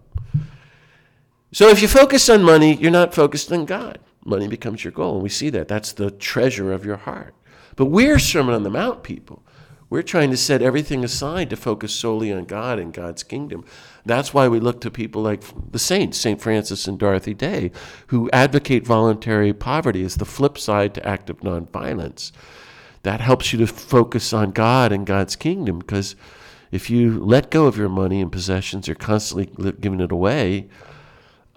So 1.51 1.69
if 1.69 1.81
you 1.81 1.87
focus 1.87 2.29
on 2.29 2.43
money, 2.43 2.75
you're 2.75 2.91
not 2.91 3.13
focused 3.13 3.51
on 3.51 3.65
God. 3.65 3.99
Money 4.23 4.47
becomes 4.47 4.83
your 4.83 4.91
goal. 4.91 5.15
And 5.15 5.23
we 5.23 5.29
see 5.29 5.49
that. 5.49 5.67
That's 5.67 5.91
the 5.91 6.11
treasure 6.11 6.71
of 6.71 6.85
your 6.85 6.97
heart. 6.97 7.35
But 7.75 7.85
we're 7.85 8.19
Sermon 8.19 8.53
on 8.53 8.63
the 8.63 8.69
Mount 8.69 9.03
people. 9.03 9.43
We're 9.89 10.01
trying 10.01 10.31
to 10.31 10.37
set 10.37 10.61
everything 10.61 11.03
aside 11.03 11.49
to 11.49 11.57
focus 11.57 11.93
solely 11.93 12.31
on 12.31 12.45
God 12.45 12.79
and 12.79 12.93
God's 12.93 13.23
kingdom. 13.23 13.65
That's 14.05 14.33
why 14.33 14.47
we 14.47 14.59
look 14.59 14.81
to 14.81 14.91
people 14.91 15.21
like 15.21 15.43
the 15.71 15.79
saints, 15.79 16.17
St. 16.17 16.41
Francis 16.41 16.87
and 16.87 16.97
Dorothy 16.97 17.33
Day, 17.33 17.71
who 18.07 18.29
advocate 18.31 18.85
voluntary 18.85 19.53
poverty 19.53 20.03
as 20.03 20.15
the 20.15 20.25
flip 20.25 20.57
side 20.57 20.93
to 20.95 21.07
active 21.07 21.37
nonviolence. 21.39 22.31
That 23.03 23.21
helps 23.21 23.51
you 23.51 23.59
to 23.59 23.67
focus 23.67 24.33
on 24.33 24.51
God 24.51 24.91
and 24.91 25.05
God's 25.05 25.35
kingdom 25.35 25.79
because 25.79 26.15
if 26.71 26.89
you 26.89 27.19
let 27.19 27.51
go 27.51 27.65
of 27.65 27.77
your 27.77 27.89
money 27.89 28.21
and 28.21 28.31
possessions, 28.31 28.87
you're 28.87 28.95
constantly 28.95 29.73
giving 29.79 29.99
it 29.99 30.11
away. 30.11 30.69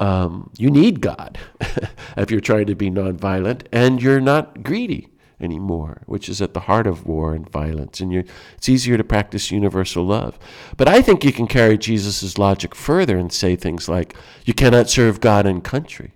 Um, 0.00 0.50
you 0.58 0.70
need 0.70 1.00
God 1.00 1.38
if 2.16 2.30
you're 2.30 2.40
trying 2.40 2.66
to 2.66 2.74
be 2.74 2.90
nonviolent, 2.90 3.66
and 3.72 4.02
you're 4.02 4.20
not 4.20 4.64
greedy 4.64 5.08
anymore, 5.40 6.02
which 6.06 6.28
is 6.28 6.40
at 6.40 6.54
the 6.54 6.60
heart 6.60 6.86
of 6.86 7.06
war 7.06 7.34
and 7.34 7.48
violence. 7.50 8.00
And 8.00 8.12
it's 8.56 8.68
easier 8.68 8.96
to 8.96 9.04
practice 9.04 9.50
universal 9.50 10.04
love. 10.04 10.38
But 10.76 10.88
I 10.88 11.02
think 11.02 11.24
you 11.24 11.32
can 11.32 11.46
carry 11.46 11.76
Jesus' 11.76 12.38
logic 12.38 12.74
further 12.74 13.18
and 13.18 13.32
say 13.32 13.56
things 13.56 13.88
like, 13.88 14.14
you 14.44 14.54
cannot 14.54 14.88
serve 14.88 15.20
God 15.20 15.46
and 15.46 15.62
country. 15.62 16.14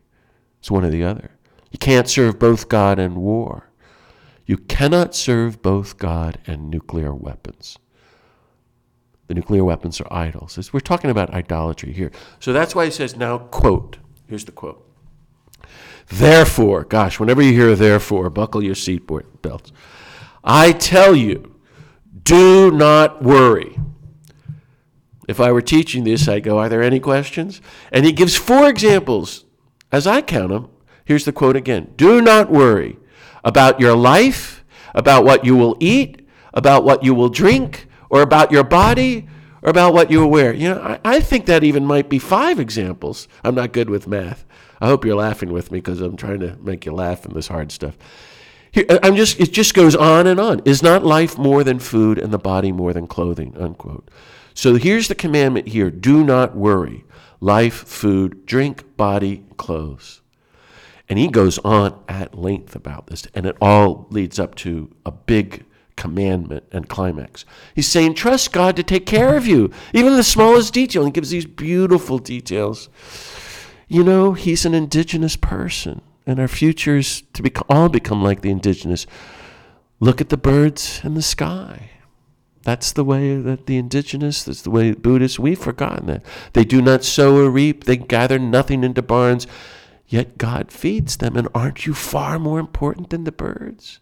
It's 0.60 0.70
one 0.70 0.84
or 0.84 0.90
the 0.90 1.04
other. 1.04 1.32
You 1.70 1.78
can't 1.78 2.08
serve 2.08 2.38
both 2.38 2.68
God 2.68 2.98
and 2.98 3.16
war. 3.16 3.70
You 4.46 4.56
cannot 4.56 5.14
serve 5.14 5.60
both 5.60 5.98
God 5.98 6.38
and 6.46 6.70
nuclear 6.70 7.14
weapons. 7.14 7.78
The 9.26 9.34
nuclear 9.34 9.62
weapons 9.62 10.00
are 10.00 10.10
idols. 10.10 10.72
We're 10.72 10.80
talking 10.80 11.10
about 11.10 11.34
idolatry 11.34 11.92
here. 11.92 12.10
So 12.40 12.54
that's 12.54 12.74
why 12.74 12.86
he 12.86 12.90
says, 12.90 13.14
now, 13.14 13.36
quote. 13.36 13.98
Here's 14.26 14.46
the 14.46 14.52
quote. 14.52 14.87
Therefore, 16.10 16.84
gosh, 16.84 17.20
whenever 17.20 17.42
you 17.42 17.52
hear 17.52 17.76
therefore, 17.76 18.30
buckle 18.30 18.62
your 18.62 18.74
seatbelt 18.74 19.42
belts. 19.42 19.72
I 20.42 20.72
tell 20.72 21.14
you, 21.14 21.54
do 22.22 22.70
not 22.70 23.22
worry. 23.22 23.78
If 25.28 25.40
I 25.40 25.52
were 25.52 25.60
teaching 25.60 26.04
this, 26.04 26.26
I'd 26.26 26.42
go, 26.42 26.58
Are 26.58 26.70
there 26.70 26.82
any 26.82 27.00
questions? 27.00 27.60
And 27.92 28.06
he 28.06 28.12
gives 28.12 28.34
four 28.34 28.68
examples. 28.68 29.44
As 29.92 30.06
I 30.06 30.22
count 30.22 30.50
them, 30.50 30.70
here's 31.04 31.24
the 31.24 31.32
quote 31.32 31.56
again 31.56 31.92
Do 31.96 32.22
not 32.22 32.50
worry 32.50 32.96
about 33.44 33.78
your 33.78 33.94
life, 33.94 34.64
about 34.94 35.24
what 35.24 35.44
you 35.44 35.56
will 35.56 35.76
eat, 35.80 36.26
about 36.54 36.84
what 36.84 37.04
you 37.04 37.14
will 37.14 37.28
drink, 37.28 37.86
or 38.08 38.22
about 38.22 38.50
your 38.50 38.64
body, 38.64 39.28
or 39.62 39.70
about 39.70 39.92
what 39.92 40.10
you 40.10 40.20
will 40.20 40.30
wear. 40.30 40.52
You 40.54 40.70
know, 40.70 40.80
I, 40.80 41.00
I 41.04 41.20
think 41.20 41.44
that 41.46 41.62
even 41.62 41.84
might 41.84 42.08
be 42.08 42.18
five 42.18 42.58
examples. 42.58 43.28
I'm 43.44 43.54
not 43.54 43.72
good 43.72 43.90
with 43.90 44.06
math. 44.06 44.46
I 44.80 44.86
hope 44.86 45.04
you're 45.04 45.16
laughing 45.16 45.52
with 45.52 45.72
me 45.72 45.78
because 45.78 46.00
I'm 46.00 46.16
trying 46.16 46.40
to 46.40 46.56
make 46.60 46.86
you 46.86 46.92
laugh 46.92 47.26
in 47.26 47.34
this 47.34 47.48
hard 47.48 47.72
stuff. 47.72 47.96
Here, 48.70 48.84
uh, 48.88 48.98
I'm 49.02 49.16
just, 49.16 49.40
it 49.40 49.52
just 49.52 49.74
goes 49.74 49.96
on 49.96 50.26
and 50.26 50.38
on. 50.38 50.60
Is 50.64 50.82
not 50.82 51.04
life 51.04 51.38
more 51.38 51.64
than 51.64 51.78
food 51.78 52.18
and 52.18 52.32
the 52.32 52.38
body 52.38 52.72
more 52.72 52.92
than 52.92 53.06
clothing? 53.06 53.56
Unquote. 53.58 54.10
So 54.54 54.74
here's 54.74 55.08
the 55.08 55.14
commandment 55.14 55.68
here 55.68 55.90
do 55.90 56.24
not 56.24 56.56
worry. 56.56 57.04
Life, 57.40 57.86
food, 57.86 58.46
drink, 58.46 58.96
body, 58.96 59.44
clothes. 59.56 60.22
And 61.08 61.18
he 61.18 61.28
goes 61.28 61.58
on 61.60 62.02
at 62.08 62.36
length 62.36 62.76
about 62.76 63.06
this, 63.06 63.26
and 63.34 63.46
it 63.46 63.56
all 63.60 64.06
leads 64.10 64.38
up 64.38 64.54
to 64.56 64.94
a 65.06 65.10
big 65.12 65.64
commandment 65.96 66.64
and 66.70 66.88
climax. 66.88 67.44
He's 67.74 67.88
saying, 67.88 68.14
trust 68.14 68.52
God 68.52 68.76
to 68.76 68.82
take 68.82 69.06
care 69.06 69.36
of 69.36 69.46
you, 69.46 69.72
even 69.92 70.16
the 70.16 70.22
smallest 70.22 70.72
detail. 70.74 71.02
And 71.02 71.08
he 71.08 71.12
gives 71.12 71.30
these 71.30 71.46
beautiful 71.46 72.18
details 72.18 72.88
you 73.88 74.04
know, 74.04 74.34
he's 74.34 74.64
an 74.64 74.74
indigenous 74.74 75.36
person, 75.36 76.02
and 76.26 76.38
our 76.38 76.48
future 76.48 76.98
is 76.98 77.22
to 77.32 77.42
be, 77.42 77.50
all 77.68 77.88
become 77.88 78.22
like 78.22 78.42
the 78.42 78.50
indigenous. 78.50 79.06
Look 79.98 80.20
at 80.20 80.28
the 80.28 80.36
birds 80.36 81.00
in 81.02 81.14
the 81.14 81.22
sky. 81.22 81.90
That's 82.62 82.92
the 82.92 83.04
way 83.04 83.36
that 83.36 83.66
the 83.66 83.78
indigenous, 83.78 84.42
that's 84.42 84.62
the 84.62 84.70
way 84.70 84.92
Buddhists, 84.92 85.38
we've 85.38 85.58
forgotten 85.58 86.06
that. 86.06 86.24
They 86.52 86.64
do 86.64 86.82
not 86.82 87.02
sow 87.02 87.36
or 87.36 87.50
reap, 87.50 87.84
they 87.84 87.96
gather 87.96 88.38
nothing 88.38 88.84
into 88.84 89.00
barns, 89.00 89.46
yet 90.06 90.36
God 90.36 90.70
feeds 90.70 91.16
them. 91.16 91.34
And 91.34 91.48
aren't 91.54 91.86
you 91.86 91.94
far 91.94 92.38
more 92.38 92.60
important 92.60 93.08
than 93.08 93.24
the 93.24 93.32
birds? 93.32 94.00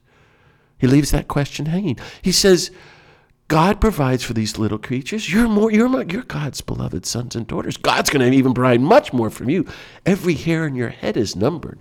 He 0.78 0.86
leaves 0.86 1.12
that 1.12 1.28
question 1.28 1.66
hanging. 1.66 1.98
He 2.20 2.32
says, 2.32 2.70
God 3.48 3.80
provides 3.80 4.24
for 4.24 4.32
these 4.32 4.58
little 4.58 4.78
creatures. 4.78 5.32
You're 5.32 5.48
more, 5.48 5.70
you're, 5.70 5.88
more, 5.88 6.02
you're 6.02 6.22
God's 6.22 6.60
beloved 6.60 7.06
sons 7.06 7.36
and 7.36 7.46
daughters. 7.46 7.76
God's 7.76 8.10
going 8.10 8.28
to 8.28 8.36
even 8.36 8.54
provide 8.54 8.80
much 8.80 9.12
more 9.12 9.30
from 9.30 9.48
you. 9.48 9.66
Every 10.04 10.34
hair 10.34 10.66
in 10.66 10.74
your 10.74 10.88
head 10.88 11.16
is 11.16 11.36
numbered. 11.36 11.78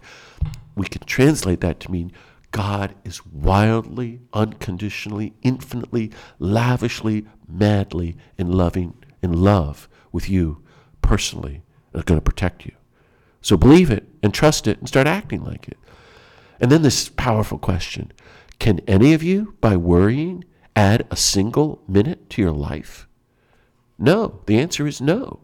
We 0.75 0.85
can 0.85 1.03
translate 1.05 1.61
that 1.61 1.79
to 1.81 1.91
mean 1.91 2.11
God 2.51 2.93
is 3.03 3.25
wildly, 3.25 4.21
unconditionally, 4.31 5.33
infinitely, 5.41 6.11
lavishly, 6.39 7.25
madly 7.47 8.15
in 8.37 8.51
loving, 8.51 8.93
in 9.21 9.33
love 9.33 9.89
with 10.11 10.29
you 10.29 10.63
personally, 11.01 11.63
and 11.93 12.05
going 12.05 12.19
to 12.19 12.23
protect 12.23 12.65
you. 12.65 12.73
So 13.41 13.57
believe 13.57 13.89
it 13.89 14.07
and 14.21 14.33
trust 14.33 14.67
it 14.67 14.79
and 14.79 14.87
start 14.87 15.07
acting 15.07 15.43
like 15.43 15.67
it. 15.67 15.77
And 16.59 16.71
then 16.71 16.83
this 16.83 17.09
powerful 17.09 17.57
question: 17.57 18.13
Can 18.59 18.79
any 18.87 19.13
of 19.13 19.21
you, 19.21 19.55
by 19.59 19.75
worrying, 19.75 20.45
add 20.75 21.07
a 21.09 21.15
single 21.15 21.81
minute 21.87 22.29
to 22.31 22.41
your 22.41 22.51
life? 22.51 23.07
No. 23.97 24.41
The 24.45 24.57
answer 24.59 24.87
is 24.87 25.01
no. 25.01 25.39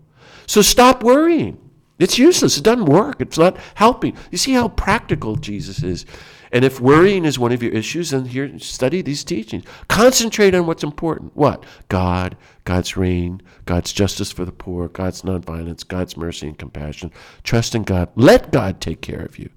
So 0.47 0.61
stop 0.61 1.03
worrying. 1.03 1.57
It's 1.99 2.17
useless. 2.17 2.57
It 2.57 2.63
doesn't 2.63 2.85
work. 2.85 3.21
It's 3.21 3.37
not 3.37 3.57
helping. 3.75 4.17
You 4.31 4.37
see 4.37 4.53
how 4.53 4.69
practical 4.69 5.35
Jesus 5.35 5.83
is. 5.83 6.05
And 6.51 6.65
if 6.65 6.81
worrying 6.81 7.23
is 7.23 7.39
one 7.39 7.53
of 7.53 7.63
your 7.63 7.71
issues, 7.71 8.09
then 8.09 8.25
here 8.25 8.57
study 8.59 9.01
these 9.01 9.23
teachings. 9.23 9.63
Concentrate 9.87 10.53
on 10.53 10.65
what's 10.65 10.83
important. 10.83 11.35
What? 11.35 11.63
God, 11.87 12.35
God's 12.65 12.97
reign, 12.97 13.41
God's 13.65 13.93
justice 13.93 14.31
for 14.31 14.43
the 14.43 14.51
poor, 14.51 14.89
God's 14.89 15.21
nonviolence, 15.21 15.87
God's 15.87 16.17
mercy 16.17 16.47
and 16.47 16.57
compassion. 16.57 17.11
Trust 17.43 17.75
in 17.75 17.83
God. 17.83 18.09
Let 18.15 18.51
God 18.51 18.81
take 18.81 19.01
care 19.01 19.21
of 19.21 19.39
you. 19.39 19.49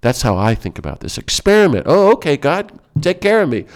That's 0.00 0.22
how 0.22 0.38
I 0.38 0.54
think 0.54 0.78
about 0.78 1.00
this. 1.00 1.18
Experiment. 1.18 1.86
Oh, 1.86 2.12
okay, 2.12 2.38
God, 2.38 2.72
take 3.02 3.20
care 3.20 3.42
of 3.42 3.50
me 3.50 3.66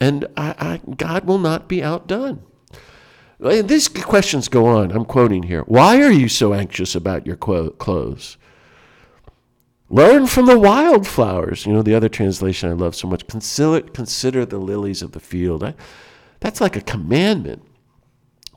and 0.00 0.26
I, 0.36 0.54
I, 0.58 0.94
God 0.94 1.24
will 1.24 1.38
not 1.38 1.68
be 1.68 1.82
outdone. 1.82 2.42
And 3.40 3.68
these 3.68 3.88
questions 3.88 4.48
go 4.48 4.66
on. 4.66 4.90
I'm 4.90 5.04
quoting 5.04 5.44
here. 5.44 5.62
Why 5.62 6.02
are 6.02 6.10
you 6.10 6.28
so 6.28 6.52
anxious 6.54 6.94
about 6.94 7.26
your 7.26 7.36
clothes? 7.36 8.36
Learn 9.90 10.26
from 10.26 10.46
the 10.46 10.58
wildflowers. 10.58 11.64
You 11.64 11.72
know, 11.72 11.82
the 11.82 11.94
other 11.94 12.08
translation 12.08 12.68
I 12.68 12.72
love 12.74 12.94
so 12.94 13.08
much. 13.08 13.26
Consider, 13.26 13.80
consider 13.88 14.44
the 14.44 14.58
lilies 14.58 15.02
of 15.02 15.12
the 15.12 15.20
field. 15.20 15.62
I, 15.62 15.74
that's 16.40 16.60
like 16.60 16.76
a 16.76 16.80
commandment. 16.80 17.62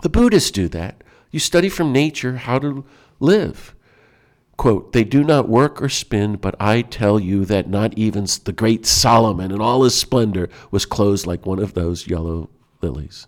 The 0.01 0.09
Buddhists 0.09 0.51
do 0.51 0.67
that. 0.69 1.03
You 1.29 1.39
study 1.39 1.69
from 1.69 1.93
nature 1.93 2.37
how 2.37 2.59
to 2.59 2.83
live. 3.19 3.75
Quote, 4.57 4.93
they 4.93 5.03
do 5.03 5.23
not 5.23 5.49
work 5.49 5.81
or 5.81 5.89
spin, 5.89 6.35
but 6.35 6.55
I 6.59 6.83
tell 6.83 7.19
you 7.19 7.45
that 7.45 7.67
not 7.67 7.97
even 7.97 8.27
the 8.43 8.53
great 8.53 8.85
Solomon 8.85 9.51
in 9.51 9.59
all 9.59 9.83
his 9.83 9.95
splendor 9.95 10.49
was 10.69 10.85
clothed 10.85 11.25
like 11.25 11.45
one 11.45 11.59
of 11.59 11.73
those 11.73 12.07
yellow 12.07 12.49
lilies. 12.81 13.27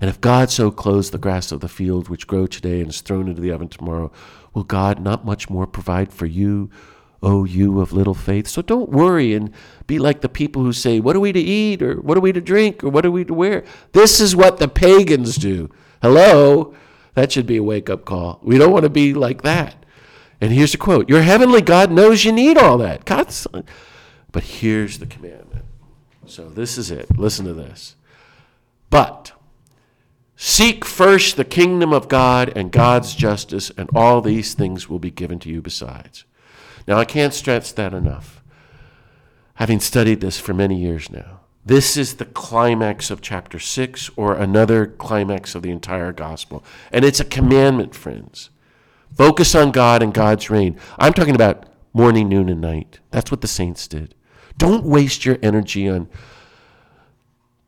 And 0.00 0.08
if 0.08 0.20
God 0.20 0.50
so 0.50 0.70
clothes 0.70 1.10
the 1.10 1.18
grass 1.18 1.52
of 1.52 1.60
the 1.60 1.68
field, 1.68 2.08
which 2.08 2.26
grow 2.26 2.46
today 2.46 2.80
and 2.80 2.88
is 2.88 3.00
thrown 3.00 3.28
into 3.28 3.40
the 3.42 3.50
oven 3.52 3.68
tomorrow, 3.68 4.10
will 4.54 4.64
God 4.64 5.00
not 5.00 5.26
much 5.26 5.50
more 5.50 5.66
provide 5.66 6.12
for 6.12 6.26
you, 6.26 6.70
O 7.22 7.44
you 7.44 7.80
of 7.80 7.92
little 7.92 8.14
faith? 8.14 8.48
So 8.48 8.62
don't 8.62 8.90
worry 8.90 9.34
and 9.34 9.52
be 9.86 9.98
like 9.98 10.22
the 10.22 10.28
people 10.28 10.62
who 10.62 10.72
say, 10.72 11.00
What 11.00 11.16
are 11.16 11.20
we 11.20 11.32
to 11.32 11.40
eat? 11.40 11.82
or 11.82 12.00
What 12.00 12.16
are 12.16 12.22
we 12.22 12.32
to 12.32 12.40
drink? 12.40 12.82
or 12.82 12.88
What 12.88 13.04
are 13.04 13.10
we 13.10 13.24
to 13.24 13.34
wear? 13.34 13.64
This 13.92 14.20
is 14.20 14.34
what 14.34 14.58
the 14.58 14.68
pagans 14.68 15.36
do. 15.36 15.70
Hello? 16.00 16.74
That 17.14 17.32
should 17.32 17.46
be 17.46 17.58
a 17.58 17.62
wake 17.62 17.90
up 17.90 18.06
call. 18.06 18.40
We 18.42 18.56
don't 18.56 18.72
want 18.72 18.84
to 18.84 18.90
be 18.90 19.12
like 19.12 19.42
that. 19.42 19.79
And 20.40 20.52
here's 20.52 20.72
the 20.72 20.78
quote 20.78 21.08
Your 21.08 21.22
heavenly 21.22 21.62
God 21.62 21.90
knows 21.90 22.24
you 22.24 22.32
need 22.32 22.56
all 22.56 22.78
that. 22.78 23.04
God's, 23.04 23.46
but 24.32 24.42
here's 24.42 24.98
the 24.98 25.06
commandment. 25.06 25.64
So 26.26 26.48
this 26.48 26.78
is 26.78 26.90
it. 26.90 27.18
Listen 27.18 27.44
to 27.46 27.54
this. 27.54 27.96
But 28.88 29.32
Seek 30.42 30.86
first 30.86 31.36
the 31.36 31.44
kingdom 31.44 31.92
of 31.92 32.08
God 32.08 32.50
and 32.56 32.72
God's 32.72 33.14
justice, 33.14 33.70
and 33.76 33.90
all 33.94 34.22
these 34.22 34.54
things 34.54 34.88
will 34.88 34.98
be 34.98 35.10
given 35.10 35.38
to 35.40 35.50
you 35.50 35.60
besides. 35.60 36.24
Now, 36.88 36.96
I 36.96 37.04
can't 37.04 37.34
stress 37.34 37.72
that 37.72 37.92
enough, 37.92 38.42
having 39.56 39.80
studied 39.80 40.22
this 40.22 40.40
for 40.40 40.54
many 40.54 40.80
years 40.80 41.10
now. 41.10 41.40
This 41.66 41.94
is 41.94 42.14
the 42.14 42.24
climax 42.24 43.10
of 43.10 43.20
chapter 43.20 43.58
6, 43.58 44.12
or 44.16 44.34
another 44.34 44.86
climax 44.86 45.54
of 45.54 45.60
the 45.60 45.70
entire 45.70 46.10
gospel. 46.10 46.64
And 46.90 47.04
it's 47.04 47.20
a 47.20 47.26
commandment, 47.26 47.94
friends. 47.94 48.48
Focus 49.16 49.54
on 49.54 49.70
God 49.70 50.02
and 50.02 50.14
God's 50.14 50.50
reign. 50.50 50.78
I'm 50.98 51.12
talking 51.12 51.34
about 51.34 51.66
morning, 51.92 52.28
noon, 52.28 52.48
and 52.48 52.60
night. 52.60 53.00
That's 53.10 53.30
what 53.30 53.40
the 53.40 53.48
saints 53.48 53.88
did. 53.88 54.14
Don't 54.56 54.84
waste 54.84 55.24
your 55.24 55.38
energy 55.42 55.88
on 55.88 56.08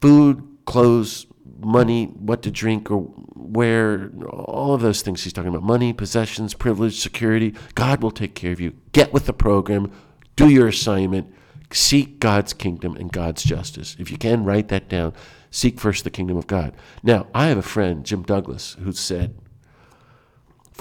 food, 0.01 0.47
clothes, 0.67 1.27
money, 1.59 2.07
what 2.07 2.43
to 2.43 2.51
drink 2.51 2.91
or 2.91 3.01
where, 3.35 4.11
all 4.29 4.75
of 4.75 4.81
those 4.81 5.03
things 5.03 5.25
he's 5.25 5.33
talking 5.33 5.51
about 5.51 5.63
money, 5.63 5.93
possessions, 5.93 6.55
privilege, 6.55 7.01
security. 7.01 7.55
God 7.75 8.03
will 8.03 8.11
take 8.11 8.35
care 8.35 8.53
of 8.53 8.61
you. 8.61 8.75
Get 8.93 9.13
with 9.13 9.27
the 9.27 9.33
program, 9.33 9.93
do 10.37 10.49
your 10.49 10.69
assignment, 10.69 11.33
seek 11.71 12.19
God's 12.19 12.53
kingdom 12.53 12.97
and 12.97 13.13
God's 13.13 13.43
justice. 13.43 13.97
If 13.99 14.11
you 14.11 14.19
can, 14.19 14.45
write 14.45 14.69
that 14.69 14.89
down. 14.89 15.15
Seek 15.51 15.79
first 15.79 16.05
the 16.05 16.11
kingdom 16.11 16.37
of 16.37 16.47
God. 16.47 16.75
Now, 17.03 17.27
I 17.35 17.49
have 17.49 17.59
a 17.59 17.63
friend, 17.63 18.05
Jim 18.05 18.23
Douglass, 18.23 18.77
who 18.83 18.93
said 18.93 19.35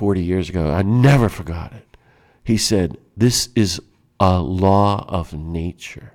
40 0.01 0.23
years 0.23 0.49
ago, 0.49 0.71
I 0.71 0.81
never 0.81 1.29
forgot 1.29 1.73
it. 1.73 1.95
He 2.43 2.57
said, 2.57 2.97
This 3.15 3.49
is 3.55 3.79
a 4.19 4.39
law 4.39 5.05
of 5.07 5.31
nature. 5.31 6.13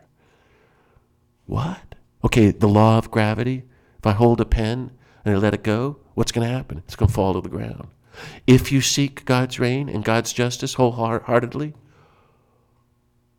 What? 1.45 1.95
Okay, 2.25 2.51
the 2.51 2.67
law 2.67 2.99
of 2.99 3.13
gravity. 3.13 3.63
If 3.99 4.05
I 4.05 4.11
hold 4.11 4.41
a 4.41 4.45
pen 4.45 4.91
and 5.25 5.37
I 5.37 5.39
let 5.39 5.55
it 5.55 5.63
go, 5.63 6.01
what's 6.15 6.33
going 6.33 6.45
to 6.45 6.53
happen? 6.53 6.79
It's 6.79 6.97
going 6.97 7.07
to 7.07 7.15
fall 7.15 7.35
to 7.35 7.41
the 7.41 7.49
ground. 7.49 7.87
If 8.45 8.73
you 8.73 8.81
seek 8.81 9.25
God's 9.25 9.61
reign 9.61 9.89
and 9.89 10.05
God's 10.05 10.33
justice 10.33 10.75
wholeheartedly, 10.75 11.75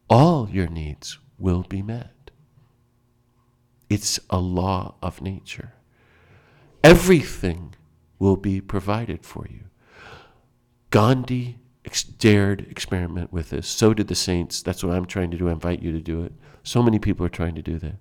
all 0.10 0.50
your 0.50 0.68
needs 0.68 1.20
will 1.38 1.64
be 1.64 1.82
met. 1.82 2.32
It's 3.90 4.18
a 4.30 4.40
law 4.40 4.96
of 5.02 5.22
nature. 5.22 5.74
Everything 6.86 7.76
will 8.18 8.38
be 8.38 8.62
provided 8.62 9.26
for 9.26 9.46
you. 9.50 9.66
Gandhi 10.98 11.60
ex- 11.86 12.02
dared 12.02 12.62
experiment 12.72 13.32
with 13.32 13.52
this. 13.52 13.68
So 13.68 13.94
did 13.94 14.08
the 14.08 14.16
saints. 14.16 14.64
That's 14.64 14.84
what 14.84 14.96
I'm 14.96 15.06
trying 15.06 15.30
to 15.30 15.38
do. 15.38 15.48
I 15.48 15.52
invite 15.52 15.84
you 15.84 15.92
to 15.92 16.02
do 16.02 16.24
it. 16.24 16.34
So 16.64 16.82
many 16.82 16.98
people 16.98 17.24
are 17.24 17.30
trying 17.30 17.54
to 17.54 17.62
do 17.62 17.78
that. 17.78 17.98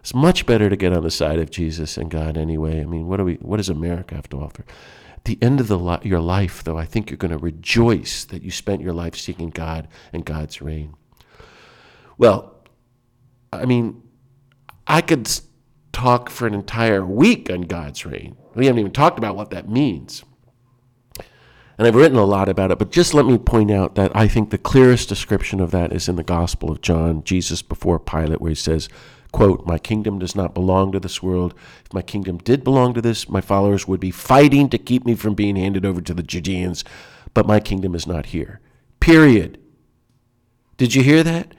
It's 0.00 0.12
much 0.12 0.44
better 0.44 0.68
to 0.68 0.74
get 0.74 0.92
on 0.92 1.04
the 1.04 1.10
side 1.12 1.38
of 1.38 1.50
Jesus 1.50 1.96
and 1.96 2.10
God 2.10 2.36
anyway. 2.36 2.80
I 2.80 2.84
mean, 2.84 3.06
what 3.06 3.18
do 3.18 3.24
we? 3.24 3.34
What 3.34 3.58
does 3.58 3.68
America 3.68 4.16
have 4.16 4.28
to 4.30 4.38
offer? 4.40 4.64
At 5.14 5.24
the 5.24 5.38
end 5.40 5.60
of 5.60 5.68
the 5.68 5.78
li- 5.78 6.00
your 6.02 6.18
life, 6.18 6.64
though, 6.64 6.76
I 6.76 6.84
think 6.84 7.10
you're 7.10 7.16
going 7.16 7.30
to 7.30 7.38
rejoice 7.38 8.24
that 8.24 8.42
you 8.42 8.50
spent 8.50 8.82
your 8.82 8.92
life 8.92 9.14
seeking 9.14 9.50
God 9.50 9.86
and 10.12 10.24
God's 10.24 10.60
reign. 10.60 10.96
Well, 12.18 12.56
I 13.52 13.66
mean, 13.66 14.02
I 14.88 15.00
could 15.00 15.30
talk 15.92 16.28
for 16.28 16.48
an 16.48 16.54
entire 16.54 17.06
week 17.06 17.50
on 17.50 17.60
God's 17.62 18.04
reign. 18.04 18.36
We 18.56 18.66
haven't 18.66 18.80
even 18.80 18.92
talked 18.92 19.16
about 19.16 19.36
what 19.36 19.50
that 19.50 19.68
means. 19.68 20.24
And 21.78 21.86
I've 21.86 21.94
written 21.94 22.16
a 22.16 22.24
lot 22.24 22.48
about 22.48 22.70
it, 22.70 22.78
but 22.78 22.90
just 22.90 23.12
let 23.12 23.26
me 23.26 23.36
point 23.36 23.70
out 23.70 23.96
that 23.96 24.14
I 24.16 24.28
think 24.28 24.48
the 24.48 24.58
clearest 24.58 25.08
description 25.08 25.60
of 25.60 25.72
that 25.72 25.92
is 25.92 26.08
in 26.08 26.16
the 26.16 26.22
Gospel 26.22 26.70
of 26.70 26.80
John, 26.80 27.22
Jesus 27.22 27.60
before 27.60 27.98
Pilate, 27.98 28.40
where 28.40 28.50
he 28.50 28.54
says, 28.54 28.88
quote, 29.30 29.66
My 29.66 29.76
kingdom 29.76 30.18
does 30.18 30.34
not 30.34 30.54
belong 30.54 30.92
to 30.92 31.00
this 31.00 31.22
world. 31.22 31.54
If 31.84 31.92
my 31.92 32.00
kingdom 32.00 32.38
did 32.38 32.64
belong 32.64 32.94
to 32.94 33.02
this, 33.02 33.28
my 33.28 33.42
followers 33.42 33.86
would 33.86 34.00
be 34.00 34.10
fighting 34.10 34.70
to 34.70 34.78
keep 34.78 35.04
me 35.04 35.14
from 35.14 35.34
being 35.34 35.56
handed 35.56 35.84
over 35.84 36.00
to 36.00 36.14
the 36.14 36.22
Judeans, 36.22 36.82
but 37.34 37.46
my 37.46 37.60
kingdom 37.60 37.94
is 37.94 38.06
not 38.06 38.26
here. 38.26 38.60
Period. 39.00 39.58
Did 40.78 40.94
you 40.94 41.02
hear 41.02 41.22
that? 41.22 41.54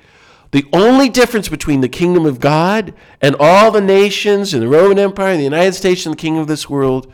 The 0.51 0.65
only 0.73 1.09
difference 1.09 1.49
between 1.49 1.81
the 1.81 1.89
kingdom 1.89 2.25
of 2.25 2.39
God 2.39 2.93
and 3.21 3.35
all 3.39 3.69
the 3.69 3.81
nations 3.81 4.53
and 4.53 4.63
the 4.63 4.67
Roman 4.67 4.97
Empire 4.97 5.31
and 5.31 5.39
the 5.39 5.43
United 5.43 5.73
States 5.73 6.05
and 6.05 6.13
the 6.13 6.19
kingdom 6.19 6.41
of 6.41 6.47
this 6.47 6.69
world 6.69 7.11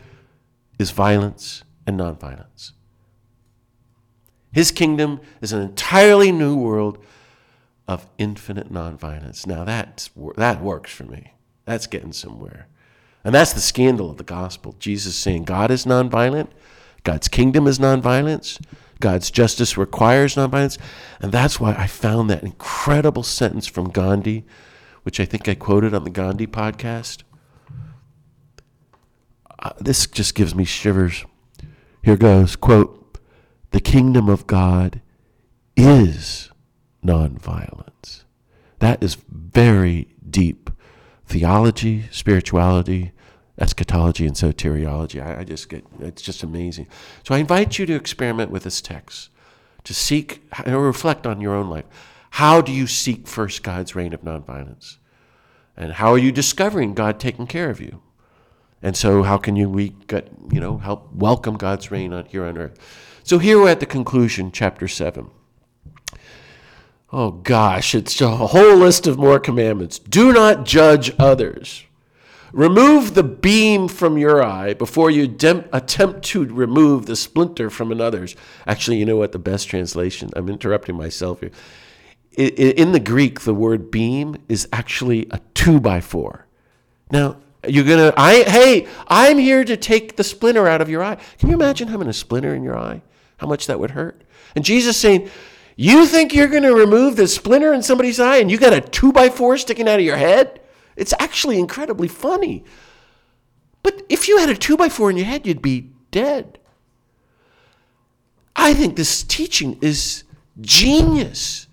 is 0.78 0.90
violence 0.92 1.64
and 1.86 1.98
nonviolence. 1.98 2.72
His 4.54 4.70
kingdom 4.70 5.20
is 5.40 5.52
an 5.52 5.60
entirely 5.60 6.30
new 6.30 6.56
world 6.56 7.04
of 7.88 8.06
infinite 8.18 8.72
nonviolence. 8.72 9.48
Now 9.48 9.64
that's, 9.64 10.10
that 10.36 10.62
works 10.62 10.92
for 10.92 11.02
me. 11.02 11.34
That's 11.64 11.88
getting 11.88 12.12
somewhere. 12.12 12.68
And 13.24 13.34
that's 13.34 13.52
the 13.52 13.60
scandal 13.60 14.10
of 14.10 14.16
the 14.16 14.22
gospel. 14.22 14.76
Jesus 14.78 15.16
saying 15.16 15.42
God 15.42 15.72
is 15.72 15.86
nonviolent, 15.86 16.50
God's 17.02 17.26
kingdom 17.26 17.66
is 17.66 17.80
nonviolence, 17.80 18.64
God's 19.00 19.28
justice 19.28 19.76
requires 19.76 20.36
nonviolence. 20.36 20.78
And 21.20 21.32
that's 21.32 21.58
why 21.58 21.74
I 21.74 21.88
found 21.88 22.30
that 22.30 22.44
incredible 22.44 23.24
sentence 23.24 23.66
from 23.66 23.90
Gandhi, 23.90 24.44
which 25.02 25.18
I 25.18 25.24
think 25.24 25.48
I 25.48 25.56
quoted 25.56 25.94
on 25.94 26.04
the 26.04 26.10
Gandhi 26.10 26.46
podcast. 26.46 27.24
Uh, 29.58 29.72
this 29.80 30.06
just 30.06 30.36
gives 30.36 30.54
me 30.54 30.64
shivers. 30.64 31.24
Here 32.02 32.16
goes 32.16 32.54
quote, 32.54 33.03
The 33.74 33.80
kingdom 33.80 34.28
of 34.28 34.46
God 34.46 35.00
is 35.76 36.48
nonviolence. 37.04 38.22
That 38.78 39.02
is 39.02 39.16
very 39.28 40.06
deep 40.30 40.70
theology, 41.26 42.04
spirituality, 42.12 43.10
eschatology, 43.58 44.26
and 44.26 44.36
soteriology. 44.36 45.20
I, 45.20 45.40
I, 45.40 45.42
just 45.42 45.68
get, 45.68 45.84
it's 45.98 46.22
just 46.22 46.44
amazing. 46.44 46.86
So 47.24 47.34
I 47.34 47.38
invite 47.38 47.76
you 47.76 47.84
to 47.86 47.96
experiment 47.96 48.52
with 48.52 48.62
this 48.62 48.80
text, 48.80 49.30
to 49.82 49.92
seek 49.92 50.44
and 50.64 50.80
reflect 50.80 51.26
on 51.26 51.40
your 51.40 51.56
own 51.56 51.68
life. 51.68 51.86
How 52.30 52.60
do 52.60 52.70
you 52.70 52.86
seek 52.86 53.26
first 53.26 53.64
God's 53.64 53.96
reign 53.96 54.14
of 54.14 54.22
nonviolence? 54.22 54.98
And 55.76 55.94
how 55.94 56.12
are 56.12 56.18
you 56.18 56.30
discovering 56.30 56.94
God 56.94 57.18
taking 57.18 57.48
care 57.48 57.70
of 57.70 57.80
you? 57.80 58.02
And 58.80 58.96
so, 58.96 59.24
how 59.24 59.36
can 59.36 59.56
you 59.56 59.68
we 59.68 59.96
get, 60.06 60.28
you 60.52 60.60
know 60.60 60.78
help 60.78 61.12
welcome 61.12 61.56
God's 61.56 61.90
reign 61.90 62.12
on, 62.12 62.26
here 62.26 62.44
on 62.44 62.56
earth? 62.56 62.78
So 63.24 63.38
here 63.38 63.58
we're 63.58 63.70
at 63.70 63.80
the 63.80 63.86
conclusion, 63.86 64.52
chapter 64.52 64.86
seven. 64.86 65.30
Oh 67.10 67.30
gosh, 67.30 67.94
it's 67.94 68.20
a 68.20 68.36
whole 68.36 68.76
list 68.76 69.06
of 69.06 69.16
more 69.16 69.40
commandments. 69.40 69.98
Do 69.98 70.30
not 70.30 70.66
judge 70.66 71.10
others. 71.18 71.84
Remove 72.52 73.14
the 73.14 73.22
beam 73.22 73.88
from 73.88 74.18
your 74.18 74.44
eye 74.44 74.74
before 74.74 75.10
you 75.10 75.26
dem- 75.26 75.64
attempt 75.72 76.22
to 76.26 76.44
remove 76.44 77.06
the 77.06 77.16
splinter 77.16 77.70
from 77.70 77.90
another's. 77.90 78.36
Actually, 78.66 78.98
you 78.98 79.06
know 79.06 79.16
what? 79.16 79.32
The 79.32 79.38
best 79.38 79.68
translation, 79.68 80.28
I'm 80.36 80.50
interrupting 80.50 80.94
myself 80.94 81.40
here. 81.40 81.50
In 82.36 82.92
the 82.92 83.00
Greek, 83.00 83.40
the 83.40 83.54
word 83.54 83.90
beam 83.90 84.36
is 84.50 84.68
actually 84.70 85.28
a 85.30 85.40
two 85.54 85.80
by 85.80 86.02
four. 86.02 86.46
Now, 87.10 87.38
you're 87.66 87.84
gonna, 87.84 88.12
I, 88.18 88.42
hey, 88.42 88.86
I'm 89.08 89.38
here 89.38 89.64
to 89.64 89.78
take 89.78 90.16
the 90.16 90.24
splinter 90.24 90.68
out 90.68 90.82
of 90.82 90.90
your 90.90 91.02
eye. 91.02 91.16
Can 91.38 91.48
you 91.48 91.54
imagine 91.54 91.88
having 91.88 92.08
a 92.08 92.12
splinter 92.12 92.54
in 92.54 92.62
your 92.62 92.76
eye? 92.76 93.00
How 93.38 93.46
much 93.46 93.66
that 93.66 93.80
would 93.80 93.92
hurt? 93.92 94.22
And 94.54 94.64
Jesus 94.64 94.96
saying, 94.96 95.30
you 95.76 96.06
think 96.06 96.32
you're 96.32 96.48
going 96.48 96.62
to 96.62 96.74
remove 96.74 97.16
the 97.16 97.26
splinter 97.26 97.72
in 97.72 97.82
somebody's 97.82 98.20
eye 98.20 98.36
and 98.36 98.50
you 98.50 98.58
got 98.58 98.72
a 98.72 98.80
two 98.80 99.12
by 99.12 99.28
four 99.28 99.58
sticking 99.58 99.88
out 99.88 99.98
of 99.98 100.04
your 100.04 100.16
head? 100.16 100.60
It's 100.96 101.14
actually 101.18 101.58
incredibly 101.58 102.08
funny. 102.08 102.64
But 103.82 104.02
if 104.08 104.28
you 104.28 104.38
had 104.38 104.48
a 104.48 104.54
two 104.54 104.76
by 104.76 104.88
four 104.88 105.10
in 105.10 105.16
your 105.16 105.26
head, 105.26 105.46
you'd 105.46 105.62
be 105.62 105.90
dead. 106.10 106.58
I 108.54 108.72
think 108.72 108.96
this 108.96 109.24
teaching 109.24 109.78
is 109.80 110.24
genius. 110.60 111.66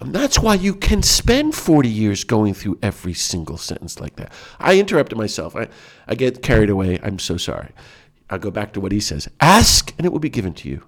And 0.00 0.14
that's 0.14 0.38
why 0.38 0.54
you 0.54 0.74
can 0.74 1.02
spend 1.02 1.54
40 1.54 1.88
years 1.88 2.24
going 2.24 2.54
through 2.54 2.78
every 2.82 3.14
single 3.14 3.56
sentence 3.56 4.00
like 4.00 4.16
that. 4.16 4.32
I 4.58 4.78
interrupted 4.78 5.18
myself. 5.18 5.56
I, 5.56 5.68
I 6.06 6.14
get 6.14 6.42
carried 6.42 6.70
away. 6.70 6.98
I'm 7.02 7.18
so 7.18 7.36
sorry. 7.36 7.70
I'll 8.28 8.38
go 8.38 8.50
back 8.50 8.72
to 8.74 8.80
what 8.80 8.92
he 8.92 9.00
says 9.00 9.28
Ask, 9.40 9.92
and 9.98 10.06
it 10.06 10.12
will 10.12 10.20
be 10.20 10.30
given 10.30 10.54
to 10.54 10.68
you. 10.68 10.84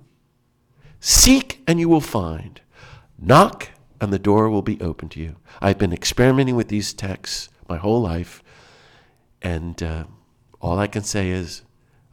Seek 1.05 1.61
and 1.67 1.81
you 1.81 1.89
will 1.89 2.01
find. 2.01 2.61
Knock 3.19 3.71
and 4.01 4.13
the 4.13 4.21
door 4.21 4.49
will 4.49 4.63
be 4.63 4.81
open 4.81 5.09
to 5.11 5.21
you. 5.21 5.35
I've 5.61 5.77
been 5.77 5.93
experimenting 5.93 6.55
with 6.55 6.69
these 6.69 6.93
texts 6.93 7.49
my 7.69 7.77
whole 7.77 8.01
life, 8.01 8.41
and 9.43 9.83
uh, 9.83 10.05
all 10.61 10.79
I 10.79 10.87
can 10.87 11.03
say 11.03 11.31
is 11.31 11.63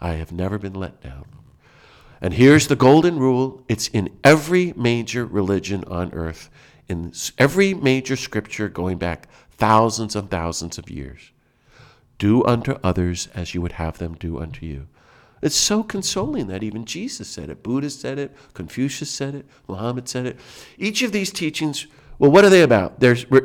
I 0.01 0.13
have 0.13 0.31
never 0.31 0.57
been 0.57 0.73
let 0.73 1.01
down. 1.01 1.25
And 2.19 2.33
here's 2.33 2.67
the 2.67 2.75
golden 2.75 3.19
rule 3.19 3.63
it's 3.69 3.89
in 3.89 4.09
every 4.23 4.73
major 4.75 5.23
religion 5.23 5.83
on 5.85 6.11
earth, 6.11 6.49
in 6.87 7.13
every 7.37 7.75
major 7.75 8.15
scripture 8.15 8.69
going 8.69 8.97
back 8.97 9.27
thousands 9.51 10.15
and 10.15 10.31
thousands 10.31 10.79
of 10.79 10.89
years. 10.89 11.31
Do 12.17 12.43
unto 12.43 12.79
others 12.83 13.27
as 13.35 13.53
you 13.53 13.61
would 13.61 13.73
have 13.73 13.99
them 13.99 14.15
do 14.15 14.39
unto 14.39 14.65
you. 14.65 14.87
It's 15.41 15.55
so 15.55 15.83
consoling 15.83 16.47
that 16.47 16.63
even 16.63 16.85
Jesus 16.85 17.29
said 17.29 17.49
it. 17.49 17.63
Buddha 17.63 17.89
said 17.89 18.19
it. 18.19 18.35
Confucius 18.53 19.09
said 19.09 19.35
it. 19.35 19.45
Muhammad 19.67 20.09
said 20.09 20.25
it. 20.25 20.39
Each 20.77 21.01
of 21.01 21.11
these 21.11 21.31
teachings, 21.31 21.87
well, 22.17 22.31
what 22.31 22.43
are 22.43 22.49
they 22.49 22.63
about? 22.63 22.99
There's, 22.99 23.25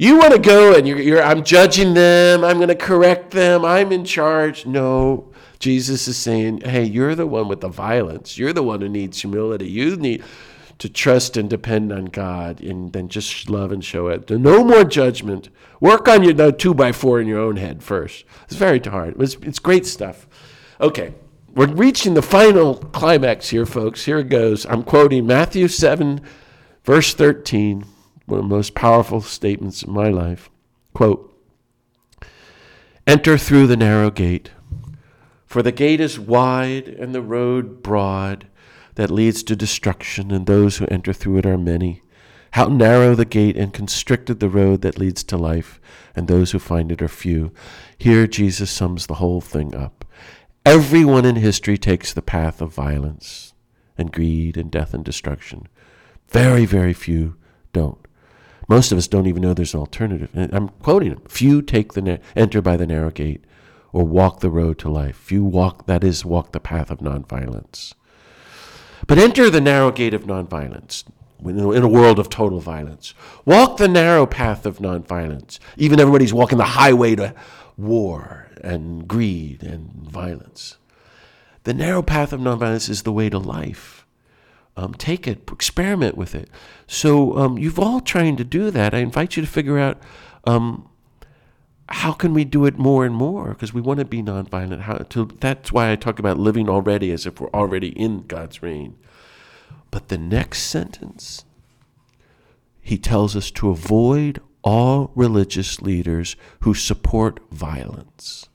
You 0.00 0.16
want 0.16 0.32
to 0.32 0.38
go 0.38 0.76
and 0.76 0.86
you're, 0.86 1.00
you're 1.00 1.22
I'm 1.22 1.42
judging 1.42 1.92
them. 1.92 2.44
I'm 2.44 2.58
going 2.58 2.68
to 2.68 2.76
correct 2.76 3.32
them. 3.32 3.64
I'm 3.64 3.90
in 3.90 4.04
charge. 4.04 4.64
No, 4.64 5.32
Jesus 5.58 6.06
is 6.06 6.16
saying, 6.16 6.60
hey, 6.60 6.84
you're 6.84 7.16
the 7.16 7.26
one 7.26 7.48
with 7.48 7.62
the 7.62 7.68
violence. 7.68 8.38
You're 8.38 8.52
the 8.52 8.62
one 8.62 8.80
who 8.80 8.88
needs 8.88 9.20
humility. 9.20 9.68
You 9.68 9.96
need 9.96 10.22
to 10.78 10.88
trust 10.88 11.36
and 11.36 11.50
depend 11.50 11.92
on 11.92 12.04
God 12.04 12.60
and 12.60 12.92
then 12.92 13.08
just 13.08 13.50
love 13.50 13.72
and 13.72 13.84
show 13.84 14.06
it. 14.06 14.30
No 14.30 14.62
more 14.62 14.84
judgment. 14.84 15.48
Work 15.80 16.06
on 16.06 16.22
your 16.22 16.52
two 16.52 16.74
by 16.74 16.92
four 16.92 17.20
in 17.20 17.26
your 17.26 17.40
own 17.40 17.56
head 17.56 17.82
first. 17.82 18.24
It's 18.44 18.54
very 18.54 18.78
hard. 18.78 19.20
It's, 19.20 19.34
it's 19.42 19.58
great 19.58 19.84
stuff. 19.84 20.28
Okay, 20.80 21.14
we're 21.54 21.66
reaching 21.66 22.14
the 22.14 22.22
final 22.22 22.76
climax 22.76 23.48
here, 23.48 23.66
folks. 23.66 24.04
Here 24.04 24.18
it 24.18 24.28
goes. 24.28 24.64
I'm 24.66 24.84
quoting 24.84 25.26
Matthew 25.26 25.68
7, 25.68 26.20
verse 26.84 27.14
13 27.14 27.84
one 28.28 28.40
of 28.40 28.48
the 28.48 28.54
most 28.54 28.74
powerful 28.74 29.20
statements 29.22 29.82
in 29.82 29.92
my 29.92 30.08
life. 30.08 30.50
Quote 30.92 31.34
Enter 33.06 33.38
through 33.38 33.66
the 33.66 33.76
narrow 33.76 34.10
gate, 34.10 34.50
for 35.46 35.62
the 35.62 35.72
gate 35.72 36.00
is 36.00 36.20
wide 36.20 36.88
and 36.88 37.14
the 37.14 37.22
road 37.22 37.82
broad 37.82 38.46
that 38.96 39.10
leads 39.10 39.42
to 39.44 39.56
destruction, 39.56 40.30
and 40.30 40.46
those 40.46 40.76
who 40.76 40.86
enter 40.86 41.14
through 41.14 41.38
it 41.38 41.46
are 41.46 41.56
many. 41.56 42.02
How 42.52 42.66
narrow 42.66 43.14
the 43.14 43.24
gate 43.24 43.56
and 43.56 43.72
constricted 43.72 44.40
the 44.40 44.48
road 44.48 44.82
that 44.82 44.98
leads 44.98 45.24
to 45.24 45.38
life, 45.38 45.80
and 46.14 46.28
those 46.28 46.50
who 46.50 46.58
find 46.58 46.92
it 46.92 47.00
are 47.00 47.08
few. 47.08 47.52
Here 47.96 48.26
Jesus 48.26 48.70
sums 48.70 49.06
the 49.06 49.14
whole 49.14 49.40
thing 49.40 49.74
up. 49.74 50.04
Everyone 50.68 51.24
in 51.24 51.36
history 51.36 51.78
takes 51.78 52.12
the 52.12 52.20
path 52.20 52.60
of 52.60 52.74
violence 52.74 53.54
and 53.96 54.12
greed 54.12 54.58
and 54.58 54.70
death 54.70 54.92
and 54.92 55.02
destruction. 55.02 55.66
Very, 56.28 56.66
very 56.66 56.92
few 56.92 57.36
don't. 57.72 57.96
Most 58.68 58.92
of 58.92 58.98
us 58.98 59.08
don't 59.08 59.26
even 59.26 59.40
know 59.40 59.54
there's 59.54 59.72
an 59.72 59.80
alternative. 59.80 60.28
And 60.34 60.52
I'm 60.52 60.68
quoting 60.68 61.12
him. 61.12 61.22
Few 61.26 61.62
take 61.62 61.94
the 61.94 62.02
na- 62.02 62.16
enter 62.36 62.60
by 62.60 62.76
the 62.76 62.86
narrow 62.86 63.10
gate 63.10 63.44
or 63.94 64.04
walk 64.04 64.40
the 64.40 64.50
road 64.50 64.78
to 64.80 64.90
life. 64.90 65.16
Few 65.16 65.42
walk, 65.42 65.86
that 65.86 66.04
is, 66.04 66.22
walk 66.22 66.52
the 66.52 66.60
path 66.60 66.90
of 66.90 66.98
nonviolence. 66.98 67.94
But 69.06 69.16
enter 69.16 69.48
the 69.48 69.62
narrow 69.62 69.90
gate 69.90 70.12
of 70.12 70.24
nonviolence 70.24 71.04
in 71.46 71.82
a 71.82 71.88
world 71.88 72.18
of 72.18 72.28
total 72.28 72.60
violence. 72.60 73.14
Walk 73.46 73.78
the 73.78 73.88
narrow 73.88 74.26
path 74.26 74.66
of 74.66 74.80
nonviolence. 74.80 75.58
Even 75.78 75.98
everybody's 75.98 76.34
walking 76.34 76.58
the 76.58 76.64
highway 76.64 77.16
to 77.16 77.34
war 77.78 78.47
and 78.62 79.06
greed 79.06 79.62
and 79.62 79.90
violence. 79.92 80.76
The 81.64 81.74
narrow 81.74 82.02
path 82.02 82.32
of 82.32 82.40
nonviolence 82.40 82.88
is 82.88 83.02
the 83.02 83.12
way 83.12 83.28
to 83.28 83.38
life. 83.38 84.06
Um, 84.76 84.94
take 84.94 85.26
it, 85.26 85.50
experiment 85.50 86.16
with 86.16 86.34
it. 86.34 86.48
So 86.86 87.36
um, 87.36 87.58
you've 87.58 87.80
all 87.80 88.00
trying 88.00 88.36
to 88.36 88.44
do 88.44 88.70
that. 88.70 88.94
I 88.94 88.98
invite 88.98 89.36
you 89.36 89.42
to 89.42 89.48
figure 89.48 89.78
out 89.78 90.00
um, 90.44 90.88
how 91.88 92.12
can 92.12 92.32
we 92.32 92.44
do 92.44 92.64
it 92.64 92.78
more 92.78 93.04
and 93.04 93.14
more 93.14 93.50
because 93.50 93.74
we 93.74 93.80
want 93.80 93.98
to 93.98 94.04
be 94.04 94.22
nonviolent. 94.22 94.82
How 94.82 94.98
to, 94.98 95.28
that's 95.40 95.72
why 95.72 95.90
I 95.90 95.96
talk 95.96 96.18
about 96.18 96.38
living 96.38 96.68
already 96.68 97.10
as 97.10 97.26
if 97.26 97.40
we're 97.40 97.50
already 97.50 97.88
in 97.88 98.26
God's 98.26 98.62
reign. 98.62 98.96
But 99.90 100.08
the 100.08 100.18
next 100.18 100.62
sentence, 100.62 101.44
he 102.80 102.98
tells 102.98 103.34
us 103.34 103.50
to 103.52 103.70
avoid 103.70 104.40
all 104.62 105.12
religious 105.14 105.80
leaders 105.80 106.36
who 106.60 106.74
support 106.74 107.40
violence, 107.50 108.48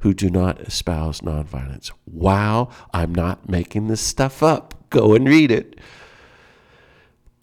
who 0.00 0.14
do 0.14 0.30
not 0.30 0.60
espouse 0.60 1.20
nonviolence. 1.20 1.90
Wow, 2.06 2.68
I'm 2.92 3.14
not 3.14 3.48
making 3.48 3.88
this 3.88 4.00
stuff 4.00 4.42
up. 4.42 4.74
Go 4.90 5.14
and 5.14 5.26
read 5.26 5.50
it. 5.50 5.80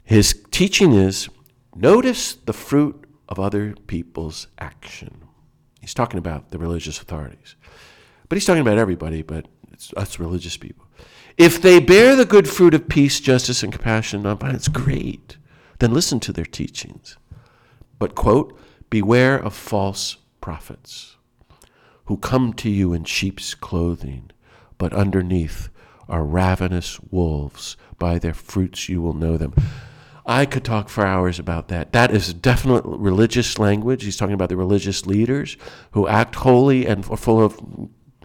His 0.04 0.42
teaching 0.52 0.94
is 0.94 1.30
notice 1.76 2.36
the 2.36 2.54
fruit 2.54 3.06
of 3.28 3.40
other 3.40 3.74
people's 3.88 4.48
action. 4.60 5.24
He's 5.82 5.94
talking 5.94 6.18
about 6.18 6.52
the 6.52 6.60
religious 6.60 7.02
authorities. 7.02 7.56
But 8.30 8.38
he's 8.38 8.46
talking 8.46 8.62
about 8.62 8.78
everybody, 8.78 9.22
but 9.22 9.48
it's 9.72 9.94
us 9.98 10.20
religious 10.20 10.58
people. 10.58 10.86
If 11.38 11.62
they 11.62 11.80
bear 11.80 12.16
the 12.16 12.26
good 12.26 12.48
fruit 12.48 12.74
of 12.74 12.88
peace, 12.88 13.20
justice, 13.20 13.64
and 13.64 13.74
compassion, 13.74 14.24
nonviolence, 14.24 14.72
great. 14.72 15.38
Then 15.80 15.94
listen 15.94 16.20
to 16.22 16.32
their 16.32 16.46
teachings. 16.46 17.18
But, 18.04 18.16
quote, 18.16 18.60
beware 18.90 19.42
of 19.42 19.54
false 19.54 20.18
prophets 20.42 21.16
who 22.08 22.18
come 22.18 22.52
to 22.56 22.70
you 22.70 22.92
in 22.92 23.06
sheep's 23.06 23.56
clothing, 23.56 24.30
but 24.78 24.92
underneath 24.92 25.70
are 26.10 26.26
ravenous 26.26 27.00
wolves. 27.00 27.78
By 27.98 28.20
their 28.20 28.34
fruits 28.34 28.90
you 28.90 29.02
will 29.02 29.14
know 29.14 29.38
them. 29.38 29.54
I 30.26 30.46
could 30.46 30.66
talk 30.66 30.90
for 30.90 31.06
hours 31.06 31.40
about 31.40 31.70
that. 31.70 31.94
That 31.94 32.12
is 32.12 32.34
definite 32.34 32.84
religious 32.84 33.58
language. 33.58 34.04
He's 34.04 34.18
talking 34.18 34.36
about 34.36 34.50
the 34.50 34.58
religious 34.58 35.06
leaders 35.06 35.56
who 35.92 36.06
act 36.10 36.36
holy 36.36 36.86
and 36.86 37.06
are 37.10 37.16
full 37.16 37.42
of 37.42 37.58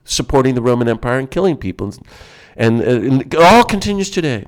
supporting 0.02 0.56
the 0.56 0.60
Roman 0.60 0.88
Empire 0.88 1.20
and 1.20 1.30
killing 1.30 1.56
people. 1.56 1.94
And, 2.56 2.80
uh, 2.80 2.84
and 2.84 3.22
it 3.22 3.36
all 3.36 3.62
continues 3.62 4.10
today. 4.10 4.46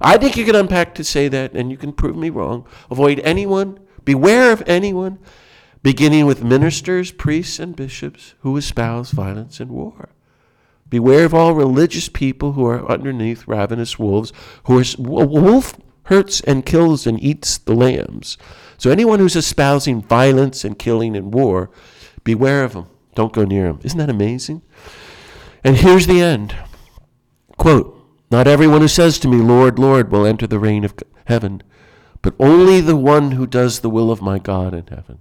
I 0.00 0.16
think 0.16 0.38
you 0.38 0.46
can 0.46 0.56
unpack 0.56 0.94
to 0.94 1.04
say 1.04 1.28
that, 1.28 1.52
and 1.52 1.70
you 1.70 1.76
can 1.76 1.92
prove 1.92 2.16
me 2.16 2.30
wrong. 2.30 2.66
Avoid 2.90 3.20
anyone, 3.20 3.78
beware 4.10 4.50
of 4.50 4.60
anyone, 4.66 5.20
beginning 5.84 6.26
with 6.26 6.42
ministers, 6.42 7.12
priests, 7.12 7.60
and 7.60 7.76
bishops 7.76 8.34
who 8.40 8.56
espouse 8.56 9.12
violence 9.12 9.60
and 9.60 9.70
war. 9.70 10.08
Beware 10.88 11.24
of 11.26 11.32
all 11.32 11.54
religious 11.54 12.08
people 12.08 12.54
who 12.54 12.66
are 12.66 12.90
underneath 12.90 13.46
ravenous 13.46 14.00
wolves, 14.00 14.32
who 14.64 14.80
are 14.80 14.84
a 14.98 15.26
wolf 15.26 15.78
hurts 16.06 16.40
and 16.40 16.66
kills 16.66 17.06
and 17.06 17.22
eats 17.22 17.56
the 17.56 17.72
lambs. 17.72 18.36
So 18.78 18.90
anyone 18.90 19.20
who's 19.20 19.36
espousing 19.36 20.02
violence 20.02 20.64
and 20.64 20.76
killing 20.76 21.14
and 21.14 21.32
war, 21.32 21.70
beware 22.24 22.64
of 22.64 22.72
them. 22.72 22.86
Don't 23.14 23.32
go 23.32 23.44
near 23.44 23.68
them. 23.68 23.78
Isn't 23.84 23.98
that 23.98 24.10
amazing? 24.10 24.62
And 25.62 25.76
here's 25.76 26.08
the 26.08 26.20
end. 26.20 26.56
Quote, 27.58 27.96
Not 28.28 28.48
everyone 28.48 28.80
who 28.80 28.88
says 28.88 29.20
to 29.20 29.28
me, 29.28 29.36
Lord, 29.36 29.78
Lord, 29.78 30.10
will 30.10 30.26
enter 30.26 30.48
the 30.48 30.58
reign 30.58 30.82
of 30.84 30.94
heaven, 31.26 31.62
but 32.22 32.34
only 32.38 32.80
the 32.80 32.96
one 32.96 33.32
who 33.32 33.46
does 33.46 33.80
the 33.80 33.90
will 33.90 34.10
of 34.10 34.22
my 34.22 34.38
God 34.38 34.74
in 34.74 34.86
heaven. 34.86 35.18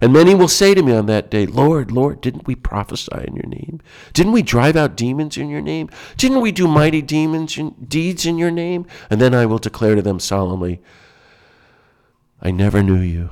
And 0.00 0.12
many 0.12 0.34
will 0.34 0.48
say 0.48 0.74
to 0.74 0.82
me 0.82 0.92
on 0.92 1.06
that 1.06 1.30
day, 1.30 1.46
Lord, 1.46 1.92
Lord, 1.92 2.20
didn't 2.20 2.46
we 2.46 2.56
prophesy 2.56 3.24
in 3.24 3.36
your 3.36 3.46
name? 3.46 3.80
Didn't 4.12 4.32
we 4.32 4.42
drive 4.42 4.74
out 4.74 4.96
demons 4.96 5.36
in 5.36 5.48
your 5.48 5.60
name? 5.60 5.90
Didn't 6.16 6.40
we 6.40 6.50
do 6.50 6.66
mighty 6.66 7.02
demons 7.02 7.56
deeds 7.86 8.26
in 8.26 8.36
your 8.36 8.50
name? 8.50 8.86
And 9.10 9.20
then 9.20 9.32
I 9.32 9.46
will 9.46 9.58
declare 9.58 9.94
to 9.94 10.02
them 10.02 10.18
solemnly, 10.18 10.82
I 12.40 12.50
never 12.50 12.82
knew 12.82 12.98
you. 12.98 13.30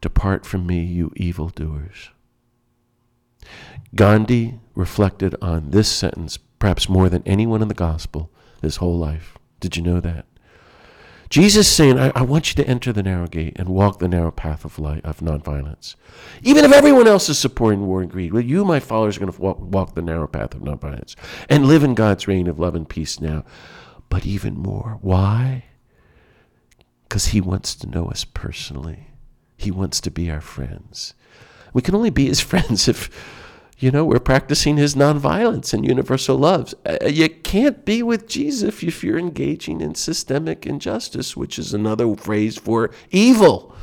Depart 0.00 0.46
from 0.46 0.64
me, 0.64 0.84
you 0.84 1.12
evildoers. 1.16 2.10
Gandhi 3.96 4.60
reflected 4.76 5.34
on 5.42 5.70
this 5.70 5.90
sentence 5.90 6.38
perhaps 6.60 6.88
more 6.88 7.08
than 7.08 7.24
anyone 7.26 7.62
in 7.62 7.68
the 7.68 7.74
gospel 7.74 8.30
his 8.62 8.76
whole 8.76 8.96
life. 8.96 9.36
Did 9.58 9.76
you 9.76 9.82
know 9.82 9.98
that? 10.00 10.26
Jesus 11.30 11.68
saying, 11.68 11.96
I, 11.96 12.10
I, 12.16 12.22
want 12.22 12.50
you 12.50 12.60
to 12.60 12.68
enter 12.68 12.92
the 12.92 13.04
narrow 13.04 13.28
gate 13.28 13.52
and 13.54 13.68
walk 13.68 14.00
the 14.00 14.08
narrow 14.08 14.32
path 14.32 14.64
of 14.64 14.80
life, 14.80 15.00
of 15.04 15.20
nonviolence. 15.20 15.94
Even 16.42 16.64
if 16.64 16.72
everyone 16.72 17.06
else 17.06 17.28
is 17.28 17.38
supporting 17.38 17.86
war 17.86 18.02
and 18.02 18.10
greed, 18.10 18.32
well, 18.32 18.42
you, 18.42 18.64
my 18.64 18.80
followers, 18.80 19.16
are 19.16 19.20
going 19.20 19.32
to 19.32 19.40
walk, 19.40 19.58
walk 19.60 19.94
the 19.94 20.02
narrow 20.02 20.26
path 20.26 20.54
of 20.54 20.60
nonviolence 20.62 21.14
and 21.48 21.66
live 21.66 21.84
in 21.84 21.94
God's 21.94 22.26
reign 22.26 22.48
of 22.48 22.58
love 22.58 22.74
and 22.74 22.88
peace 22.88 23.20
now. 23.20 23.44
But 24.08 24.26
even 24.26 24.56
more, 24.56 24.98
why? 25.02 25.66
Because 27.08 27.26
He 27.26 27.40
wants 27.40 27.76
to 27.76 27.88
know 27.88 28.06
us 28.06 28.24
personally. 28.24 29.06
He 29.56 29.70
wants 29.70 30.00
to 30.00 30.10
be 30.10 30.28
our 30.32 30.40
friends. 30.40 31.14
We 31.72 31.80
can 31.80 31.94
only 31.94 32.10
be 32.10 32.26
His 32.26 32.40
friends 32.40 32.88
if 32.88 33.08
you 33.80 33.90
know, 33.90 34.04
we're 34.04 34.20
practicing 34.20 34.76
his 34.76 34.94
nonviolence 34.94 35.72
and 35.72 35.86
universal 35.86 36.36
love. 36.36 36.74
Uh, 36.84 36.98
you 37.06 37.28
can't 37.28 37.84
be 37.84 38.02
with 38.02 38.28
Jesus 38.28 38.82
if 38.82 39.02
you're 39.02 39.18
engaging 39.18 39.80
in 39.80 39.94
systemic 39.94 40.66
injustice, 40.66 41.36
which 41.36 41.58
is 41.58 41.72
another 41.72 42.14
phrase 42.14 42.58
for 42.58 42.90
evil 43.10 43.74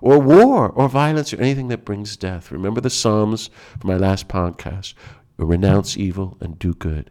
or 0.00 0.18
war 0.18 0.70
or 0.70 0.88
violence 0.88 1.32
or 1.32 1.40
anything 1.40 1.68
that 1.68 1.84
brings 1.84 2.16
death. 2.16 2.50
Remember 2.50 2.80
the 2.80 2.90
Psalms 2.90 3.50
from 3.78 3.88
my 3.88 3.96
last 3.96 4.26
podcast 4.26 4.94
renounce 5.36 5.96
evil 5.96 6.36
and 6.40 6.58
do 6.58 6.72
good. 6.74 7.10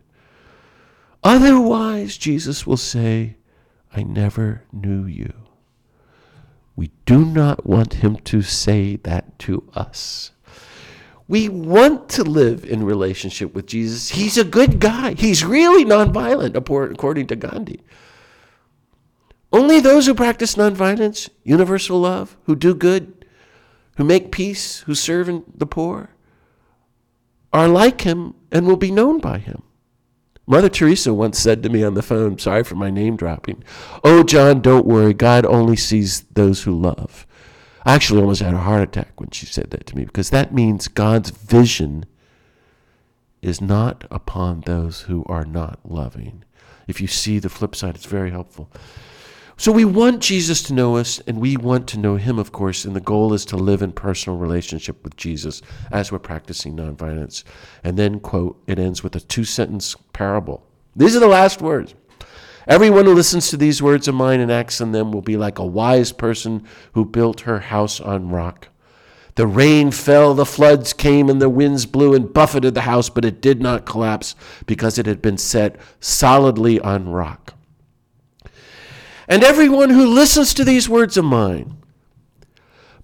Otherwise, 1.24 2.18
Jesus 2.18 2.66
will 2.66 2.78
say, 2.78 3.38
I 3.94 4.04
never 4.04 4.64
knew 4.72 5.06
you. 5.06 5.34
We 6.76 6.92
do 7.06 7.26
not 7.26 7.66
want 7.66 7.96
him 7.96 8.16
to 8.18 8.42
say 8.42 8.96
that 8.98 9.38
to 9.40 9.70
us. 9.76 10.32
We 11.32 11.48
want 11.48 12.10
to 12.10 12.26
live 12.26 12.66
in 12.66 12.84
relationship 12.84 13.54
with 13.54 13.66
Jesus. 13.66 14.10
He's 14.10 14.38
a 14.38 14.44
good 14.44 14.82
guy. 14.82 15.14
He's 15.14 15.46
really 15.46 15.86
nonviolent, 15.86 16.58
according 16.58 17.28
to 17.28 17.38
Gandhi. 17.38 17.80
Only 19.54 19.80
those 19.80 20.08
who 20.08 20.14
practice 20.14 20.56
nonviolence, 20.56 21.30
universal 21.46 22.02
love, 22.02 22.36
who 22.48 22.56
do 22.58 22.76
good, 22.76 23.26
who 23.96 24.04
make 24.04 24.34
peace, 24.34 24.80
who 24.82 24.94
serve 24.94 25.44
the 25.56 25.66
poor, 25.66 26.10
are 27.54 27.70
like 27.70 28.02
him 28.02 28.36
and 28.52 28.68
will 28.68 28.76
be 28.76 28.92
known 28.92 29.22
by 29.22 29.38
him. 29.38 29.64
Mother 30.46 30.68
Teresa 30.68 31.14
once 31.14 31.40
said 31.40 31.64
to 31.64 31.70
me 31.70 31.82
on 31.82 31.94
the 31.94 32.02
phone, 32.02 32.40
sorry 32.40 32.66
for 32.66 32.76
my 32.76 32.90
name 32.90 33.16
dropping, 33.16 33.64
Oh, 34.04 34.24
John, 34.24 34.60
don't 34.60 34.86
worry. 34.86 35.14
God 35.14 35.46
only 35.46 35.78
sees 35.78 36.24
those 36.34 36.64
who 36.64 36.78
love. 36.78 37.26
I 37.86 37.96
actually 37.96 38.22
almost 38.22 38.42
had 38.42 38.54
a 38.54 38.60
heart 38.60 38.84
attack 38.84 39.20
when 39.20 39.32
she 39.32 39.46
said 39.46 39.72
that 39.72 39.88
to 39.88 39.96
me 39.96 40.06
because 40.06 40.30
that 40.30 40.54
means 40.54 40.88
God's 40.88 41.32
vision 41.32 42.06
is 43.42 43.60
not 43.60 44.06
upon 44.12 44.62
those 44.62 45.02
who 45.02 45.24
are 45.28 45.46
not 45.46 45.80
loving. 45.84 46.44
If 46.88 47.02
you 47.02 47.08
see 47.08 47.40
the 47.40 47.50
flip 47.50 47.76
side, 47.76 47.96
it's 47.96 48.06
very 48.06 48.32
helpful. 48.32 48.70
So 49.58 49.72
we 49.72 49.86
want 49.86 50.22
Jesus 50.24 50.64
to 50.64 50.74
know 50.74 50.98
us, 50.98 51.20
and 51.28 51.40
we 51.40 51.56
want 51.56 51.88
to 51.90 52.00
know 52.00 52.16
him, 52.16 52.40
of 52.40 52.52
course, 52.52 52.84
and 52.84 52.96
the 52.96 53.00
goal 53.00 53.32
is 53.32 53.46
to 53.46 53.58
live 53.58 53.84
in 53.84 53.92
personal 53.92 54.40
relationship 54.40 55.04
with 55.04 55.16
Jesus 55.18 55.62
as 55.92 56.12
we're 56.12 56.18
practicing 56.18 56.76
nonviolence. 56.76 57.44
And 57.84 57.96
then, 57.96 58.20
quote, 58.20 58.60
it 58.66 58.80
ends 58.80 59.04
with 59.04 59.16
a 59.16 59.20
two 59.20 59.44
sentence 59.44 59.96
parable. 60.14 60.66
These 60.96 61.16
are 61.16 61.20
the 61.20 61.28
last 61.28 61.62
words. 61.62 61.94
Everyone 62.68 63.06
who 63.06 63.14
listens 63.14 63.50
to 63.50 63.58
these 63.58 63.82
words 63.82 64.08
of 64.08 64.16
mine 64.16 64.40
and 64.40 64.52
acts 64.52 64.82
on 64.82 64.92
them 64.92 65.12
will 65.12 65.22
be 65.22 65.38
like 65.38 65.60
a 65.60 65.66
wise 65.66 66.12
person 66.12 66.64
who 66.94 67.06
built 67.06 67.42
her 67.42 67.60
house 67.60 68.00
on 68.00 68.30
rock. 68.30 68.70
The 69.36 69.48
rain 69.48 69.92
fell, 69.92 70.34
the 70.34 70.46
floods 70.46 70.94
came, 70.94 71.30
and 71.30 71.42
the 71.42 71.50
winds 71.50 71.86
blew 71.86 72.14
and 72.14 72.32
buffeted 72.32 72.74
the 72.74 72.82
house, 72.82 73.10
but 73.10 73.26
it 73.26 73.42
did 73.42 73.62
not 73.62 73.86
collapse 73.86 74.36
because 74.66 74.98
it 74.98 75.06
had 75.06 75.22
been 75.22 75.38
set 75.38 75.78
solidly 76.00 76.80
on 76.82 77.10
rock. 77.10 77.54
And 79.28 79.44
everyone 79.44 79.92
who 79.92 80.06
listens 80.06 80.54
to 80.54 80.66
these 80.66 80.90
words 80.90 81.16
of 81.16 81.26
mine 81.26 81.78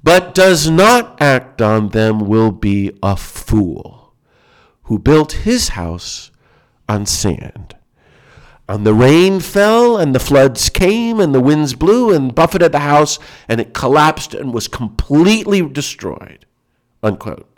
but 0.04 0.34
does 0.34 0.70
not 0.70 1.22
act 1.22 1.62
on 1.62 1.90
them 1.90 2.20
will 2.20 2.52
be 2.52 2.98
a 3.02 3.16
fool 3.16 4.14
who 4.84 5.00
built 5.00 5.32
his 5.34 5.70
house 5.70 6.32
on 6.88 7.06
sand. 7.06 7.77
And 8.68 8.86
the 8.86 8.94
rain 8.94 9.40
fell, 9.40 9.98
and 9.98 10.14
the 10.14 10.20
floods 10.20 10.70
came, 10.70 11.20
and 11.20 11.34
the 11.34 11.40
winds 11.40 11.74
blew 11.74 12.14
and 12.14 12.36
buffeted 12.36 12.74
the 12.74 12.80
house, 12.80 13.18
and 13.48 13.62
it 13.62 13.74
collapsed 13.74 14.34
and 14.34 14.54
was 14.54 14.68
completely 14.68 15.62
destroyed. 15.68 16.46
Unquote. 17.02 17.50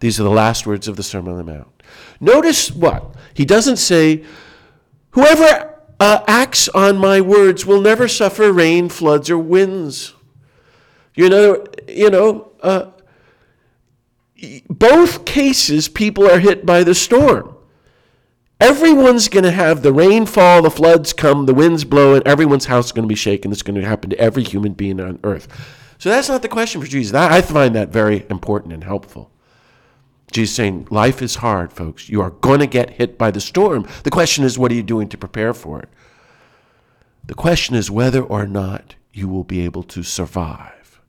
These 0.00 0.20
are 0.20 0.24
the 0.24 0.30
last 0.30 0.66
words 0.66 0.86
of 0.86 0.96
the 0.96 1.02
Sermon 1.02 1.32
on 1.32 1.38
the 1.38 1.52
Mount. 1.52 1.82
Notice 2.20 2.70
what? 2.70 3.14
He 3.34 3.44
doesn't 3.44 3.78
say, 3.78 4.24
Whoever 5.10 5.80
uh, 5.98 6.22
acts 6.26 6.68
on 6.68 6.98
my 6.98 7.20
words 7.20 7.64
will 7.64 7.80
never 7.80 8.06
suffer 8.06 8.52
rain, 8.52 8.88
floods, 8.88 9.30
or 9.30 9.38
winds. 9.38 10.14
You 11.14 11.28
know, 11.28 11.64
you 11.88 12.10
know, 12.10 12.52
uh, 12.62 12.90
both 14.68 15.24
cases 15.24 15.88
people 15.88 16.30
are 16.30 16.38
hit 16.38 16.64
by 16.64 16.84
the 16.84 16.94
storm. 16.94 17.56
Everyone's 18.60 19.28
going 19.28 19.44
to 19.44 19.52
have 19.52 19.82
the 19.82 19.92
rainfall, 19.92 20.62
the 20.62 20.70
floods 20.70 21.12
come, 21.12 21.46
the 21.46 21.54
winds 21.54 21.84
blow, 21.84 22.14
and 22.14 22.26
everyone's 22.26 22.66
house 22.66 22.86
is 22.86 22.92
going 22.92 23.04
to 23.04 23.08
be 23.08 23.14
shaken. 23.14 23.52
It's 23.52 23.62
going 23.62 23.80
to 23.80 23.86
happen 23.86 24.10
to 24.10 24.18
every 24.18 24.42
human 24.42 24.72
being 24.72 25.00
on 25.00 25.20
earth. 25.22 25.46
So 25.98 26.08
that's 26.08 26.28
not 26.28 26.42
the 26.42 26.48
question 26.48 26.80
for 26.80 26.86
Jesus. 26.86 27.14
I 27.14 27.40
find 27.40 27.74
that 27.74 27.90
very 27.90 28.26
important 28.28 28.72
and 28.72 28.84
helpful. 28.84 29.30
Jesus 30.32 30.54
saying, 30.54 30.88
life 30.90 31.22
is 31.22 31.36
hard, 31.36 31.72
folks. 31.72 32.08
You 32.08 32.20
are 32.20 32.30
going 32.30 32.60
to 32.60 32.66
get 32.66 32.90
hit 32.90 33.16
by 33.16 33.30
the 33.30 33.40
storm. 33.40 33.86
The 34.02 34.10
question 34.10 34.44
is, 34.44 34.58
what 34.58 34.70
are 34.70 34.76
you 34.76 34.82
doing 34.82 35.08
to 35.08 35.16
prepare 35.16 35.54
for 35.54 35.80
it? 35.80 35.88
The 37.24 37.34
question 37.34 37.74
is 37.74 37.90
whether 37.90 38.22
or 38.22 38.46
not 38.46 38.96
you 39.12 39.28
will 39.28 39.44
be 39.44 39.60
able 39.64 39.82
to 39.84 40.02
survive 40.02 41.00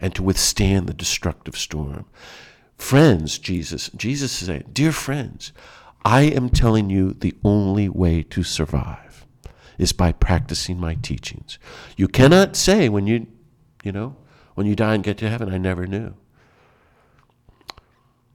and 0.00 0.14
to 0.14 0.22
withstand 0.22 0.86
the 0.86 0.94
destructive 0.94 1.56
storm. 1.56 2.06
Friends, 2.76 3.38
Jesus, 3.38 3.90
Jesus 3.96 4.40
is 4.40 4.48
saying, 4.48 4.64
dear 4.72 4.92
friends, 4.92 5.52
I 6.06 6.20
am 6.20 6.50
telling 6.50 6.88
you 6.88 7.14
the 7.14 7.34
only 7.42 7.88
way 7.88 8.22
to 8.22 8.44
survive 8.44 9.26
is 9.76 9.92
by 9.92 10.12
practicing 10.12 10.78
my 10.78 10.94
teachings. 10.94 11.58
You 11.96 12.06
cannot 12.06 12.54
say 12.54 12.88
when 12.88 13.08
you, 13.08 13.26
you 13.82 13.90
know, 13.90 14.14
when 14.54 14.68
you 14.68 14.76
die 14.76 14.94
and 14.94 15.02
get 15.02 15.18
to 15.18 15.28
heaven, 15.28 15.52
I 15.52 15.58
never 15.58 15.84
knew. 15.84 16.14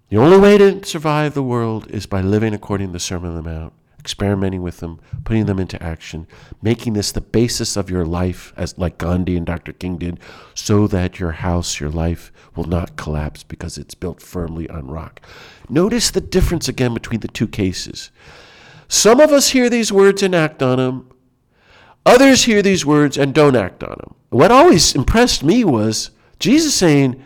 The 0.09 0.17
only 0.17 0.37
way 0.37 0.57
to 0.57 0.83
survive 0.83 1.33
the 1.33 1.41
world 1.41 1.89
is 1.89 2.05
by 2.05 2.19
living 2.19 2.53
according 2.53 2.87
to 2.87 2.93
the 2.93 2.99
Sermon 2.99 3.29
on 3.29 3.35
the 3.37 3.49
Mount, 3.49 3.71
experimenting 4.01 4.63
with 4.63 4.79
them, 4.79 4.99
putting 5.23 5.45
them 5.45 5.59
into 5.59 5.81
action, 5.81 6.27
making 6.61 6.93
this 6.93 7.11
the 7.11 7.21
basis 7.21 7.77
of 7.77 7.89
your 7.89 8.03
life, 8.03 8.51
as 8.57 8.77
like 8.77 8.97
Gandhi 8.97 9.37
and 9.37 9.45
Dr. 9.45 9.71
King 9.71 9.97
did, 9.97 10.19
so 10.55 10.87
that 10.87 11.19
your 11.19 11.33
house, 11.33 11.79
your 11.79 11.91
life 11.91 12.31
will 12.55 12.65
not 12.65 12.97
collapse 12.97 13.43
because 13.43 13.77
it's 13.77 13.93
built 13.93 14.21
firmly 14.21 14.67
on 14.69 14.87
rock. 14.87 15.21
Notice 15.69 16.09
the 16.09 16.19
difference 16.19 16.67
again 16.67 16.93
between 16.95 17.19
the 17.19 17.27
two 17.27 17.47
cases. 17.47 18.09
Some 18.87 19.19
of 19.19 19.31
us 19.31 19.49
hear 19.49 19.69
these 19.69 19.91
words 19.91 20.23
and 20.23 20.33
act 20.33 20.63
on 20.63 20.77
them. 20.77 21.09
Others 22.05 22.43
hear 22.45 22.63
these 22.63 22.85
words 22.85 23.17
and 23.17 23.33
don't 23.33 23.55
act 23.55 23.83
on 23.83 23.95
them. 23.99 24.15
What 24.31 24.51
always 24.51 24.95
impressed 24.95 25.43
me 25.43 25.63
was 25.63 26.09
Jesus 26.39 26.73
saying, 26.73 27.23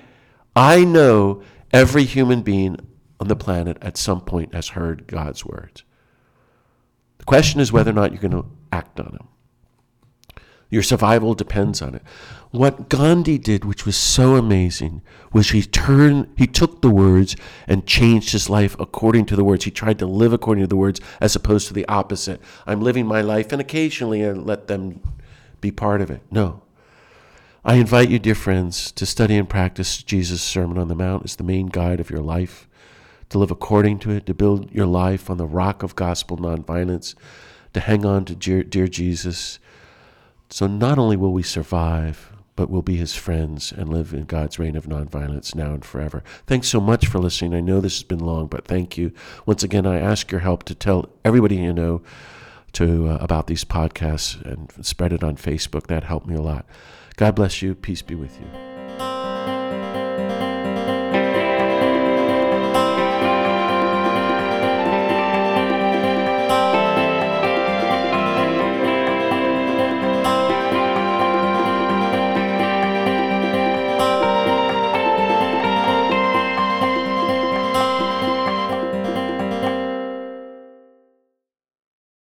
I 0.56 0.84
know 0.84 1.42
every 1.72 2.04
human 2.04 2.42
being 2.42 2.78
on 3.20 3.30
the 3.30 3.36
planet 3.36 3.78
at 3.82 3.96
some 3.96 4.22
point 4.22 4.54
has 4.54 4.70
heard 4.70 5.08
God's 5.08 5.46
words. 5.46 5.84
The 7.26 7.32
question 7.32 7.60
is 7.60 7.72
whether 7.72 7.90
or 7.90 7.96
not 7.96 8.12
you're 8.12 8.22
going 8.22 8.44
to 8.44 8.46
act 8.72 9.00
on 9.00 9.12
them. 9.14 9.28
Your 10.70 10.84
survival 10.84 11.34
depends 11.34 11.82
on 11.82 11.96
it. 11.96 12.04
What 12.52 12.88
Gandhi 12.88 13.40
did, 13.40 13.66
which 13.66 13.84
was 13.84 13.96
so 13.96 14.36
amazing, 14.36 15.02
was 15.34 15.50
he 15.50 15.64
turned, 15.64 16.28
he 16.38 16.46
took 16.46 16.82
the 16.82 16.90
words 16.92 17.36
and 17.68 17.88
changed 17.88 18.32
his 18.32 18.48
life 18.48 18.76
according 18.80 19.26
to 19.28 19.36
the 19.36 19.44
words. 19.44 19.66
He 19.66 19.72
tried 19.72 19.98
to 20.00 20.06
live 20.06 20.34
according 20.34 20.64
to 20.66 20.68
the 20.68 20.76
words 20.76 21.02
as 21.20 21.36
opposed 21.36 21.68
to 21.68 21.74
the 21.74 21.88
opposite. 21.88 22.40
I'm 22.68 22.82
living 22.82 23.08
my 23.08 23.22
life 23.22 23.52
and 23.52 23.60
occasionally 23.60 24.24
I 24.24 24.32
let 24.32 24.68
them 24.68 25.02
be 25.62 25.72
part 25.72 26.02
of 26.02 26.12
it. 26.12 26.22
No. 26.30 26.62
I 27.64 27.76
invite 27.76 28.12
you, 28.12 28.20
dear 28.20 28.36
friends, 28.36 28.92
to 28.92 29.06
study 29.08 29.36
and 29.36 29.50
practice 29.50 30.04
Jesus' 30.04 30.44
Sermon 30.44 30.78
on 30.78 30.90
the 30.90 30.96
Mount 30.96 31.26
as 31.26 31.38
the 31.38 31.44
main 31.44 31.68
guide 31.68 32.00
of 32.00 32.12
your 32.12 32.22
life, 32.22 32.68
to 33.30 33.40
live 33.40 33.52
according 33.52 34.00
to 34.00 34.12
it, 34.12 34.26
to 34.26 34.34
build 34.34 34.72
your 34.72 34.86
life 34.86 35.30
on 35.30 35.38
the 35.38 35.48
rock 35.48 35.84
of 35.84 35.96
gospel 35.96 36.38
nonviolence, 36.38 37.16
to 37.74 37.80
hang 37.80 38.06
on 38.06 38.26
to 38.26 38.36
dear, 38.36 38.64
dear 38.64 38.88
Jesus. 38.88 39.60
So 40.50 40.68
not 40.68 40.98
only 40.98 41.18
will 41.18 41.34
we 41.34 41.44
survive, 41.44 42.32
but 42.56 42.70
we'll 42.70 42.82
be 42.82 42.96
his 42.96 43.16
friends 43.16 43.72
and 43.72 43.90
live 43.90 44.14
in 44.14 44.24
God's 44.24 44.58
reign 44.58 44.76
of 44.76 44.86
nonviolence 44.86 45.54
now 45.56 45.74
and 45.74 45.84
forever. 45.84 46.24
Thanks 46.48 46.70
so 46.70 46.80
much 46.80 47.08
for 47.08 47.20
listening. 47.20 47.54
I 47.54 47.60
know 47.60 47.82
this 47.82 47.98
has 47.98 48.04
been 48.04 48.20
long, 48.20 48.48
but 48.48 48.66
thank 48.66 48.98
you. 48.98 49.12
Once 49.46 49.64
again, 49.64 49.86
I 49.86 50.00
ask 50.00 50.32
your 50.32 50.42
help 50.42 50.64
to 50.64 50.76
tell 50.76 51.10
everybody 51.26 51.58
you 51.58 51.74
know 51.74 52.02
to 52.74 53.10
uh, 53.10 53.18
about 53.22 53.48
these 53.48 53.66
podcasts 53.66 54.42
and 54.46 54.72
spread 54.86 55.14
it 55.14 55.24
on 55.24 55.36
Facebook. 55.36 55.88
That 55.88 56.04
helped 56.04 56.28
me 56.28 56.36
a 56.36 56.42
lot. 56.42 56.66
God 57.16 57.36
bless 57.36 57.62
you. 57.62 57.76
Peace 57.76 58.02
be 58.02 58.16
with 58.16 58.40
you. 58.40 58.75